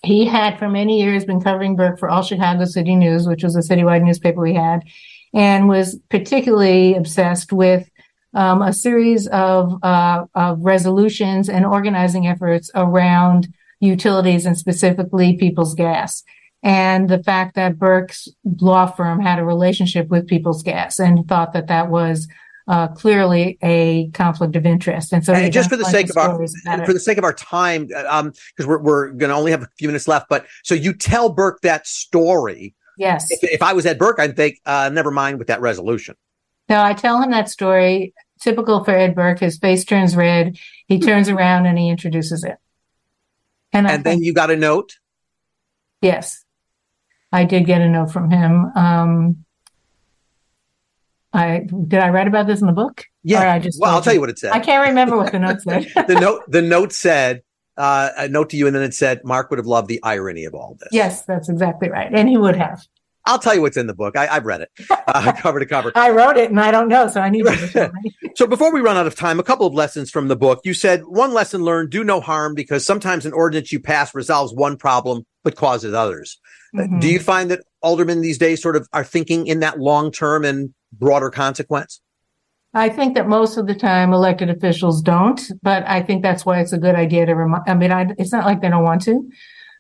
he 0.03 0.25
had 0.25 0.59
for 0.59 0.69
many 0.69 1.01
years 1.01 1.25
been 1.25 1.41
covering 1.41 1.75
Burke 1.75 1.97
for 1.97 2.09
All 2.09 2.21
Chicago 2.21 2.65
City 2.65 2.95
News, 2.95 3.25
which 3.25 3.43
was 3.43 3.55
a 3.55 3.59
citywide 3.59 4.03
newspaper 4.03 4.41
we 4.41 4.53
had, 4.53 4.83
and 5.33 5.69
was 5.69 5.97
particularly 6.09 6.95
obsessed 6.95 7.53
with 7.53 7.89
um, 8.33 8.61
a 8.61 8.73
series 8.73 9.27
of, 9.27 9.81
uh, 9.83 10.25
of 10.35 10.59
resolutions 10.59 11.49
and 11.49 11.65
organizing 11.65 12.27
efforts 12.27 12.69
around 12.75 13.47
utilities 13.79 14.45
and 14.45 14.57
specifically 14.57 15.37
Peoples 15.37 15.73
Gas. 15.73 16.23
And 16.63 17.09
the 17.09 17.21
fact 17.23 17.55
that 17.55 17.77
Burke's 17.77 18.27
law 18.61 18.87
firm 18.87 19.19
had 19.19 19.39
a 19.39 19.45
relationship 19.45 20.07
with 20.09 20.27
Peoples 20.27 20.63
Gas 20.63 20.99
and 20.99 21.27
thought 21.27 21.53
that 21.53 21.67
that 21.67 21.89
was 21.89 22.27
uh, 22.67 22.87
clearly 22.89 23.57
a 23.61 24.09
conflict 24.11 24.55
of 24.55 24.65
interest. 24.65 25.13
And 25.13 25.23
so, 25.23 25.33
and 25.33 25.51
just 25.51 25.69
for 25.69 25.77
the 25.77 25.85
sake 25.85 26.09
of 26.09 26.17
our 26.17 26.47
for 26.85 26.93
the 26.93 26.99
sake 26.99 27.17
of 27.17 27.23
our 27.23 27.33
time, 27.33 27.89
um, 28.07 28.33
because 28.55 28.67
we're 28.67 28.79
we're 28.79 29.07
going 29.09 29.29
to 29.29 29.35
only 29.35 29.51
have 29.51 29.63
a 29.63 29.69
few 29.77 29.87
minutes 29.87 30.07
left. 30.07 30.27
But 30.29 30.45
so 30.63 30.75
you 30.75 30.93
tell 30.93 31.29
Burke 31.29 31.61
that 31.61 31.87
story. 31.87 32.75
Yes. 32.97 33.27
If, 33.31 33.43
if 33.43 33.61
I 33.63 33.73
was 33.73 33.85
Ed 33.85 33.97
Burke, 33.97 34.19
I'd 34.19 34.35
think, 34.35 34.59
uh, 34.65 34.89
never 34.93 35.09
mind 35.09 35.39
with 35.39 35.47
that 35.47 35.61
resolution. 35.61 36.15
No, 36.69 36.81
I 36.81 36.93
tell 36.93 37.21
him 37.21 37.31
that 37.31 37.49
story. 37.49 38.13
Typical 38.39 38.83
for 38.83 38.91
Ed 38.91 39.15
Burke, 39.15 39.39
his 39.39 39.57
face 39.57 39.83
turns 39.83 40.15
red. 40.15 40.57
He 40.87 40.99
turns 40.99 41.29
around 41.29 41.65
and 41.65 41.77
he 41.77 41.89
introduces 41.89 42.43
it. 42.43 42.57
And, 43.71 43.87
and 43.87 44.03
then 44.03 44.21
you 44.21 44.33
got 44.33 44.51
a 44.51 44.55
note. 44.55 44.97
Yes, 46.01 46.43
I 47.31 47.45
did 47.45 47.65
get 47.65 47.81
a 47.81 47.89
note 47.89 48.11
from 48.11 48.29
him. 48.29 48.65
Um, 48.75 49.45
I 51.33 51.67
did 51.87 51.99
I 51.99 52.09
write 52.09 52.27
about 52.27 52.47
this 52.47 52.61
in 52.61 52.67
the 52.67 52.73
book? 52.73 53.05
Yeah. 53.23 53.51
I 53.51 53.59
just 53.59 53.79
well, 53.81 53.93
I'll 53.93 54.01
tell 54.01 54.13
you 54.13 54.19
what 54.19 54.29
it 54.29 54.39
said. 54.39 54.51
I 54.51 54.59
can't 54.59 54.87
remember 54.87 55.17
what 55.17 55.31
the 55.31 55.39
note 55.39 55.61
said. 55.61 55.91
the 56.07 56.15
note 56.19 56.43
the 56.47 56.61
note 56.61 56.93
said 56.93 57.41
uh, 57.77 58.09
a 58.17 58.27
note 58.27 58.51
to 58.51 58.57
you, 58.57 58.67
and 58.67 58.75
then 58.75 58.83
it 58.83 58.93
said 58.93 59.21
Mark 59.23 59.49
would 59.49 59.57
have 59.57 59.65
loved 59.65 59.87
the 59.87 59.99
irony 60.03 60.45
of 60.45 60.53
all 60.53 60.77
this. 60.79 60.89
Yes, 60.91 61.23
that's 61.23 61.49
exactly 61.49 61.89
right, 61.89 62.13
and 62.13 62.29
he 62.29 62.37
would 62.37 62.55
have. 62.55 62.85
I'll 63.25 63.39
tell 63.39 63.55
you 63.55 63.61
what's 63.61 63.77
in 63.77 63.87
the 63.87 63.93
book. 63.93 64.17
I, 64.17 64.25
have 64.25 64.45
read 64.45 64.61
it 64.61 64.69
uh, 65.07 65.31
cover 65.37 65.59
to 65.59 65.65
cover. 65.65 65.93
I 65.95 66.09
wrote 66.09 66.35
it 66.35 66.49
and 66.49 66.59
I 66.59 66.71
don't 66.71 66.89
know, 66.89 67.07
so 67.07 67.21
I 67.21 67.29
need 67.29 67.45
to. 67.45 67.91
so 68.35 68.47
before 68.47 68.73
we 68.73 68.81
run 68.81 68.97
out 68.97 69.07
of 69.07 69.15
time, 69.15 69.39
a 69.39 69.43
couple 69.43 69.65
of 69.65 69.73
lessons 69.73 70.11
from 70.11 70.27
the 70.27 70.35
book. 70.35 70.59
You 70.65 70.73
said 70.73 71.03
one 71.05 71.33
lesson 71.33 71.63
learned: 71.63 71.89
do 71.89 72.03
no 72.03 72.19
harm, 72.19 72.53
because 72.53 72.85
sometimes 72.85 73.25
an 73.25 73.33
ordinance 73.33 73.71
you 73.71 73.79
pass 73.79 74.13
resolves 74.13 74.53
one 74.53 74.77
problem 74.77 75.25
but 75.43 75.55
causes 75.55 75.93
others. 75.93 76.39
Mm-hmm. 76.75 76.99
Do 76.99 77.07
you 77.07 77.19
find 77.19 77.51
that 77.51 77.61
aldermen 77.81 78.21
these 78.21 78.37
days 78.37 78.61
sort 78.61 78.75
of 78.75 78.87
are 78.93 79.03
thinking 79.03 79.47
in 79.47 79.59
that 79.59 79.79
long 79.79 80.11
term 80.11 80.43
and 80.43 80.73
broader 80.99 81.29
consequence? 81.29 82.01
I 82.73 82.89
think 82.89 83.15
that 83.15 83.27
most 83.27 83.57
of 83.57 83.67
the 83.67 83.75
time 83.75 84.13
elected 84.13 84.49
officials 84.49 85.01
don't, 85.01 85.39
but 85.61 85.87
I 85.87 86.01
think 86.01 86.23
that's 86.23 86.45
why 86.45 86.59
it's 86.59 86.73
a 86.73 86.79
good 86.79 86.95
idea 86.95 87.25
to 87.27 87.35
remind. 87.35 87.63
I 87.67 87.75
mean, 87.75 87.91
I, 87.91 88.07
it's 88.17 88.31
not 88.31 88.45
like 88.45 88.61
they 88.61 88.69
don't 88.69 88.83
want 88.83 89.03
to. 89.03 89.29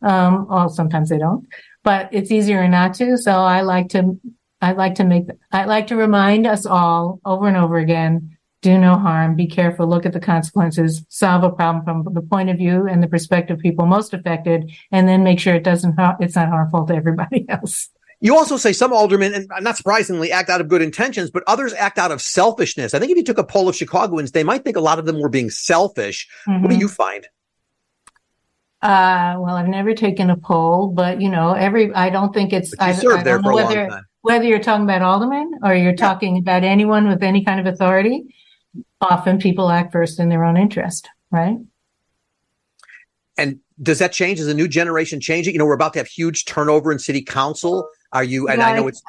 Um, 0.03 0.47
well, 0.47 0.69
sometimes 0.69 1.09
they 1.09 1.17
don't, 1.17 1.47
but 1.83 2.09
it's 2.11 2.29
easier 2.29 2.67
not 2.67 2.93
to. 2.95 3.17
So 3.17 3.31
I 3.31 3.61
like 3.61 3.89
to, 3.89 4.19
I 4.61 4.73
like 4.73 4.95
to 4.95 5.05
make, 5.05 5.25
I 5.51 5.65
like 5.65 5.87
to 5.87 5.95
remind 5.95 6.45
us 6.45 6.65
all 6.65 7.19
over 7.25 7.47
and 7.47 7.57
over 7.57 7.77
again, 7.77 8.37
do 8.61 8.77
no 8.77 8.97
harm, 8.97 9.35
be 9.35 9.47
careful, 9.47 9.87
look 9.87 10.05
at 10.05 10.13
the 10.13 10.19
consequences, 10.19 11.05
solve 11.09 11.43
a 11.43 11.51
problem 11.51 11.83
from 11.83 12.13
the 12.13 12.21
point 12.21 12.49
of 12.49 12.57
view 12.57 12.87
and 12.87 13.01
the 13.01 13.07
perspective 13.07 13.57
of 13.57 13.63
people 13.63 13.85
most 13.85 14.13
affected, 14.13 14.71
and 14.91 15.07
then 15.07 15.23
make 15.23 15.39
sure 15.39 15.55
it 15.55 15.63
doesn't, 15.63 15.95
it's 16.19 16.35
not 16.35 16.49
harmful 16.49 16.85
to 16.85 16.95
everybody 16.95 17.45
else. 17.49 17.89
You 18.23 18.37
also 18.37 18.55
say 18.55 18.71
some 18.71 18.93
aldermen, 18.93 19.33
and 19.33 19.49
not 19.59 19.75
surprisingly, 19.75 20.31
act 20.31 20.49
out 20.49 20.61
of 20.61 20.69
good 20.69 20.81
intentions, 20.81 21.29
but 21.29 21.43
others 21.45 21.73
act 21.73 21.99
out 21.99 22.09
of 22.09 22.21
selfishness. 22.21 22.93
I 22.93 22.99
think 22.99 23.11
if 23.11 23.17
you 23.17 23.23
took 23.23 23.37
a 23.37 23.43
poll 23.43 23.67
of 23.67 23.75
Chicagoans, 23.75 24.31
they 24.31 24.45
might 24.45 24.63
think 24.63 24.77
a 24.77 24.79
lot 24.79 24.97
of 24.97 25.05
them 25.05 25.19
were 25.19 25.27
being 25.27 25.49
selfish. 25.49 26.29
Mm-hmm. 26.47 26.61
What 26.61 26.69
do 26.69 26.75
mm-hmm. 26.75 26.81
you 26.81 26.87
find? 26.87 27.27
Uh, 28.81 29.35
well, 29.39 29.57
I've 29.57 29.67
never 29.67 29.93
taken 29.93 30.29
a 30.29 30.37
poll, 30.37 30.87
but 30.87 31.19
you 31.19 31.29
know, 31.29 31.51
every 31.51 31.93
I 31.93 32.09
don't 32.09 32.33
think 32.33 32.53
it's. 32.53 32.73
I, 32.79 32.91
I, 32.93 33.23
don't 33.23 33.41
know 33.43 33.53
whether 33.53 34.05
whether 34.21 34.45
you're 34.45 34.59
talking 34.59 34.85
about 34.85 35.01
aldermen 35.01 35.59
or 35.61 35.75
you're 35.75 35.89
yeah. 35.89 35.95
talking 35.97 36.37
about 36.37 36.63
anyone 36.63 37.09
with 37.09 37.23
any 37.23 37.43
kind 37.43 37.59
of 37.59 37.65
authority. 37.65 38.33
Often, 39.01 39.39
people 39.39 39.69
act 39.69 39.91
first 39.91 40.17
in 40.17 40.29
their 40.29 40.45
own 40.45 40.55
interest, 40.55 41.09
right? 41.29 41.57
And 43.37 43.59
does 43.81 43.99
that 43.99 44.13
change? 44.13 44.39
Does 44.39 44.47
a 44.47 44.53
new 44.53 44.69
generation 44.69 45.19
change 45.19 45.45
it? 45.45 45.51
You 45.51 45.59
know, 45.59 45.65
we're 45.65 45.73
about 45.73 45.91
to 45.93 45.99
have 45.99 46.07
huge 46.07 46.45
turnover 46.45 46.89
in 46.89 46.99
city 46.99 47.21
council. 47.21 47.89
Are 48.13 48.23
you? 48.23 48.47
And 48.47 48.61
I 48.61 48.77
know 48.77 48.87
it's. 48.87 49.01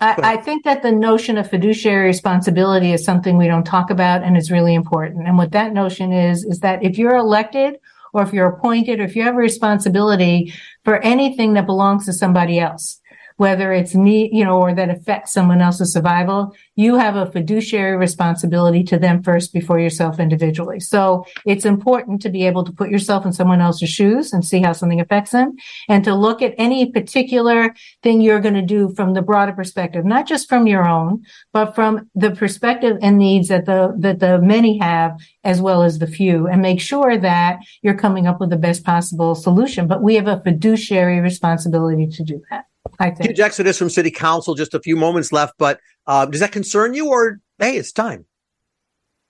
I, 0.00 0.34
I, 0.34 0.36
think 0.36 0.64
that 0.64 0.82
the 0.82 0.92
notion 0.92 1.38
of 1.38 1.48
fiduciary 1.48 2.06
responsibility 2.06 2.92
is 2.92 3.02
something 3.02 3.38
we 3.38 3.46
don't 3.46 3.64
talk 3.64 3.90
about 3.90 4.22
and 4.22 4.36
is 4.36 4.50
really 4.50 4.74
important. 4.74 5.26
And 5.26 5.38
what 5.38 5.52
that 5.52 5.72
notion 5.72 6.12
is, 6.12 6.44
is 6.44 6.60
that 6.60 6.84
if 6.84 6.98
you're 6.98 7.16
elected 7.16 7.78
or 8.12 8.22
if 8.22 8.32
you're 8.32 8.46
appointed 8.46 9.00
or 9.00 9.04
if 9.04 9.16
you 9.16 9.22
have 9.22 9.36
a 9.36 9.38
responsibility 9.38 10.52
for 10.84 10.98
anything 10.98 11.54
that 11.54 11.64
belongs 11.64 12.04
to 12.06 12.12
somebody 12.12 12.60
else, 12.60 13.00
whether 13.36 13.72
it's 13.72 13.94
me, 13.94 14.30
you 14.32 14.44
know, 14.44 14.58
or 14.58 14.74
that 14.74 14.90
affects 14.90 15.32
someone 15.32 15.60
else's 15.60 15.92
survival, 15.92 16.54
you 16.74 16.96
have 16.96 17.16
a 17.16 17.30
fiduciary 17.30 17.96
responsibility 17.96 18.82
to 18.84 18.98
them 18.98 19.22
first 19.22 19.52
before 19.52 19.78
yourself 19.78 20.18
individually. 20.18 20.80
So 20.80 21.26
it's 21.44 21.64
important 21.64 22.22
to 22.22 22.30
be 22.30 22.46
able 22.46 22.64
to 22.64 22.72
put 22.72 22.90
yourself 22.90 23.26
in 23.26 23.32
someone 23.32 23.60
else's 23.60 23.90
shoes 23.90 24.32
and 24.32 24.44
see 24.44 24.60
how 24.60 24.72
something 24.72 25.00
affects 25.00 25.32
them 25.32 25.56
and 25.88 26.04
to 26.04 26.14
look 26.14 26.42
at 26.42 26.54
any 26.58 26.90
particular 26.90 27.74
thing 28.02 28.20
you're 28.20 28.40
going 28.40 28.54
to 28.54 28.62
do 28.62 28.94
from 28.94 29.14
the 29.14 29.22
broader 29.22 29.52
perspective, 29.52 30.04
not 30.04 30.26
just 30.26 30.48
from 30.48 30.66
your 30.66 30.86
own, 30.86 31.24
but 31.52 31.74
from 31.74 32.10
the 32.14 32.30
perspective 32.30 32.96
and 33.02 33.18
needs 33.18 33.48
that 33.48 33.66
the, 33.66 33.94
that 33.98 34.20
the 34.20 34.38
many 34.40 34.78
have 34.78 35.18
as 35.44 35.60
well 35.60 35.82
as 35.82 35.98
the 35.98 36.06
few 36.06 36.46
and 36.46 36.62
make 36.62 36.80
sure 36.80 37.18
that 37.18 37.58
you're 37.82 37.94
coming 37.94 38.26
up 38.26 38.40
with 38.40 38.50
the 38.50 38.56
best 38.56 38.84
possible 38.84 39.34
solution. 39.34 39.86
But 39.86 40.02
we 40.02 40.14
have 40.16 40.26
a 40.26 40.40
fiduciary 40.42 41.20
responsibility 41.20 42.06
to 42.08 42.24
do 42.24 42.42
that. 42.50 42.66
I 42.98 43.10
think. 43.10 43.30
Huge 43.30 43.40
exodus 43.40 43.78
from 43.78 43.90
city 43.90 44.10
council, 44.10 44.54
just 44.54 44.74
a 44.74 44.80
few 44.80 44.96
moments 44.96 45.32
left, 45.32 45.54
but 45.58 45.80
uh, 46.06 46.26
does 46.26 46.40
that 46.40 46.52
concern 46.52 46.94
you 46.94 47.08
or, 47.08 47.40
hey, 47.58 47.76
it's 47.76 47.92
time? 47.92 48.24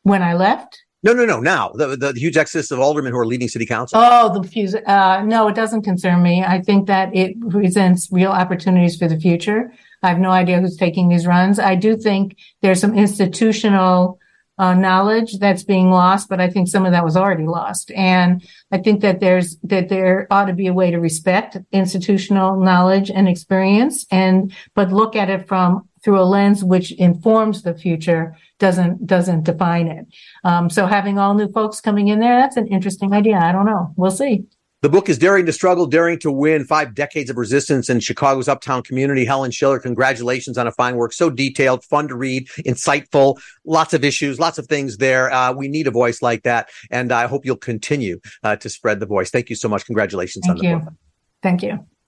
When 0.02 0.22
I 0.22 0.34
left? 0.34 0.82
No, 1.02 1.12
no, 1.12 1.24
no. 1.24 1.40
Now 1.40 1.70
the, 1.70 1.96
the, 1.96 2.12
the 2.12 2.20
huge 2.20 2.36
exodus 2.36 2.70
of 2.70 2.80
aldermen 2.80 3.12
who 3.12 3.18
are 3.18 3.26
leading 3.26 3.48
city 3.48 3.66
council. 3.66 3.98
Oh, 4.02 4.32
the 4.32 4.48
fuse. 4.48 4.74
Uh, 4.74 5.22
no, 5.24 5.46
it 5.48 5.54
doesn't 5.54 5.82
concern 5.82 6.22
me. 6.22 6.42
I 6.42 6.60
think 6.60 6.86
that 6.88 7.14
it 7.14 7.38
presents 7.48 8.08
real 8.10 8.32
opportunities 8.32 8.96
for 8.96 9.06
the 9.06 9.18
future. 9.18 9.72
I 10.02 10.08
have 10.08 10.18
no 10.18 10.30
idea 10.30 10.60
who's 10.60 10.76
taking 10.76 11.08
these 11.08 11.26
runs. 11.26 11.58
I 11.58 11.74
do 11.74 11.96
think 11.96 12.36
there's 12.60 12.80
some 12.80 12.96
institutional 12.96 14.18
uh, 14.59 14.74
knowledge 14.74 15.38
that's 15.38 15.62
being 15.62 15.90
lost, 15.90 16.28
but 16.28 16.40
I 16.40 16.48
think 16.48 16.68
some 16.68 16.86
of 16.86 16.92
that 16.92 17.04
was 17.04 17.16
already 17.16 17.46
lost. 17.46 17.90
And 17.92 18.46
I 18.72 18.78
think 18.78 19.02
that 19.02 19.20
there's, 19.20 19.57
that 19.64 19.88
there 19.88 20.26
ought 20.30 20.46
to 20.46 20.54
be 20.54 20.66
a 20.66 20.72
way 20.72 20.90
to 20.90 20.98
respect 20.98 21.59
institutional 21.72 22.59
knowledge 22.59 23.11
and 23.11 23.28
experience 23.28 24.07
and, 24.11 24.54
but 24.74 24.92
look 24.92 25.14
at 25.14 25.30
it 25.30 25.46
from 25.46 25.88
through 26.02 26.20
a 26.20 26.24
lens 26.24 26.62
which 26.62 26.92
informs 26.92 27.62
the 27.62 27.74
future 27.74 28.36
doesn't, 28.59 29.07
doesn't 29.07 29.42
define 29.42 29.88
it. 29.88 30.07
Um, 30.44 30.70
so 30.70 30.86
having 30.86 31.18
all 31.18 31.34
new 31.34 31.50
folks 31.50 31.80
coming 31.80 32.09
in 32.09 32.20
there, 32.20 32.36
that's 32.36 32.57
an 32.57 32.68
interesting 32.68 33.12
idea. 33.12 33.38
I 33.38 33.52
don't 33.52 33.66
know. 33.66 33.92
We'll 33.96 34.11
see. 34.11 34.46
The 34.83 34.91
book 34.91 35.09
is 35.09 35.16
Daring 35.16 35.47
to 35.47 35.53
Struggle, 35.55 35.87
Daring 35.87 36.18
to 36.18 36.31
Win 36.31 36.64
Five 36.64 36.95
Decades 36.95 37.31
of 37.31 37.39
Resistance 37.39 37.89
in 37.89 37.99
Chicago's 37.99 38.47
Uptown 38.47 38.83
Community. 38.83 39.24
Helen 39.24 39.51
Shiller, 39.51 39.79
congratulations 39.79 40.59
on 40.59 40.66
a 40.66 40.72
fine 40.72 40.97
work. 40.97 41.14
So 41.14 41.31
detailed, 41.31 41.83
fun 41.83 42.09
to 42.09 42.14
read, 42.14 42.49
insightful, 42.66 43.41
lots 43.64 43.95
of 43.95 44.05
issues, 44.05 44.39
lots 44.39 44.59
of 44.59 44.66
things 44.66 44.99
there. 44.99 45.33
Uh, 45.33 45.53
we 45.53 45.68
need 45.68 45.87
a 45.87 45.91
voice 45.91 46.20
like 46.20 46.43
that. 46.43 46.68
And 46.91 47.11
I 47.11 47.27
hope 47.27 47.47
you'll 47.47 47.57
continue 47.57 48.20
uh, 48.43 48.57
to 48.57 48.68
spread 48.68 49.01
the 49.01 49.07
voice. 49.07 49.31
Thank 49.31 49.49
you 49.49 49.57
so 49.57 49.68
much. 49.68 49.87
Congratulations 49.87 50.47
Thank 50.47 50.59
on 50.59 50.62
the 50.62 50.68
you. 50.68 50.79
book. 50.79 50.95
Thank 51.43 51.62
you. 51.62 51.87